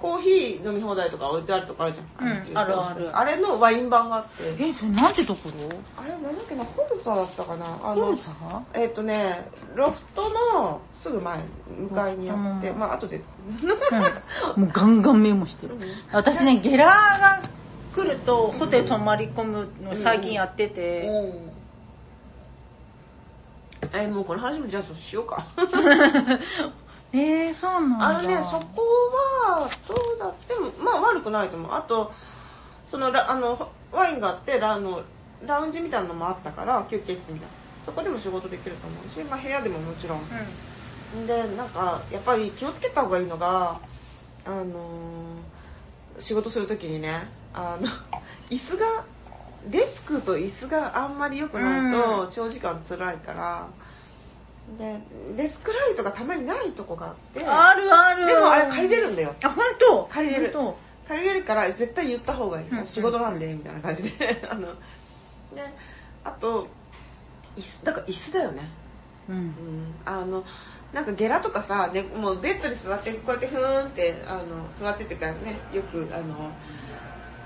[0.01, 3.17] コーヒー飲み放題とか置いてあるとこあるじゃん、うんあるある。
[3.17, 4.63] あれのワイン版があって。
[4.63, 5.69] えそれなんてところ？
[6.01, 6.63] あれなんだっけな？
[6.63, 7.65] ホルサだったかな？
[7.83, 8.31] あのホルサ
[8.73, 11.39] えっとねロフトのすぐ前
[11.77, 13.21] 向かいにあって、うんまあ後で。
[14.57, 15.75] うん、もうガンガンメモしてる。
[15.75, 15.81] うん。
[16.11, 17.49] 私ねゲラーが
[17.95, 21.09] 来るとホテル泊まり込むの最近やってて、
[23.93, 25.45] えもうこの話もじゃあちょっとしようか。
[27.13, 28.07] えー、そうなんだ。
[28.07, 28.81] あのねそこ
[29.51, 31.71] はどうだってもまあ悪くないと思う。
[31.73, 32.11] あと
[32.85, 35.03] そのラあのワインがあってラあの
[35.45, 37.61] ラウンジみたいなのもあったから休憩室みたいな。
[37.85, 40.19] そこでも仕事できると思うし、まあ、部屋でももちろん。
[40.19, 43.79] うでなんかやっぱり気をつけた方がいいのが
[44.45, 45.61] あのー
[46.19, 47.87] 仕事する時にねあの
[48.49, 49.03] 椅子が
[49.67, 53.67] デスクと椅子があんまり良くないと長時間辛いから、
[54.77, 54.99] で
[55.35, 58.25] デスクライトがたまにないとこがあってんあるある。
[58.25, 59.35] でもあれ借りれるんだよ。
[59.43, 60.05] あ本当？
[60.05, 60.51] 借りれる。
[60.51, 60.75] 本
[61.07, 64.43] 借りれるから絶対言った方がいい、うん仕事なんでみたいな感じで。
[64.49, 64.67] あの
[65.53, 65.63] で
[66.23, 66.67] あと
[67.57, 68.69] 椅子だから椅子だよね。
[69.27, 69.37] 当うん。
[69.37, 70.43] うん、あの
[70.93, 76.51] なんかゲラとかさ、ね、もうベッドに座ってこうやってふーんってあの座ってっていうかねよくあの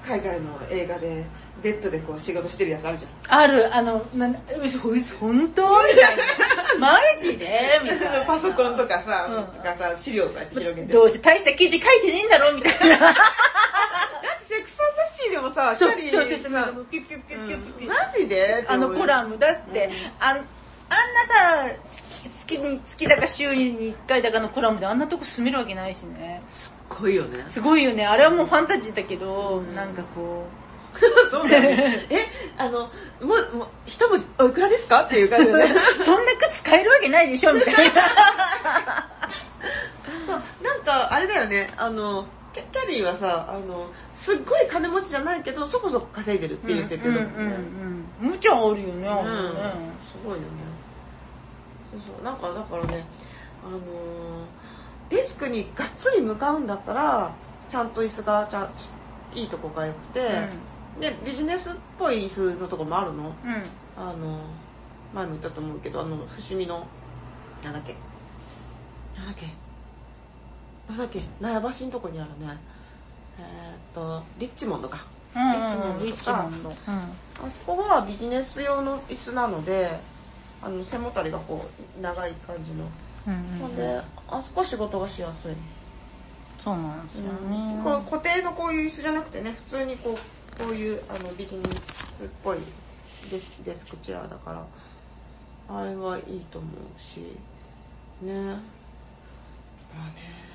[0.06, 1.26] 海外の映画で
[1.64, 4.30] ベッドでこう仕事してるやつあるじゃんある、あの、な
[4.62, 5.64] 嘘、嘘、本当？
[5.84, 6.24] みたいな。
[6.80, 7.60] マジで？
[7.82, 8.26] みたいな。
[8.26, 12.78] パソコンとかさ、うんとかさ資料こうやって広げてどうせ大した記事書いてねえんだろみたいな。
[14.48, 19.90] セックスアンドシティでもさそう、一ちょ、ちょ、人ちょ、さピュッピュッピュッピュッピュッピュッマジであのコラムだって、
[20.20, 20.46] あん、あんな
[21.70, 21.76] さ、
[22.46, 26.44] 月に、月だか週に1回だかのコラムであんなとこ住めるわけないしね。
[26.90, 27.44] ごいよね。
[27.48, 28.06] すごいよね。
[28.06, 30.46] あれはもうファンタジーだけど、なんかこ
[31.32, 32.26] そうだね え
[32.58, 32.90] あのも
[33.54, 35.02] うもう一文字おいくらですか？
[35.04, 35.76] っていう感じでね。
[35.76, 37.82] う、 そんな靴買えるわけないでしょみたいな。
[40.26, 41.74] そうなんかあれだよね。
[41.78, 48.32] あのキャリーはさあのすっごい金持ちじゃないけどそこそこ稼いでるっていう設定だもんね、うんうんうん。
[48.32, 49.02] 無茶あるよね、うんね。
[49.04, 49.12] す
[50.24, 50.46] ごいよね。
[51.92, 52.24] そうそう。
[52.24, 53.06] なんかだからね
[53.66, 53.82] あのー
[55.10, 57.32] デスクにがっつり向かうんだったら
[57.70, 58.70] ちゃんと椅子がちゃん
[59.38, 60.30] いいとこがよくて、
[61.00, 63.34] でビジネスっぽい椅子のとこもあるの？
[63.44, 63.52] うん。
[63.52, 63.64] うん。
[63.98, 64.40] あの
[65.14, 66.88] 前も言ったと思うけどあの伏見の
[67.64, 67.96] なんだっけ？
[69.18, 69.48] なんだっけ？
[70.88, 71.22] なんだっけ？
[71.42, 72.58] 納屋橋のとこにあるね。
[73.40, 75.06] えーっとリッチモンドか。
[75.36, 76.70] うんリッチモンドリッチモンド。
[76.70, 76.76] うん。
[76.78, 79.90] あそこはビジネス用の椅子なので
[80.62, 81.66] あの背もたれがこ
[82.00, 82.90] う長い感じの、うん
[83.26, 85.56] ほんであそこは仕事がしやすい、
[86.64, 87.82] そうなんですよね。
[87.84, 91.64] こう固定のこういう椅子じゃなくてね普通にこうこういうあのビジネ
[92.14, 92.60] スっぽい
[93.30, 94.66] デスデスクチェアだから
[95.78, 97.36] あれはいいと思うし
[98.22, 98.34] ね。
[98.34, 98.52] ま
[100.04, 100.46] あね。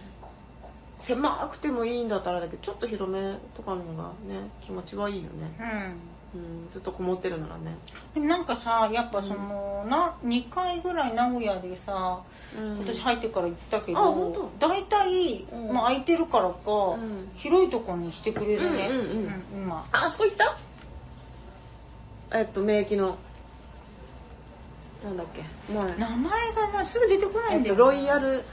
[0.95, 5.95] 狭くてもいいんだったらだけどちょっと広めとかのがね気持ちはいいよね、うん。
[6.33, 7.77] うん、ずっとこもってるならね、
[8.15, 12.21] でもなんかさ、やっぱその、な、2回ぐらい名古屋でさ、
[12.57, 15.73] うん、私入ってから行ったけど、大体、うん。
[15.73, 17.31] まあ空いてるからか、ん。
[17.35, 18.89] 広いとこにしてくれるね。
[18.91, 19.45] うんうんうん。
[19.65, 19.85] 今。
[19.91, 20.57] あそこ行った？
[22.39, 23.19] えっと免疫の
[25.05, 25.43] なんだっけ？
[25.73, 27.81] 前名前がな、すぐ出てこないえっとんだよな。
[27.81, 28.45] ロイヤル。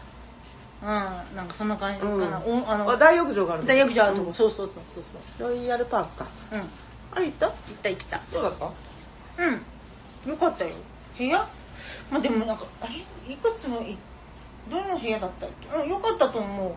[0.80, 2.14] うん、なんかそんな感じかな。
[2.14, 2.64] うん。
[2.64, 5.04] おあの、あ大浴場がある大浴場あるとこ、うんそうそうそうそう
[5.40, 5.50] そう。
[5.50, 6.28] ロイヤルパークか。
[6.54, 6.70] うん。
[7.12, 7.48] 行あれ行った？
[7.48, 7.52] っ
[7.82, 8.22] た行った。
[8.32, 8.66] どうだった？
[9.44, 10.32] うん。
[10.32, 10.72] よかったよ。
[11.18, 11.48] 部屋？
[12.12, 12.94] まあでもなんか、あれ？
[13.34, 13.98] いくつのい、
[14.70, 15.68] どの部屋だったっけ？
[15.70, 16.72] うん、よかったと思う。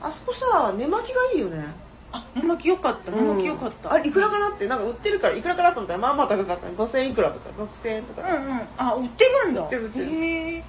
[0.00, 1.64] あそこさ寝巻きがいいよね
[2.12, 3.10] あ、寝巻きよかった。
[3.10, 3.92] 寝巻きよかった。
[3.92, 4.68] あれいくらかなって？
[4.68, 8.68] なんか売ってるからいくらかなと思ったらまあまあ高かったね5000円いくらとか6000円とか、うんうん。
[8.76, 9.62] あ、売ってるんだ。
[9.62, 10.64] 売ってる売ってるへえ。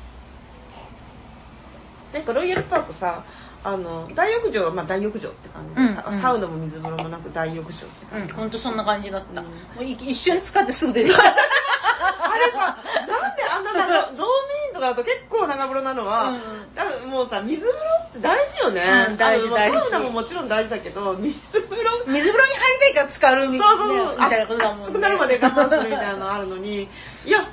[2.14, 3.24] なんかロイヤルパークさ
[3.68, 9.42] あの大浴場はまあ大浴場って感じでさ、うんうんサウナも水風呂もなく大浴場ってうん、感じ、ほんとそんな感じだった。
[9.42, 11.22] うんもうい一瞬使ってすぐ出てきた。
[11.28, 19.06] あれさ、なんであんな長、ドーミーンとかだと結構長風呂なのは、うんだからもうさ、水風呂って大事よね。
[19.10, 24.84] うん大事大事サウナももちろん大事だけど、水風呂、水風呂に入りたいから使う、みたいなことだもんね。
[24.84, 26.88] 熱くなるまで我慢するみたいなのあるのに、
[27.28, 27.46] いや、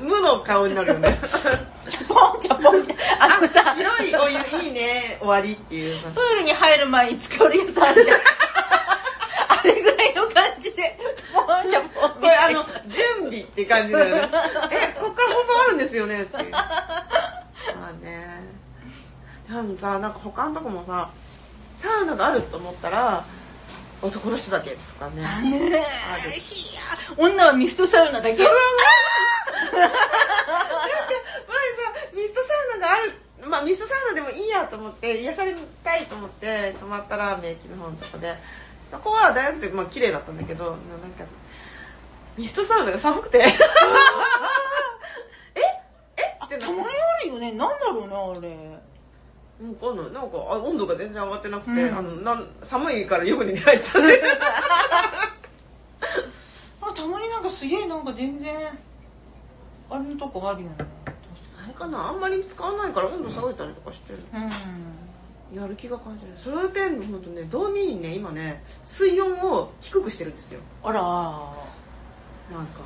[0.00, 1.18] 無、無の顔になるよね。
[1.88, 2.94] チャポンチャポンって。
[3.18, 6.20] あのさ、広いお湯いいね、終わりっていうさプ。
[6.20, 8.18] ールに入る前に使うやつあるじゃん。
[9.50, 14.30] あれぐらいの感じで、チャポンチャポンこれあの、準備って感じだよね。
[14.70, 16.22] え、こっから本番あるんですよね？
[16.22, 16.52] っていう。
[16.52, 16.68] ま
[17.88, 18.44] あね。
[19.48, 21.10] でもさ、なんか他のとこもさ、
[21.74, 23.24] サウナがあると思ったら、
[24.04, 25.22] 男の人だけとかね。
[25.70, 25.82] ね
[27.16, 28.36] 女はミストサウナだけ。
[28.36, 28.46] 前さ、
[32.12, 33.14] ミストサウナがある、
[33.48, 38.36] まあミストサウナでもいいやと思って、癒されたいと思って泊まったら、免疫の方のとこで、
[38.90, 40.76] そこは大学生、まあ綺麗だったんだけど、なん
[41.12, 41.24] か、
[42.36, 43.38] ミストサウナが寒くて、
[45.56, 45.60] え？
[46.18, 46.22] え？
[46.44, 47.52] ってなたまにあるよね。
[47.52, 48.83] なんだろうね、あれ。
[49.62, 50.12] わかんない。
[50.12, 54.14] なんか、あ温度が全然上がってなくて、うんあの、なん寒いから湯船に入ってたね。
[56.82, 58.78] あ、たまになんかすげえなんか全然、
[59.90, 60.76] あれのとこあるよね。
[60.80, 62.08] あれかな？
[62.08, 64.18] あんまり使わないから温度下げたりとかしてる。
[64.32, 65.60] うん。
[65.60, 66.32] やる気が感じる。
[66.36, 70.60] それで、ほんとね、ドーミーンね、今ね、水温を低くしてるんですよ。
[70.82, 72.80] あらなんか。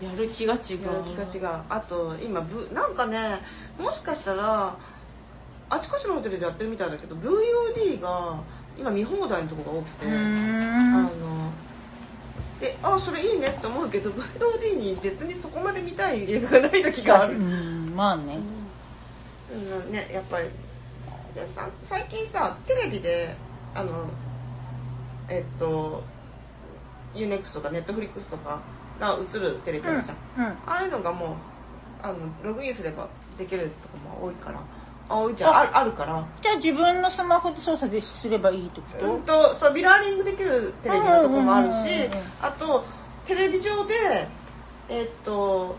[0.00, 0.82] やる気が違う。
[0.82, 1.62] やる気が違う。
[1.68, 3.40] あと、今、ぶなんかね、
[3.78, 4.76] もしかしたら、
[5.68, 8.38] あちこちのホテルでやってるみたいだけど、VOD が
[8.78, 11.02] 今見放題のとこが多くて、あん。
[11.04, 11.50] の、
[12.60, 17.36] で、あ、それいいねって思うけど、VOD に別にそこまで見たい映画がない時がある。
[17.36, 18.38] うん、まあね。
[19.52, 20.48] うん、ね、やっぱり
[21.82, 23.34] 最近さテレビで
[23.74, 24.06] あの
[25.28, 26.02] えっと
[27.14, 28.60] UNEXT とか Netflix とか
[28.98, 30.52] が映るテレビあるじゃん、うん。
[30.66, 31.28] ああいうのがもう
[32.02, 33.08] あのログインすれば
[33.38, 34.60] できるとこも多いから
[35.08, 35.76] あ多いじゃんある。
[35.78, 36.24] あるから。
[36.40, 39.22] じゃあ自分のスマホで操作ですればいいってこと、うん。
[39.22, 41.78] とそうミラーリングできるテレビのとこもあるし
[42.42, 42.84] あと
[43.26, 43.94] テレビ上で
[44.88, 45.76] えっと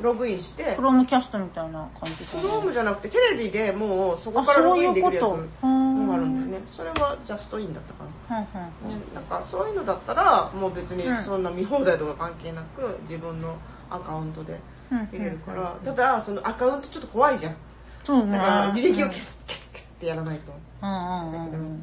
[0.00, 0.74] ログインして。
[0.76, 5.66] クロームキャストみたいな感じクロームじゃなくてテレビでもうそこからログインできるやつあそういうこと。
[5.66, 8.38] もあるんだよねそれはジャストインだったかな。
[8.38, 11.24] うんうんね、なんかそういうのだったらもう別にうん。
[11.24, 13.56] そんな見放題とか関係なく自分の
[13.90, 14.58] アカウントで
[14.90, 15.08] うん。
[15.12, 15.76] 見れるから。
[15.84, 17.56] ただそのアカウントちょっと怖いじゃん
[18.04, 18.32] そうね。
[18.32, 20.52] だから履歴を消す消す消すってやらないと。
[20.82, 21.80] うんうんうん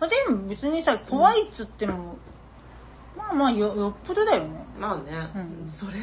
[0.00, 2.16] まあでも別にさ怖いっつっても、
[3.16, 4.50] まあまあよよっぽどだよね。
[4.78, 5.70] まあね、うん。
[5.70, 5.94] それ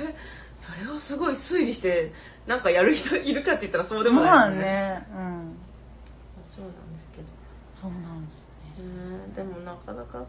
[0.58, 2.12] それをすごい推理して
[2.46, 5.08] なんかやる人いるかって言ったらそうでもないまあよね。
[5.12, 5.56] うん。
[6.56, 7.28] そうなんですけど。
[7.74, 8.50] そうなんですね。
[8.80, 10.26] うんでもなかなか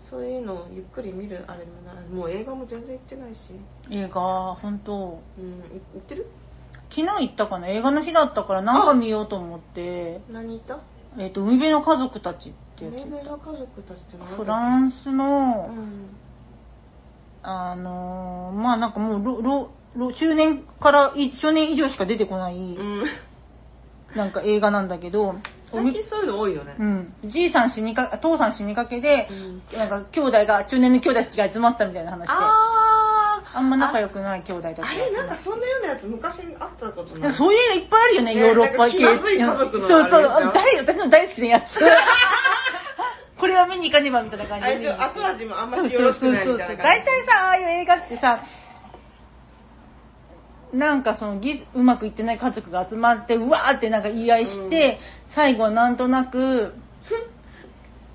[0.00, 2.08] そういうのをゆっくり見るあれもない。
[2.08, 3.52] もう映画も全然行ってないし。
[3.90, 4.20] 映画
[4.54, 5.22] 本当。
[5.38, 5.44] うん
[5.76, 6.26] い行ってる？
[6.94, 7.66] 昨日行ったかな？
[7.68, 10.20] 映画の日だったからなんか見ようと思って。
[10.30, 10.78] 何行った？
[11.18, 12.94] えっ、と海辺の家族たちってやつ。
[12.94, 16.08] 命名の家族たちって何フランスの、うん。
[17.42, 23.04] あのーまあなんかもうろろろ中年からい中年以上しか出てこない、うん。
[24.14, 25.34] なんか映画なんだけど、
[25.72, 26.76] 最近そういうの多いよね。
[26.78, 26.84] う。
[26.84, 29.78] ん、じいさん死にか父さん死にかけで、うん。
[29.78, 32.32] なんか兄弟が中年の兄弟たちが集まったみたいな話で。
[32.32, 33.03] あ
[33.54, 37.28] あんま仲良くない兄弟たちがあれなんかそんなようなやつ昔あったことでない？
[37.30, 38.98] もそういう映画いっぱいあるよね、ねヨーロッパ系。
[38.98, 41.78] 気まずい家族のそうそう、大私の大好きなやつ。
[43.38, 46.82] これは見に行かねばみたいな感じで後味もあんましよろしくないみたいな感じ。
[46.82, 48.40] 大体さ、ああいう映画ってさ、
[50.72, 56.74] なんかそのぎうまくいってない家族が集まって、うわーってなんか言い合いして、最後はなんとなく、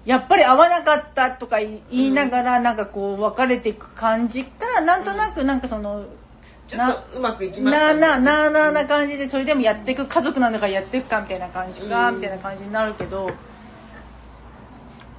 [0.06, 6.06] やっぱり合わなかったとか言いながら、なんかこう別れていく感じか、なんとなくなんかその、
[6.68, 7.76] ちょっとうまくいきまし。
[7.76, 12.16] なあなあなあなあな感じでそれでもやっていく家族なんだからやっていくかみたいな感じか、うん。
[12.16, 13.32] みたいな感じになるけど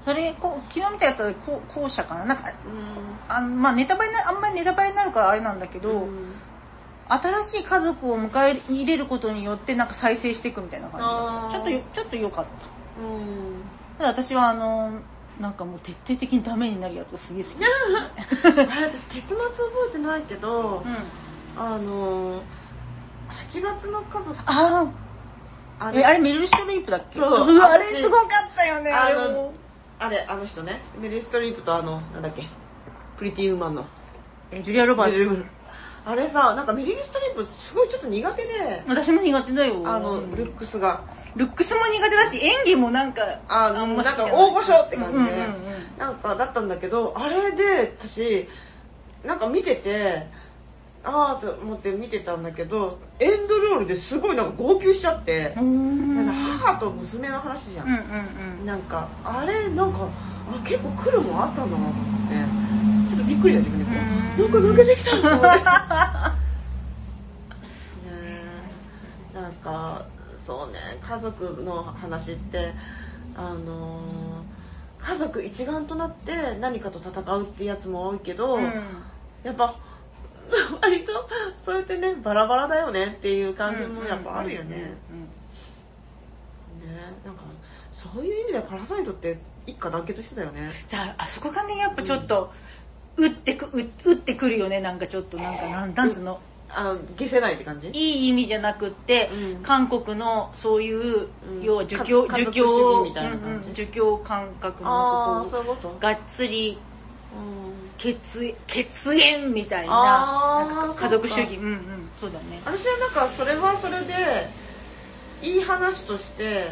[0.05, 2.24] それこう昨日見たやつは後後者かな？
[2.24, 2.53] なんか
[3.28, 6.09] あのまあネタバレなあんまりネタバレになるからあれなんだけど、
[7.09, 13.03] 新しい家族を迎え入れることによってなんか再生していくみたいな感じちょっとよちょっと良かった。
[13.03, 13.62] うん。
[14.01, 14.92] ただ私はあの
[15.38, 17.55] なんかもう徹底的にダメになるやつがすげえ好き
[18.70, 19.53] あれ私結末覚
[19.90, 21.62] えてないけど、うん。
[21.62, 22.40] あのー、
[23.51, 24.36] 8月の家族。
[24.46, 24.86] あ
[25.78, 27.18] ああえあれメルルストリープだっけ？
[27.18, 27.59] そう。
[27.59, 29.53] わあれ私すごかったよねあの
[29.98, 30.80] あれあの人ね。
[30.98, 32.46] メリー・ストリープとあのなんだっけ？
[33.18, 33.84] プリティ・ウーマンの。
[34.51, 35.44] えジュリア・ロバーツ
[36.05, 38.48] あれさなんかメリー・ストリープすごいちょっと苦手で。
[38.88, 39.82] 私も苦手だよ。
[39.84, 41.03] あのルックスが。
[41.36, 45.98] ルックスも苦手だし演技もなんかああんまなんか大御所って感じで、うんうんうん。
[45.98, 48.48] なんかだったんだけどあれで私
[49.24, 50.26] なんか見てて
[51.05, 56.14] ああと思って見てたんだけどエンドロールですごいなんか号泣しちゃって、うん。
[56.16, 57.96] なんか母と娘の話じゃん、うんう
[58.64, 60.09] んなんかあれなんか
[60.48, 62.70] あ結構来るもんあったんだなと思って
[63.11, 63.98] ちょっとびっくりした自分で、うん。
[64.38, 65.11] なんか抜けてきた。
[65.11, 65.62] と思ってね
[69.34, 69.34] え。
[69.34, 70.06] なんか
[70.38, 70.78] そうね。
[71.02, 72.72] 家族の話って
[73.34, 74.61] あのー
[75.02, 78.62] 家族一丸となって何かと戦うってやつも多いけど、うん。
[79.42, 79.74] やっぱ
[80.82, 81.28] 割と
[81.64, 84.76] そうやってねバラバラだよねっていう感じもやっぱあるよね。
[84.76, 84.94] ね
[87.24, 87.42] なんか
[87.92, 90.70] そういう意味ではパラサイトって一家団結してたよね。
[90.86, 92.52] じゃああそこがねやっぱちょっと、
[93.21, 96.41] 打ってく打打ってくるよねなんかちょっとなんかなんなんつうの？
[96.73, 97.89] あの消せないって感じ？
[97.89, 99.62] いい意味じゃなくって、うん。
[99.62, 101.62] 韓国のそういう、うん。
[101.62, 102.64] 要は儒教儒教
[102.99, 103.47] 義みたいな感じ？
[103.47, 106.79] うんうん儒教感覚あのここがっつり
[107.35, 107.91] うん。
[107.99, 111.03] 血血縁みたいななんか。
[111.03, 111.57] 家族主義。
[111.57, 112.61] うんうんそうだね。
[112.64, 114.49] 私はなんかそれはそれで
[115.43, 116.68] いい話として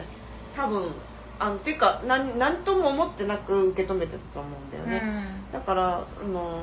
[0.55, 0.93] 多分
[1.39, 6.62] あのていうかなんなんとも思ってなく受け止めてたと思うんだよね、だからあの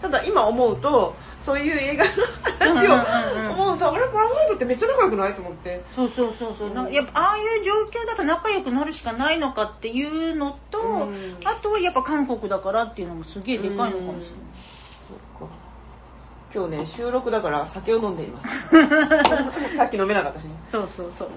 [0.00, 1.14] ただ今思うと
[1.44, 2.10] そういう映画の
[2.58, 3.60] 話うんうんうんうん。
[3.60, 5.82] を思うとあれパラサイトってめっちゃ仲良くないと思って。
[5.94, 7.72] そうそうそうそう、なんかやっぱああいう状
[8.02, 11.36] 況だと仲良くなるしかないのかっていうのと、うん。
[11.44, 14.22] あとはやっぱ韓国だからっていうのもすげえでかいのかもしれない、
[16.56, 18.48] 今日ね収録だから酒を飲んでいます。
[19.76, 20.52] さっき飲めなかったしね。
[20.70, 21.28] そうそうそう。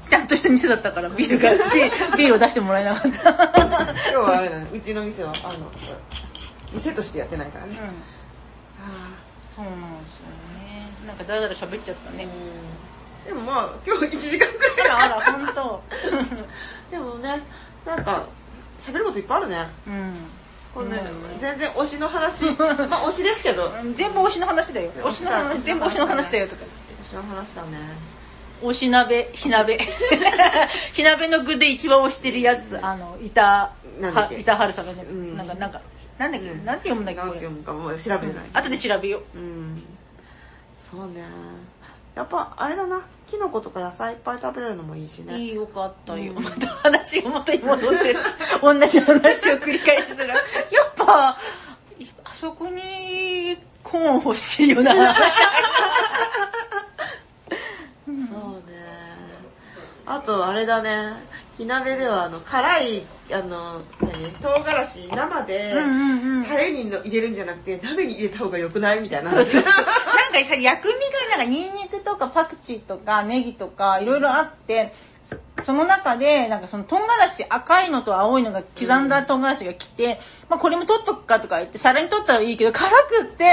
[0.00, 3.30] ちゃんとした店だったからビールがビールビールを出してもらえなかった。
[3.52, 4.68] 今日はあれだね。
[4.72, 5.70] うちの店はあの
[6.72, 7.92] 店としてやってないからね、うん。
[9.54, 10.88] そうなんですよね。
[11.06, 12.26] なんかだらだら喋っちゃったね、
[13.26, 13.34] うん。
[13.34, 15.16] でもまあ今日1時間くらいあら。
[15.18, 15.82] あら本当。
[16.90, 17.42] でもね
[17.84, 18.24] なんか
[18.80, 19.68] 喋ることいっぱいあるね。
[19.86, 20.16] うん
[20.74, 21.02] これね、
[21.32, 21.38] うん。
[21.38, 22.44] 全然推しの話。
[22.88, 23.70] まあ推しですけど。
[23.94, 24.90] 全部推しの話だよ。
[24.92, 26.64] 推しの話全部推しの話だよとか。
[26.90, 27.78] 昔の話だね。
[28.62, 29.78] おし鍋、火鍋。
[30.94, 33.72] 火鍋の具で一番推してるやつ、あの、板、
[34.38, 35.36] 板春さんがね、うん。
[35.36, 35.80] なんか、なんか、
[36.16, 36.64] なんだっけ、うん。
[36.64, 37.32] なんて読むんだっけ、なん。
[37.32, 39.38] て読むかもう調べてない、後で調べよう。
[39.38, 39.82] うん。
[40.90, 41.24] そうね
[42.14, 46.34] やっぱあれだなキノコとか野菜いっぱい食べれるのもいいしねいいよかったよ。
[46.36, 48.18] うんまた話が元に戻ってる。
[48.60, 50.28] 同じ話を繰り返しする。
[50.28, 51.38] やっぱ、あ
[52.34, 54.92] そこにコーン欲しいよな。
[58.04, 58.16] そう
[58.70, 58.72] ね
[60.04, 61.14] あとあれだね
[61.58, 64.30] 火鍋ではあの辛いあの何？
[64.40, 66.44] 唐辛子生でうんうんうん。
[66.46, 69.00] タレにの入れるんじゃなくて鍋に入れた方が良くない？
[69.00, 69.30] みたいな。
[69.30, 69.62] そうそう。
[70.32, 70.94] なんか薬味
[71.30, 74.94] がなんかニンニクとかパクチーとかネギとかいろいろあって、
[75.24, 83.44] そその中でなんかその唐辛子赤いのと青いのが刻んだ唐辛子が来て、まあこれも取っとくかとか言って皿に取ったらいいけど辛くって、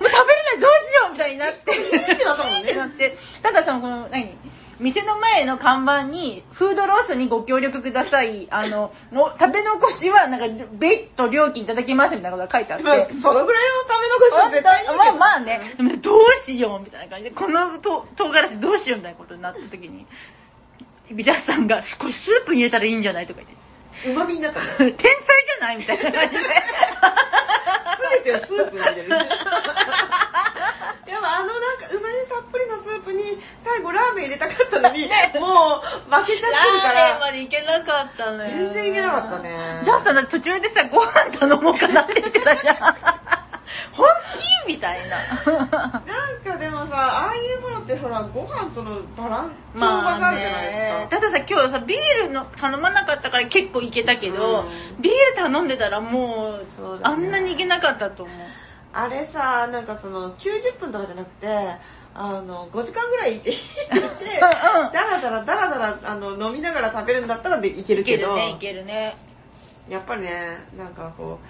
[0.00, 0.60] もう食べれない。
[0.60, 1.72] どうしようみたいになって。
[1.72, 2.60] ってなったもんね。
[2.62, 3.18] ってなって。
[3.42, 4.36] ただそのこの何？
[4.80, 8.48] 店の前の看板に、フードロスにご協力ください。
[8.50, 12.84] あの、の食べ残しは、なんか、別途料金いただきますみたいなことが書いてあって。
[12.84, 15.60] まあそのぐらいの食べ残しは絶対いいけどまあまあね、
[15.98, 20.06] どうしようみたいな感じで、このと唐辛子どうしようみたいなことになった時に、
[21.12, 23.59] ビジャスさんが少しスープに入れたらいいんじゃないとか言って、
[24.06, 26.40] うまみになったんだよ天才じゃないみたいな感じで。
[28.24, 29.20] 全てをスープに入れるでも
[31.26, 33.22] あのなんかうまみたっぷりのスープに
[33.60, 35.10] 最後ラーメン入れたかったのに、もう
[36.14, 38.50] 負けちゃってるかラーメンらまでいけなかったね。
[38.54, 39.50] 全然いけなかったね
[39.84, 42.76] ジャスさ途中でさ、ご飯頼もうかなって言ってたじゃん。
[43.92, 44.06] 本
[44.66, 44.74] 気？
[44.74, 45.16] みたいな。
[45.16, 45.68] なん
[46.44, 55.02] かでもさああいうものってほらご飯とのバランスがあるじゃないですか、たださ、今日さ、ビールの頼まなかったから結構いけたけど、うん。
[55.02, 56.64] ビール頼んでたらもう、ね。
[57.02, 58.36] あんなにいけなかったと思う。
[58.92, 61.46] あれさなんかその90分とかじゃなくて
[62.12, 63.56] あの5時間ぐらいいてて
[63.92, 64.24] 言って
[64.78, 64.92] うんうん。
[64.92, 68.34] ダラダラダラダラあの飲みながら食べるんだったらでいけるいけど。
[68.34, 69.16] けるね、いけるね。
[69.88, 70.30] やっぱりね
[70.76, 71.46] なんかこう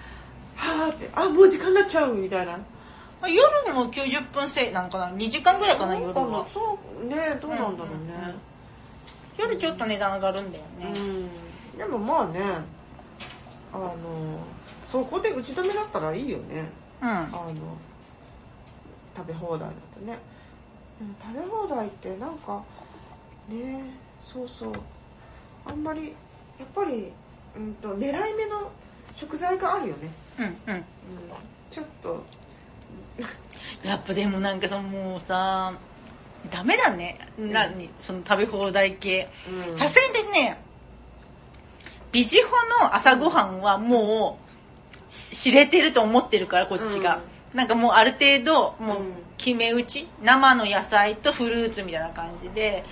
[0.61, 6.45] はーってあもう時間になっちゃうみたいなまあ夜も90分制なんかな ?2 時間ぐらいかな、夜は。
[6.47, 8.35] そうねどうなんだろうね
[9.37, 11.29] 夜ちょっと値段上がるんだようん、ね。
[11.77, 12.41] でもまあね
[13.73, 13.95] あの
[14.91, 16.69] そこで打ち止めだったらいいよね
[17.01, 17.09] うん。
[17.09, 17.53] あの
[19.15, 20.19] 食べ放題だとね
[21.21, 22.63] 食べ放題ってなんか
[23.49, 23.83] ね
[24.23, 24.73] そうそう
[25.65, 26.13] あんまり
[26.59, 27.11] やっぱり、
[27.55, 28.71] うん、と狙い目の
[29.15, 30.09] 食材があるよね、
[30.39, 30.75] うん、うん。
[30.75, 30.83] うん、
[31.69, 32.23] ちょっと
[33.83, 35.73] やっぱでもなんかそのもうさ、
[36.49, 37.19] ダメだね。
[37.37, 37.69] な、
[38.01, 39.29] その食べ放題系。
[39.47, 40.57] うんさすがにですね、
[42.11, 42.49] ビジホ
[42.85, 44.39] の朝ごはんはも
[45.09, 47.21] うし知れてると思ってるから、こっちが。
[47.53, 52.85] なんかもうある程度、もううん決め打ち、生の野菜とフルーツみたいな感じで、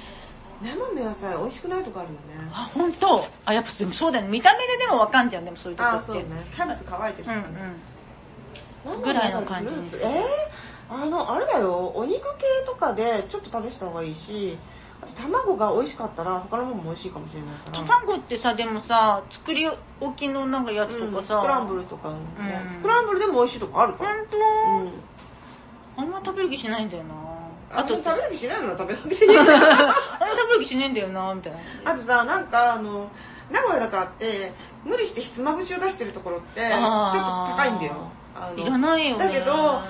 [0.61, 2.49] 生の野菜美味しくないとこあるよね。
[2.53, 3.23] あ、本当？
[3.45, 4.31] あ、やっぱでもそうだよね。
[4.31, 5.97] 見た目ででもわかんじゃん、でもそういうとこって。
[5.97, 6.23] あそうね。
[6.53, 7.59] キャベツ乾いてるうんとかね、
[8.85, 9.01] うん。
[9.01, 9.73] ぐらいの感じ。
[9.73, 11.93] にするえー、あのあれだよ。
[11.95, 14.57] お肉系とかでちょっと試した方がいいし
[15.15, 17.49] 卵が美味しかったら他のものも美味しいかもしれない
[17.87, 18.01] から。
[18.03, 19.65] 卵ってさ、でもさ、作り
[20.01, 22.15] 置きのなんかやつとかさ、うんスクランブルとかね、
[22.65, 22.69] うん。
[22.69, 24.09] スクランブルでも美味しいとこあるから。
[24.09, 24.91] 本うん。
[25.95, 27.13] 当、あんま食べる気しないんだよな。
[27.71, 31.59] あと食べる気しないなら食べなくていいあんま食べる気しねえんだよな、みたいな。
[31.91, 33.09] あとさなんかあの
[33.51, 34.51] 名古屋だからって
[34.85, 38.11] 無理してひつまぶしを出してるところってちょっと高いんだよ
[38.57, 39.25] いらないよね。
[39.25, 39.81] だけど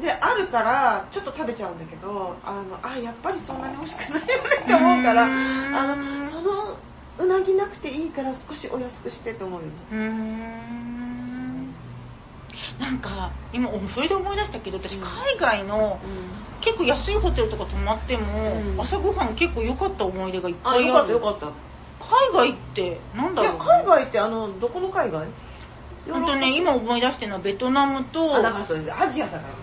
[0.00, 4.32] であるからちょっと食べちゃうんだけどあのあやっぱりそんなに美味しくないよね
[4.62, 6.78] って思うからあのその
[7.18, 10.97] うなぎなくていいから少しお安くしてと思うよね。
[12.80, 15.02] なんか、今、それで思い出したけど、私、うん。
[15.02, 15.98] 海外の、
[16.60, 18.80] 結構安いホテルとか泊まっても、うん。
[18.80, 20.84] 朝ごはん結構良かった思い出がいっぱいある。
[20.84, 21.46] あよかったよかった。
[22.36, 23.58] 海外って、なんだろう、ね。
[23.58, 25.26] 海外ってあのどこの海外？
[26.10, 29.54] 本当ね、今思い出してるのはベトナムと、あだからそれアジアだから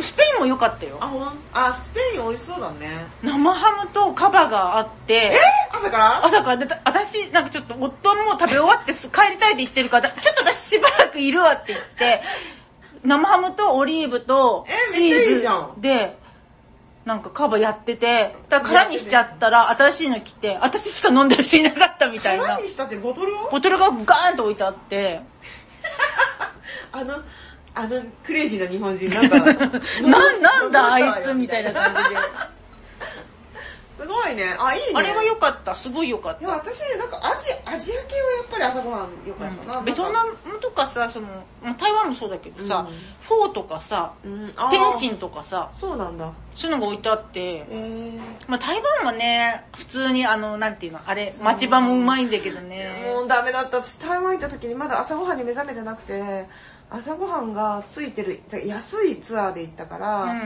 [0.00, 0.96] スペインも良かったよ。
[1.00, 1.08] あ。
[1.08, 1.38] ほん？
[1.52, 3.06] あスペイン美味しそうだね。
[3.22, 5.38] 生ハムとカバがあって、
[5.70, 6.24] 朝から？
[6.24, 6.56] 朝から。
[6.56, 12.22] で私なんかちょっと夫も食べ終わってす帰りたいって言ってるからちょっと私しばらくいるわって言って
[13.04, 15.72] 生ハムとオリーブとえチめっちゃいいーじゃん。
[15.76, 16.16] ズで
[17.04, 22.46] なんかカバやっててだから空にしちゃったら新しいの来て私しか飲んでる人いなかったみたいな。
[22.46, 23.50] 何にしたってボトルを？
[23.50, 25.20] ボトルがガーンと置いてあって。
[26.92, 27.22] あの
[27.74, 29.38] あのクレイジーな日本人なんか
[30.02, 32.16] なんなんだあいつみたいな感じで
[33.96, 34.44] そ すごいね。
[34.58, 34.86] あ、いいね。
[34.94, 36.56] あれは良かった、すごい良かっいや、た。
[36.56, 39.78] 私ね、なんかアジア、アジア系はやっぱり朝ごはん良かったな。
[39.78, 41.28] うんベトナムとかさ、その、
[41.62, 46.32] まあ台湾もそうだけどさ、うんフォーとかさ、うん、天津とかさ、そうなんだ。
[46.56, 48.20] そういうのが置いてあって、えー。
[48.48, 53.12] まあ台湾はね、普通にあの、なんていうの、あれ、町場もうまいんだけどね。
[53.14, 53.76] もうダメだった。
[53.82, 56.48] 私台湾行った時にまだ朝ごはんに目覚めてなくて、
[56.94, 60.40] 朝ごはんがついてる、安いツアーで行ったから、うん。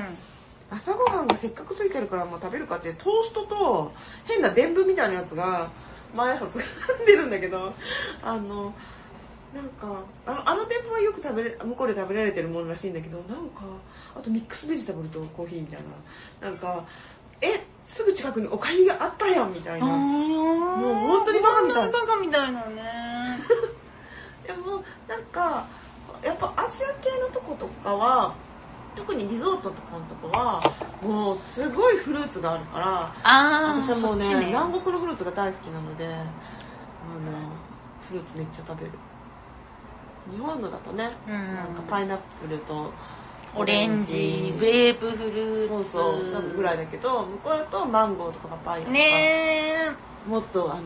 [0.71, 3.93] 朝ごはんがせっかくついてるからもう食べるかってトーストと
[4.25, 5.71] 変な伝文みたいなやつが
[6.15, 7.73] 毎朝つんでるんだけど
[8.21, 8.75] あの
[9.55, 13.63] なんかあのあの伝文はよく食べれ向こうで食べられてるものらしいんだけどなんか
[14.17, 15.81] あとミックスベジタブルとコーヒーみたい
[16.41, 16.85] ななんか
[17.41, 23.39] えすぐ近くにおかゆがあったやんみたいなもう本当にバカみたい本当にバカみたいなね。
[24.45, 25.67] でもなんか
[26.23, 28.35] やっぱアジア系のとことかは
[28.95, 33.15] 特にリゾートとかのとこはもうすごいフルーツがあるから
[33.75, 36.25] 私はもうねそっち南国のフルーツが大好きなのであの
[38.09, 38.93] フルーツめっちゃ食べる。
[40.31, 41.55] 日本のだとね、うん。
[41.55, 42.93] なんかパイナップルと
[43.55, 45.69] オレンジ、グレープフルーツ。
[45.69, 50.83] そうそうぐらいだけど向こうだとマンゴーとかパパイヤとか、ねもっとあの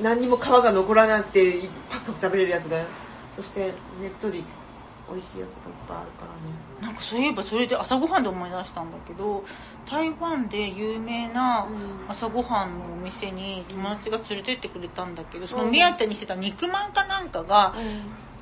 [0.00, 2.84] 何にも皮が残らなくてパクパク食べれるやつが
[3.36, 4.44] そしてねっとり
[5.08, 6.54] 美味しいやつがいっぱいあるからね。
[6.80, 6.84] え。
[6.84, 9.44] なんかそういえばそれで朝ごはんで思い出したんだけど、
[9.88, 11.92] 台湾で有名なうん。
[12.08, 17.74] 朝ごはんのお店に友達が連れてってくれたんだけど、そのうん目当てにしてた肉まんかなんかが、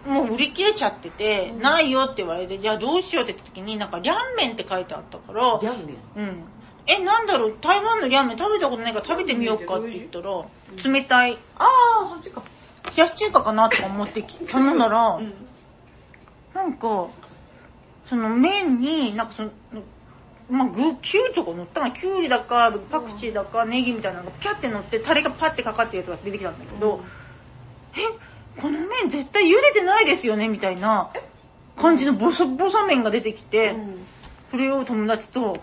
[0.06, 1.62] もう売り切れちゃってて、うん。
[1.62, 5.96] ないよって言われて、じゃあどうしようって言った時に、なんか、リャンメンって書いてあったから、リャンメン？
[6.16, 6.44] うん。
[6.86, 10.44] え、なんだろう、台湾のリャンメン食べたことないから食べてみようかって言ったら、
[10.92, 11.68] 冷たい、あ
[12.04, 12.42] あそっちか
[12.96, 15.32] 冷やし中華かなとか思ってき頼んだら、うん。
[16.54, 17.08] なんか、
[18.04, 19.50] その麺に、なんかその、
[20.50, 27.04] まあ、具、キュウリとか乗ったかなキュウリだか、パクチーだか、ネギみたいなのがピャって乗って、タレがパッてかかってるやつが出てきたんだけど、
[27.94, 30.48] え、この麺絶対茹でてないですよね？
[30.48, 31.10] みたいな
[31.76, 34.06] 感じのボソボソ麺が出てきて、うん。
[34.50, 35.56] それを友達と、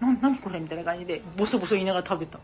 [0.00, 0.58] な、何これ？
[0.58, 2.38] みたいな感じで、ボソボソ言いながら食べた。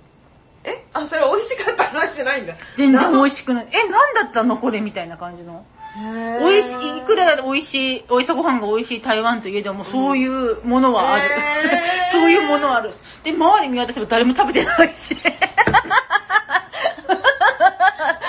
[0.65, 0.85] え？
[0.93, 3.69] あそれ美味しかった話じゃないんだ全然美味味しくない。
[3.73, 5.65] え、なんだったのこれみたいな感じの。
[6.41, 11.25] 美美味しい、いくら美味しい、おいさご飯が美味しい台湾といえども、そういうものはある。
[11.25, 12.93] へー そういうものはある。
[13.25, 15.17] で、周り見渡せば誰も食べてないし。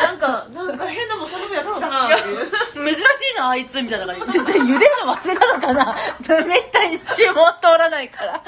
[0.02, 2.38] なんかなんか変なもん頼むやつ来たなっていう
[2.86, 4.40] 珍しいな、あいつ、みたいな感じ。
[4.40, 5.96] 絶対茹でるの忘れたのかな
[6.46, 8.42] めったに注文通らないから。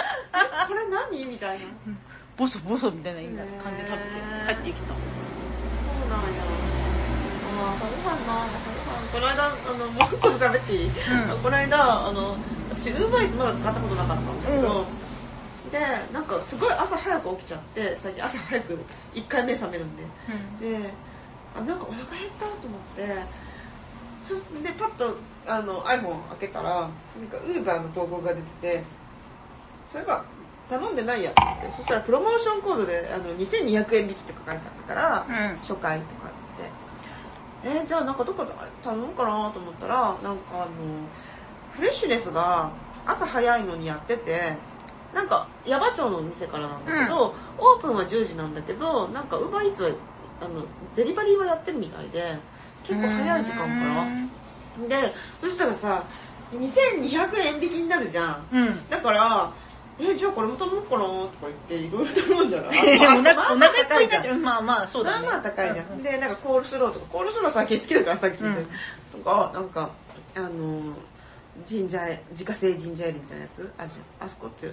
[0.67, 1.25] これ何？
[1.25, 1.65] みたいな
[2.37, 3.21] ボソボソみたいな
[3.63, 4.93] 感じで食べて帰ってきた。
[4.93, 4.97] そ
[6.05, 6.73] うなんや。
[7.45, 9.07] あ朝ごはんな、朝ごはん。
[9.07, 10.91] この間、あの、もう一個喋っていい、ん
[11.43, 12.35] この間、あの、
[12.71, 14.85] 私、ウーバーイーツまだ使ったことなかったんだけど、
[15.71, 15.79] で、
[16.13, 18.77] なんかすごい朝早く起きちゃって、最近朝早く
[19.13, 20.03] 1回目覚めるんで。
[20.81, 20.93] で、
[21.55, 23.43] あ、なんかお腹減ったと思って、
[24.23, 26.89] そで、パッとあの iPhone 開けたら、なん
[27.29, 28.83] かウーバーの投稿が出てて、
[29.91, 30.25] そういえば
[30.73, 36.31] 頼んでないやって思って、そしたらプロモーションコードであの2200円引きとか書いてあったから、うん初回とかっ
[37.61, 38.51] つって、えーじゃあなんかどっかで
[38.81, 40.67] 頼むかなと思ったら、なんかあの、
[41.75, 42.71] フレッシュネスが
[43.05, 44.57] 朝早いのにやってて、
[45.13, 49.89] なんか、矢場町の店からなんだけど、オープンは10時なんだけど、なんか、ウーバーイーツは、
[50.41, 52.39] あの、デリバリーはやってるみたいで、
[52.83, 54.87] 結構早い時間から。
[54.87, 56.03] で、そしたらさ、
[56.51, 58.47] 2200円引きになるじゃん。
[58.51, 58.89] うん。
[58.89, 59.51] だから、
[59.99, 62.69] え、じゃあこれも頼もうかなとか言って、いろいろ頼んだら、
[63.19, 64.39] お腹、おまあ腹いっぱいになっちゃまう。
[64.41, 65.27] まあまあ、そうだね。
[65.27, 65.83] あまあ高いじゃ。
[65.83, 68.65] うんで、なんかコールスローとか、コールスロー最近好きだからさっき言ったよ
[69.15, 69.89] うんとか、なんか、
[70.35, 70.49] あの、
[71.65, 74.27] ジンジャー自家製ジンジャーエールみたいなやつあるじゃん。
[74.27, 74.71] あそこって、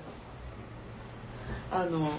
[1.70, 2.10] あの、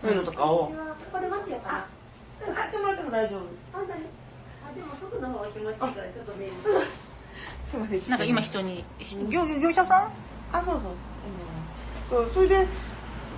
[0.00, 0.74] そういうのとかを、こ
[1.12, 2.54] こで待ってようかな。
[2.54, 3.40] 買ってもらっても大丈夫。
[3.78, 4.00] あんたね。
[4.66, 6.86] あ、でも外の方が気持ちいいからちょっとメール。
[7.62, 8.00] すいません。
[8.00, 8.84] ちょっとなんか今人に、
[9.28, 10.10] 業業業者さん？
[10.52, 10.92] あ、そうそう。
[10.92, 11.09] うん
[12.08, 12.66] そう、それで、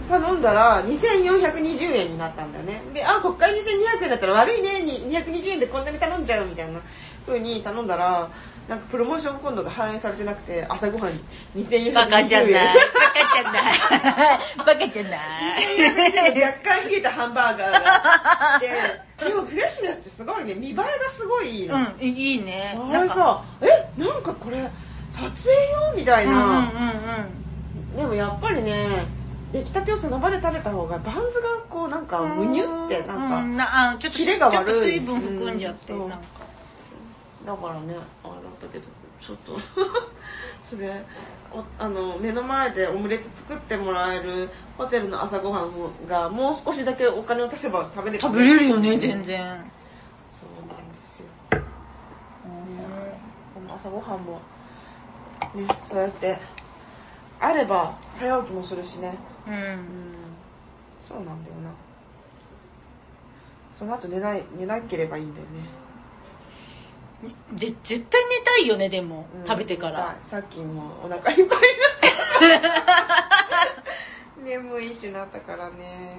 [0.09, 2.83] 頼んだら2420円になったんだよね。
[2.93, 6.81] で、あ、こっから2200円だったら悪いね、に220円でこんなに頼んじゃうみたいな
[7.27, 8.31] 風に頼んだら、
[8.69, 11.21] なんかプロモーションコードが反映されてなくて、朝ごはん
[11.57, 11.95] 2420円。
[11.95, 12.53] バカじゃない。
[12.55, 12.71] バ
[13.29, 14.39] カじゃない。
[14.59, 16.43] バカじゃない。
[16.43, 18.69] 若干冷えたハンバーガーがあって、
[19.29, 20.85] でもフレッシュネスってすごいね、見栄えが
[21.17, 21.77] すごいいいの。
[21.77, 22.79] うん、いいね。
[22.93, 24.71] あれさ、え、なんかこれ、
[25.11, 25.31] 撮影
[25.93, 27.42] 用みたいうんうんうんな。
[27.97, 29.07] でもやっぱりね、
[29.53, 31.23] 出来たてをその場で食べた方が、バンズが
[31.69, 32.39] こうなんか、うん。
[32.39, 33.57] むにゅって、なんか、うん。
[33.57, 34.93] なあちょっと、キレが悪い。
[34.93, 36.09] 水分含んじゃって、うん。
[36.09, 36.27] なんか。
[37.47, 38.85] だからね、あれだったけど、
[39.21, 39.57] ちょっと
[40.65, 41.05] それ
[41.53, 49.71] おあの目の前でオムレツ作ってもらえるホテルの朝ごはんもがもう少しだけお金を足せば食べれた食べれるよね、全然。
[50.29, 51.63] そうなんですよ、ね、
[53.55, 54.41] この朝ごはんも
[55.55, 56.37] ねそうやって
[57.43, 59.19] あれば早起きもするしね。
[59.49, 59.55] うん。
[59.55, 59.85] うん。
[61.03, 61.71] そうなんだよな。
[63.73, 65.83] その後寝ない寝なければいいんだよね。
[67.53, 68.01] で、絶対寝
[68.45, 69.27] たいよね、でも。
[69.35, 69.47] うん。
[69.47, 70.17] 食べてから。
[70.23, 71.49] さっきもお腹いっぱいにな
[72.59, 72.73] った
[74.43, 76.17] 眠いってなったからね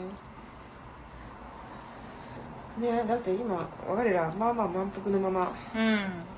[2.77, 5.85] ねだって今我らまあまあ満腹のままうん。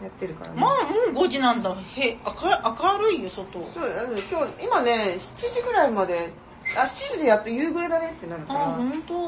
[0.04, 0.72] やってるからねまあ、
[1.14, 1.74] もう5時なんだ。
[1.96, 3.64] へ、明る明るいよ、外。
[3.66, 3.90] そう
[4.30, 6.32] 今日今ね7時ぐらいまで
[6.78, 9.14] あ7時でやっと夕暮れだねってなるからあ、ほんと。
[9.14, 9.22] そ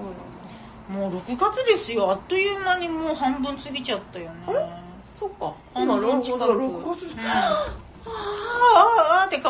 [0.00, 2.10] うなんだもう6月ですよ。
[2.10, 4.30] あっという間にもう半分過ぎちゃったよね。
[4.46, 4.66] あれ？
[5.04, 6.44] そっか半今6分近く。
[6.44, 9.07] 月うん6月あーあ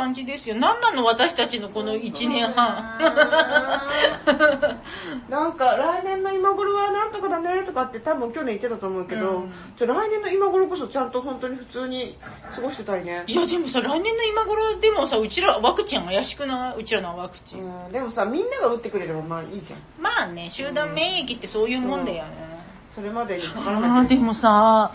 [0.09, 0.55] 感じですよ。
[0.57, 2.99] 何なの私たちのこの1年半。
[5.29, 12.17] なんか来年の今頃はなんとかだねとかって多分去年言ってたと思うけど、うんちょ来年の今頃こそちゃんと本当に普通に
[12.55, 16.81] 過ごしてたいねいやでもさ、来年の今頃でもさ、うちらワクチン怪しくない？
[16.81, 17.65] うちらのワクチン。
[17.65, 22.49] うんでもさみんなが打ってくれればまあいいじゃんまあね、集団免疫ってそういうもんだよね。
[22.89, 24.93] それまでにかからあなきゃーでもさ、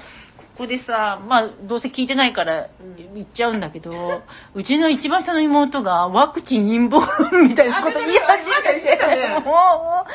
[0.56, 3.16] ここでさ、まあどうせ聞いてないからうん。
[3.16, 4.22] 言っちゃうんだけど、
[4.54, 10.06] うちの一番下の妹がワクチン陰謀論みたいなこと言い始めて も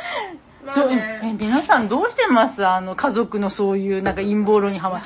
[0.62, 1.36] う、まあね。
[1.39, 2.65] 皆さんどうしてます？
[2.65, 5.02] あの家族のそういうなんか陰謀論にはま、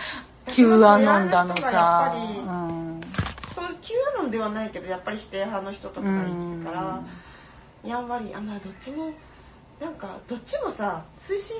[0.48, 3.00] Q アノンだのさやっぱり、うん。
[3.54, 7.00] そういう Q アノンではないけどやっぱり否定派の人とかがいるから
[7.84, 9.12] やんわりあまあどっちも
[9.80, 11.56] なんかどっちもさ推進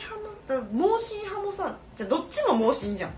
[0.47, 3.11] 派の盲信派もさじゃあどっちも盲信じゃん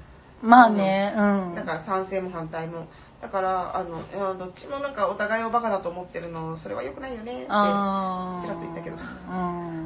[0.45, 1.23] まあね、う
[1.53, 1.55] ん。
[1.55, 2.87] だから賛成も反対も
[3.23, 9.85] だからあのどっちもなんかお互いをバカだと思ってるのそれは良くないよねってちらっと言ったけどうん。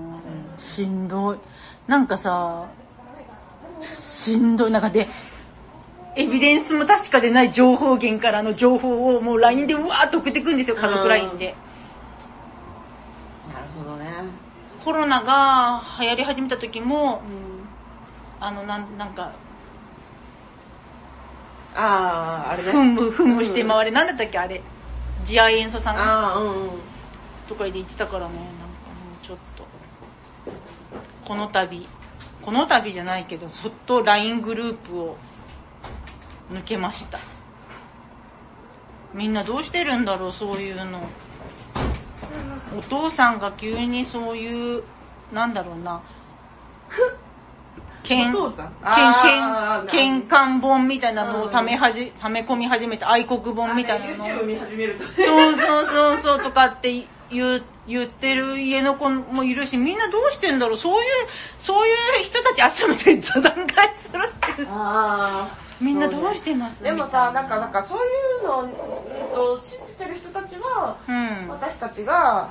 [0.59, 1.39] しんどい。
[1.87, 2.67] なんかさ、
[3.81, 4.71] しんどい。
[4.71, 5.07] なんかで、
[6.17, 11.55] エビデンスも確かでない情報源からの情報をもう LINE でうわーっと送ってくるんですよ、家族 LINE で。
[13.55, 14.13] なるほどね
[14.85, 17.23] コロナが流行り始めた時も、
[18.41, 19.33] あの、なんなんか、
[21.75, 23.91] あああれね噴霧、噴霧して回れ。
[23.91, 24.63] なんだったっけ、あれ。
[25.25, 26.71] 次亜塩素酸ああうんうん
[27.49, 28.51] とかで言ってたからね、なんかも
[29.23, 29.65] うちょっと、
[31.25, 31.87] この度、
[32.43, 35.17] この度じゃないけど、そっと LINE グループを
[36.53, 37.19] 抜けました。
[39.15, 41.03] みんなどうしてるんだろう、そういうの。
[42.79, 44.83] お父さんが急にそういう、
[45.33, 46.03] なんだろうな、
[48.09, 54.27] けん、けん、けん、けんかん本みたいなのをためはじ、ため込み始めて、愛国本みたいなのを。
[54.27, 55.05] YouTube 見始めると。
[55.05, 60.77] そうそうそうそうとかって言う言ってる家の子もいるし、みんなどうしてんだろう。
[60.79, 61.09] そういう、
[61.59, 64.69] そういう人たち集めて座談会するっていう。
[64.71, 66.83] ああみんなどうしてます？
[66.83, 68.03] でもさなんかなんかそうい
[68.45, 71.49] うのを信じてる人たちは、うん。
[71.49, 72.51] 私たちが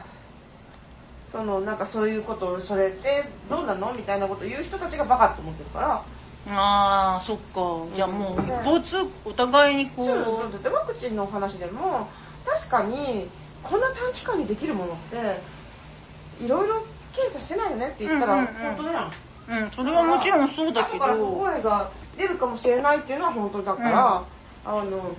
[1.31, 3.93] そのなんかそういうことをそれってどうなの？
[3.93, 6.03] みたいなことを言う人たちがバカって思ってるから。
[6.49, 7.93] ああ、そっか。
[7.93, 8.95] じゃあもう一方通、
[9.25, 12.07] お互いにこそうう、だってワクチンのお話でも
[12.45, 13.27] 確かに
[13.61, 18.53] こんな短期間にできるものっていろいろ検査してないよねって言ったらうんうんうん。
[18.53, 19.11] 本当だよ、
[19.49, 24.23] うん、それはもちろんそうだけ後から不具ど、合が出るかもしれないっていうのは本当だから、
[24.65, 25.15] あの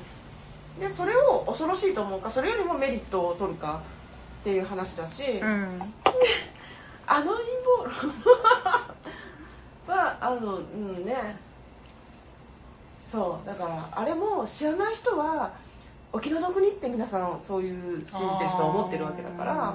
[0.80, 3.82] でそれを恐ろしいと思うかそれよりもメリットを取るか
[4.48, 5.82] っていう話だし、うん。
[7.06, 7.84] あの陰謀
[9.86, 11.36] 論は あのうんね
[13.02, 15.50] そうだからあれも知らない人は
[16.12, 19.74] お気の毒にって皆さんそういう信じてる人は思ってるわけだから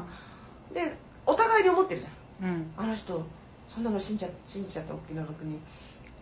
[0.73, 0.95] で
[1.25, 2.73] お互いに思ってるじゃんうん。
[2.75, 3.23] あの人
[3.67, 5.59] そんなの信じちゃ信じちゃったお気の毒に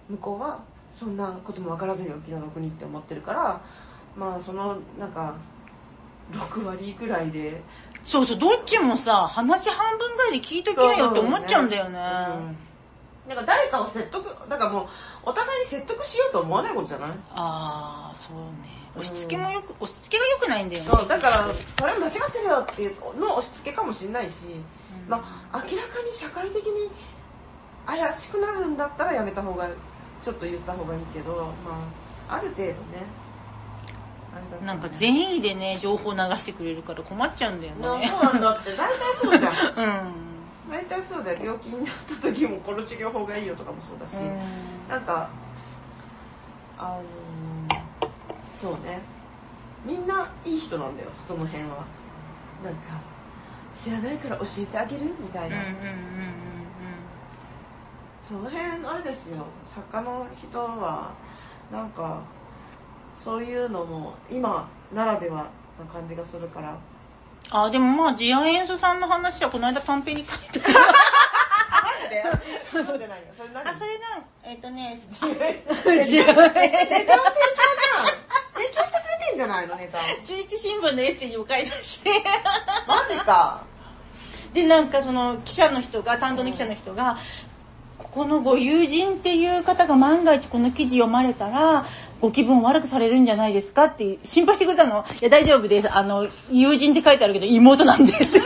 [0.10, 0.60] 向こうは
[0.92, 3.62] そんなことも分からずにお気の毒にって思ってるから
[4.18, 5.36] まあそのなんか
[6.32, 7.62] 6割ぐらいで
[8.04, 11.90] そうそう、どっちもさ、話半分ぐらいで聞いときなよって思っちゃうんだよね。
[11.90, 11.96] うん、
[13.28, 14.88] なんか誰かを説得だからもう
[15.24, 17.10] お互いに説得しようと思わないことじゃない？
[17.36, 18.82] ああ、そうね。
[18.96, 20.90] 押し付けもよく、押し付けが良くないんだよね。
[20.90, 21.48] そうだから
[21.80, 24.32] それ間違ってるよっていうの押し付けかもしれないし、
[25.08, 26.90] まあ明らかに社会的に
[27.86, 29.70] 怪しくなるんだったらやめた方が
[30.24, 31.90] ちょっと言った方がいいけどま
[32.30, 33.06] あある程度ね
[34.66, 37.82] なんか善意でね、情報流してくれるから困っちゃうんだよね。
[37.82, 38.76] なそうなんだって。
[38.76, 39.54] 大体そうじゃん。
[39.76, 40.72] うん。
[40.72, 41.40] 大体そうだよ。
[41.44, 44.40] 病気になった時もこの治療法がいいよとかもそうだし、うん。
[44.90, 45.30] なんか
[46.78, 47.00] あ
[47.70, 47.84] の
[48.60, 49.02] そうね。
[49.84, 51.86] みんないい人なんだよその辺は。
[52.64, 53.02] なんか
[53.74, 55.58] 知らないから教えてあげるみたいな、
[58.28, 59.46] その辺あれですよ。
[59.74, 61.12] 作家の人は
[61.72, 62.22] なんか
[63.24, 66.76] そういうのも今ならではな感じがするから。
[67.50, 70.74] あ、でもまあ、ジアエンスさんの話はこの間短編に書いてある。
[70.74, 70.80] マ
[72.04, 72.24] ジで？
[72.24, 73.26] 私読んでないよ。
[73.38, 73.68] それ何？
[73.68, 76.36] あ、それなん、えっ、とね、ネタを提供じゃん。
[76.36, 76.42] 提供
[78.86, 79.76] してくれてんじゃないの？
[79.76, 80.02] ネタを。
[80.24, 82.02] 中日新聞のエッセージも書いたし。
[82.88, 83.64] マジか。
[84.54, 87.18] で、なんかその記者の人が、担当の記者の人が、
[87.98, 91.86] ここのご友人っていう方が万が一この記事読まれたら、
[92.22, 95.04] ご気分を悪くされるんじゃないですかって心配してくれたの。
[95.20, 95.92] いや、大丈夫です。
[95.92, 98.26] あの、友人って書いてあるけど妹なんでって。
[98.26, 98.46] しか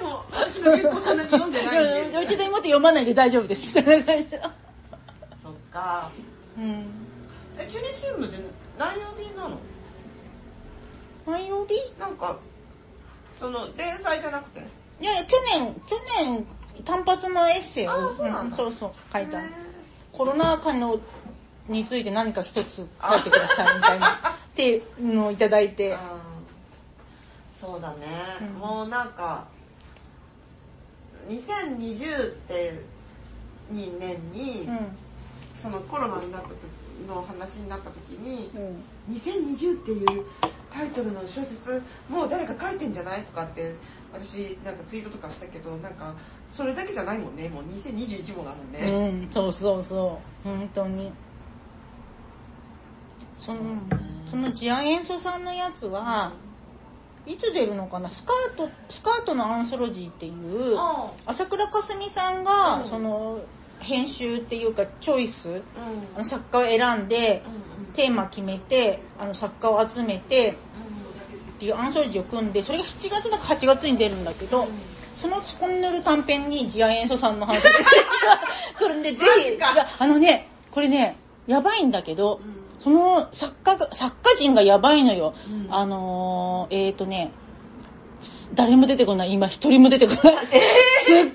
[0.00, 3.76] も私の結構そんなに読んでないんでうちの妹読まないで大丈夫です。
[3.78, 4.40] みたいな感じで
[5.40, 6.10] そっか
[6.58, 6.84] うん。
[7.58, 8.38] え中日新聞って
[8.78, 9.58] 何曜日なの？
[11.26, 11.74] 何曜日？
[12.00, 12.38] なんか
[13.38, 14.60] その連載じゃなくて？
[15.00, 16.46] いやいや、去年、去年、
[16.84, 19.42] 単発のエッセイを、あそうそうそう、書いた
[20.12, 21.00] コロナ禍の
[21.68, 22.86] について何か一つ書い
[23.22, 24.12] てくださいみたいな、 っ
[24.54, 25.90] ていうのをいただいて。
[25.90, 25.98] うん
[27.62, 27.96] そうだね、
[28.40, 29.46] うんもうなんか
[31.28, 32.74] 2020って
[33.72, 34.78] 2年に、うん。
[35.56, 36.56] そのコロナになった時
[37.06, 38.82] の話になった時にうん。
[39.14, 40.24] 「2020」っていう
[40.72, 43.74] タイトルの小説もう誰か書いてんじゃないとかって
[44.12, 46.14] 私なんかツイートとかしたけどなんか
[46.48, 48.80] それだけじゃないもんねもう2021もだもんね、
[49.24, 50.48] うん、そうそうそう。
[50.48, 51.12] 本当に。
[53.44, 53.60] その、
[54.26, 56.32] そのジアエンソさんのやつは、
[57.26, 58.08] いつ出るのかな？
[58.08, 62.84] スカート、スカートのアンソロジーっていう、あ朝倉かすみさんが、うん。
[62.84, 63.40] その、
[63.80, 65.62] 編集っていうか、チョイス、うん。
[66.14, 67.42] あの作家を選んで、
[67.94, 70.54] テーマ決めて、あの作家を集めて、っ
[71.58, 74.66] ていうアンソロジーを組んで、それが7月だか8月に出るんだけど、
[75.16, 77.70] そのそこに載る短編にジアエンソさんの話が
[78.78, 79.58] 来るんで、ぜひ、
[79.98, 81.16] あのね、これね、
[81.46, 82.40] やばいんだけど、
[82.82, 85.34] その作家が、作家陣がやばいのよ。
[85.48, 87.32] うんあのー、えーとね、
[88.54, 89.32] 誰も出てこない。
[89.32, 90.46] 今一人も出てこない。
[90.46, 90.58] すっ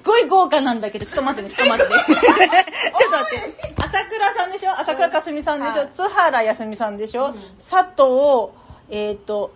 [0.03, 2.03] ごい豪華なんだけど、ちょっと待ってね、ちょっと待ってね。
[2.97, 3.73] ちょっと待って。
[3.77, 4.71] 朝倉さんでしょ？
[4.71, 7.33] 朝倉かすみさんでしょ、はい津原康美さんでしょ、うん
[7.69, 8.51] 佐藤、
[8.89, 9.51] えっ、と、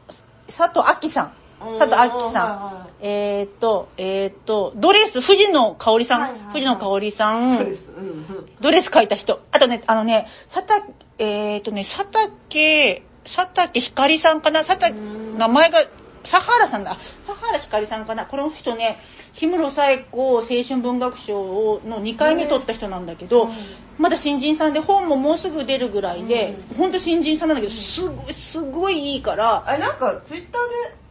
[0.47, 1.25] 佐藤明さん。
[1.25, 2.87] うん佐藤明さん。
[3.01, 6.21] えっ、と、えっ、と、ドレス、藤野香織さん。
[6.21, 7.57] はいはいはい藤野香織さん。
[7.57, 9.39] そうです、うんうん、ドレス描いた人。
[9.51, 10.91] あとね、あのね、佐竹、
[11.23, 14.63] えっ、とね、佐竹、佐竹ひかりさんかな？
[14.63, 15.37] 佐竹、うん。
[15.37, 15.77] 名前が、
[16.23, 16.97] 佐原さんだ。
[17.27, 18.25] 佐原ひかりさんかな？
[18.25, 18.97] この人ね、
[19.39, 23.51] 氷室冴子青春文学賞の2回目取った人なんだけど、うん。
[23.99, 26.91] まだ新人さんで本ももうすぐ出るぐらいで、ほん。
[26.91, 30.61] と新人さんなんだけど、すごい、すごいいいから、あれなんかツイッター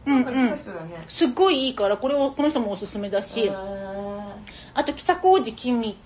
[0.05, 3.49] でなんか言ってた人だね、すっごいいいから、これを、この人もおすすめだし、
[4.73, 5.97] あと北小路きみ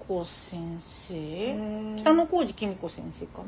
[0.00, 1.96] 子先生ー。
[1.96, 3.42] 北野小路きみ子先生か。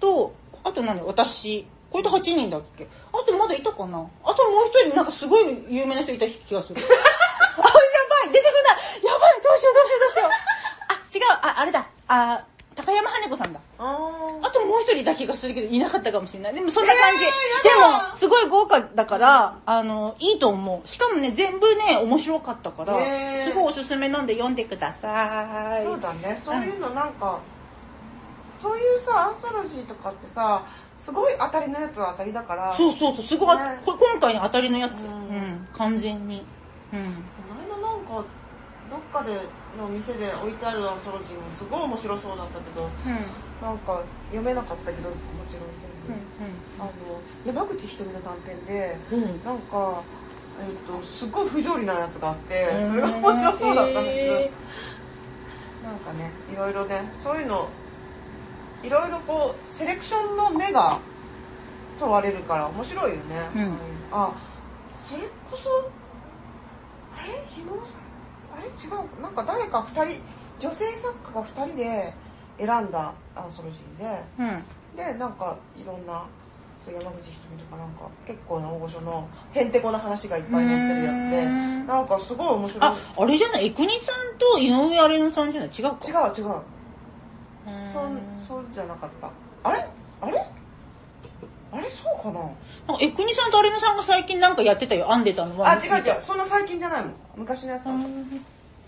[0.00, 0.32] と、
[0.64, 1.00] あと何？
[1.02, 1.66] 私。
[1.90, 2.86] これで8人だっけ？
[3.12, 3.98] あとまだいたかな？
[4.24, 6.80] あともう一人なんかすごい有名な人いた気がする。
[6.82, 8.32] あ、やばい！
[8.32, 9.04] 出てくない！
[9.04, 9.40] やばい！
[9.42, 10.30] どうしようどうしようどうしよう。
[10.88, 11.38] あ、違う。
[11.42, 11.88] あ、あれだ。
[12.08, 12.44] あ、
[12.78, 13.60] 高山羽子さんだ。
[13.78, 13.98] あ
[14.40, 16.54] あともう一人いた気がするけど、いなかったかもしれない。
[16.54, 17.24] でもそんな感じ。
[17.24, 17.30] えー
[17.64, 20.88] でも、すごい豪華だから、あの、いいと思う。
[20.88, 25.82] しかもね、全部ね、面白かったから、へーすごいおすすめなんで読んでください。
[25.82, 27.40] ーそうだねそういうのなんか、
[28.60, 30.64] そういうさアンソロジーとかってさ
[30.98, 35.04] すごい当たりのやつは当たりだからそうそうそう、すごい、ねこれ今回の当たりのやつ。
[35.04, 36.44] ううんん、完全に。
[36.92, 37.30] うん。
[37.36, 38.28] この間なんか
[38.90, 39.38] どっかで
[39.78, 42.90] の店で置いてあるアンソロジーもすごい面白そうだったけどうん。
[43.62, 45.16] なんか読めなかったけども
[45.48, 46.14] ちろん全部、
[46.78, 46.92] あの
[47.44, 49.22] 山口ひとみの短編でうん。
[49.22, 49.44] うん。
[49.44, 50.02] なんか、
[50.60, 52.88] えっとすっごい不条理なやつがあってうん。
[52.88, 54.50] それが面白そうだったんです、へ
[55.82, 57.68] なんかねいろいろねそういうの
[58.82, 60.98] いろいろこうセレクションの目が
[61.98, 63.22] 問われるから面白いよね、
[63.56, 63.76] うん。
[64.12, 64.32] あ
[64.92, 65.90] それこそ
[67.16, 67.28] あれ？
[67.48, 68.07] ひもさん？
[68.58, 68.66] あれ？
[68.68, 70.20] 違うなんか誰か2人
[70.58, 72.12] 女性作家が2人で
[72.58, 74.64] 選んだアンソロジーうん。
[74.96, 76.24] ででなんかいろんな
[76.86, 81.44] 山口ひとみとかなんか結構な大御所のへんてこな話がいっぱい載ってるやつで。
[81.44, 81.86] うん。
[81.86, 82.82] なんかすごい面白い。
[82.82, 83.66] あ、あれじゃない？
[83.66, 85.66] エクニさんと井上荒野さんじゃな？
[85.66, 86.08] い違うか。
[86.08, 86.62] 違う違う。
[87.92, 89.30] そんそうじゃなかった。
[89.68, 89.86] あれ？
[90.22, 90.50] あれ？
[91.70, 92.40] あれそうかな？
[92.40, 95.70] なんかエクニさんと荒野さんが最近なんかやってたよ、編んでたのは。
[95.70, 96.22] あ違う違う。
[96.22, 97.14] そんな最近じゃないもん。
[97.36, 97.84] 昔のやつ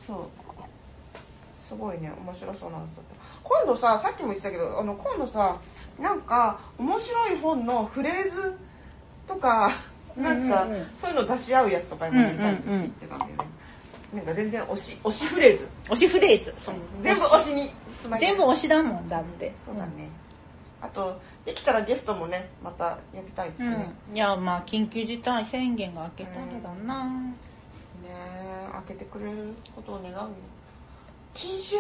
[0.07, 0.19] そう。
[1.69, 2.11] すごいね。
[2.25, 3.03] 面白そうなんですよ
[3.45, 5.57] 今度ささっきも言ってたけどあの今度さ
[6.01, 8.57] なんか面白い本のフレーズ
[9.29, 9.73] とか
[10.17, 10.81] なんか、うんうん。
[10.81, 13.37] うんそういうの出し合うやつとかもやりたいって言ってたんだよね、
[14.15, 15.69] なんか全然推し推しフレーズ。
[15.89, 16.55] 推しフレーズ。
[17.01, 17.71] 全部推しに
[18.19, 19.53] 全部推しだもんだって。
[19.65, 20.11] そうだね、
[20.83, 24.17] あとできたらゲストもねまた呼びたいですね、ねうん。
[24.17, 27.07] いや、まあ、緊急事態宣言が明けたらだな。
[28.05, 30.29] え開けてくれることを願うよ
[31.35, 31.77] 禁酒？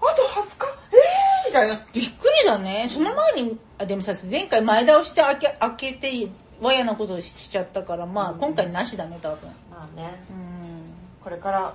[0.00, 0.66] あと20日？
[0.92, 2.86] えーみたいなびっくりだね。
[2.88, 6.28] その前に、あでもさ、前回前倒して開け開けて、
[6.60, 9.50] わやなことしちゃったから、まあ、うん今回なしだね、多分。
[9.70, 11.22] まあねうん。
[11.22, 11.74] これから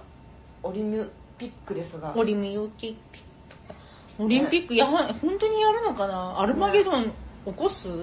[0.64, 3.29] オリンピックですがオリンピック。
[4.20, 5.08] オリンピックや、本
[5.40, 6.40] 当にやるのかな？
[6.42, 7.12] アルマゲドン起
[7.56, 7.90] こす？
[7.90, 7.96] えー、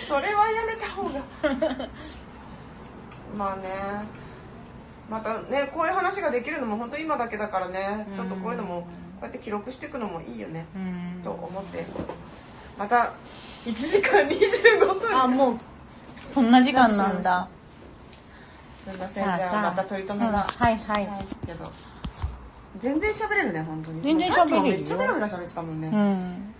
[0.06, 1.10] それはやめた方が。
[3.36, 3.68] まあね。
[5.08, 8.06] またねこういう話ができるのも本当今だけだからね。
[8.14, 8.86] ちょっとこういうのもこ
[9.22, 10.66] うやって記録していくのもいいよね。
[10.74, 11.20] うん。
[11.22, 11.86] と思って。
[12.76, 13.12] また
[13.64, 15.18] 1時間25分。
[15.20, 15.58] あ、もう、
[16.34, 17.48] そんな時間なんだ。
[18.84, 19.24] すいません。
[19.24, 20.32] じゃあまた取り留めうん。
[20.32, 21.06] がはいはい。
[21.06, 21.72] ですけど
[22.80, 26.54] 全然喋れるね本当に全然喋れるめっちゃベラベラ喋ってたもんね、うん。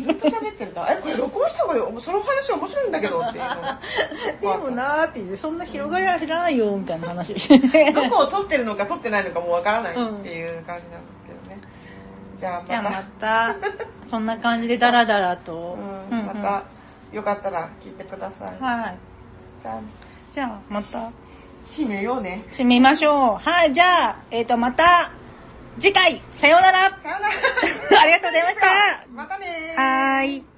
[0.00, 2.00] ずっと喋ってるからえこれ録音した方がいい？
[2.00, 7.34] その話面白いんだけどっていうの でもなーっていう、そんな広がりは減らないよ、みたいな話。
[7.94, 11.60] どこを撮ってるのか撮ってないのかもうわからないっていう感じなんですけどね。
[12.38, 13.02] じゃあじゃあまた、ま
[13.54, 13.56] た、
[14.06, 15.78] そんな感じで ダラダラと。
[16.10, 16.64] うん、また
[17.12, 18.62] よかったら聞いてください。
[18.62, 18.96] はい。
[19.62, 19.80] じゃあ
[20.32, 21.10] じゃあ、また、
[21.66, 22.44] 締めようね。
[22.52, 23.36] 締めましょう。
[23.36, 25.10] はい、じゃあ、えっ、と、また、
[25.78, 27.34] 次回、さようならさよなら。
[28.00, 30.55] ありがとうございました またねーはーい。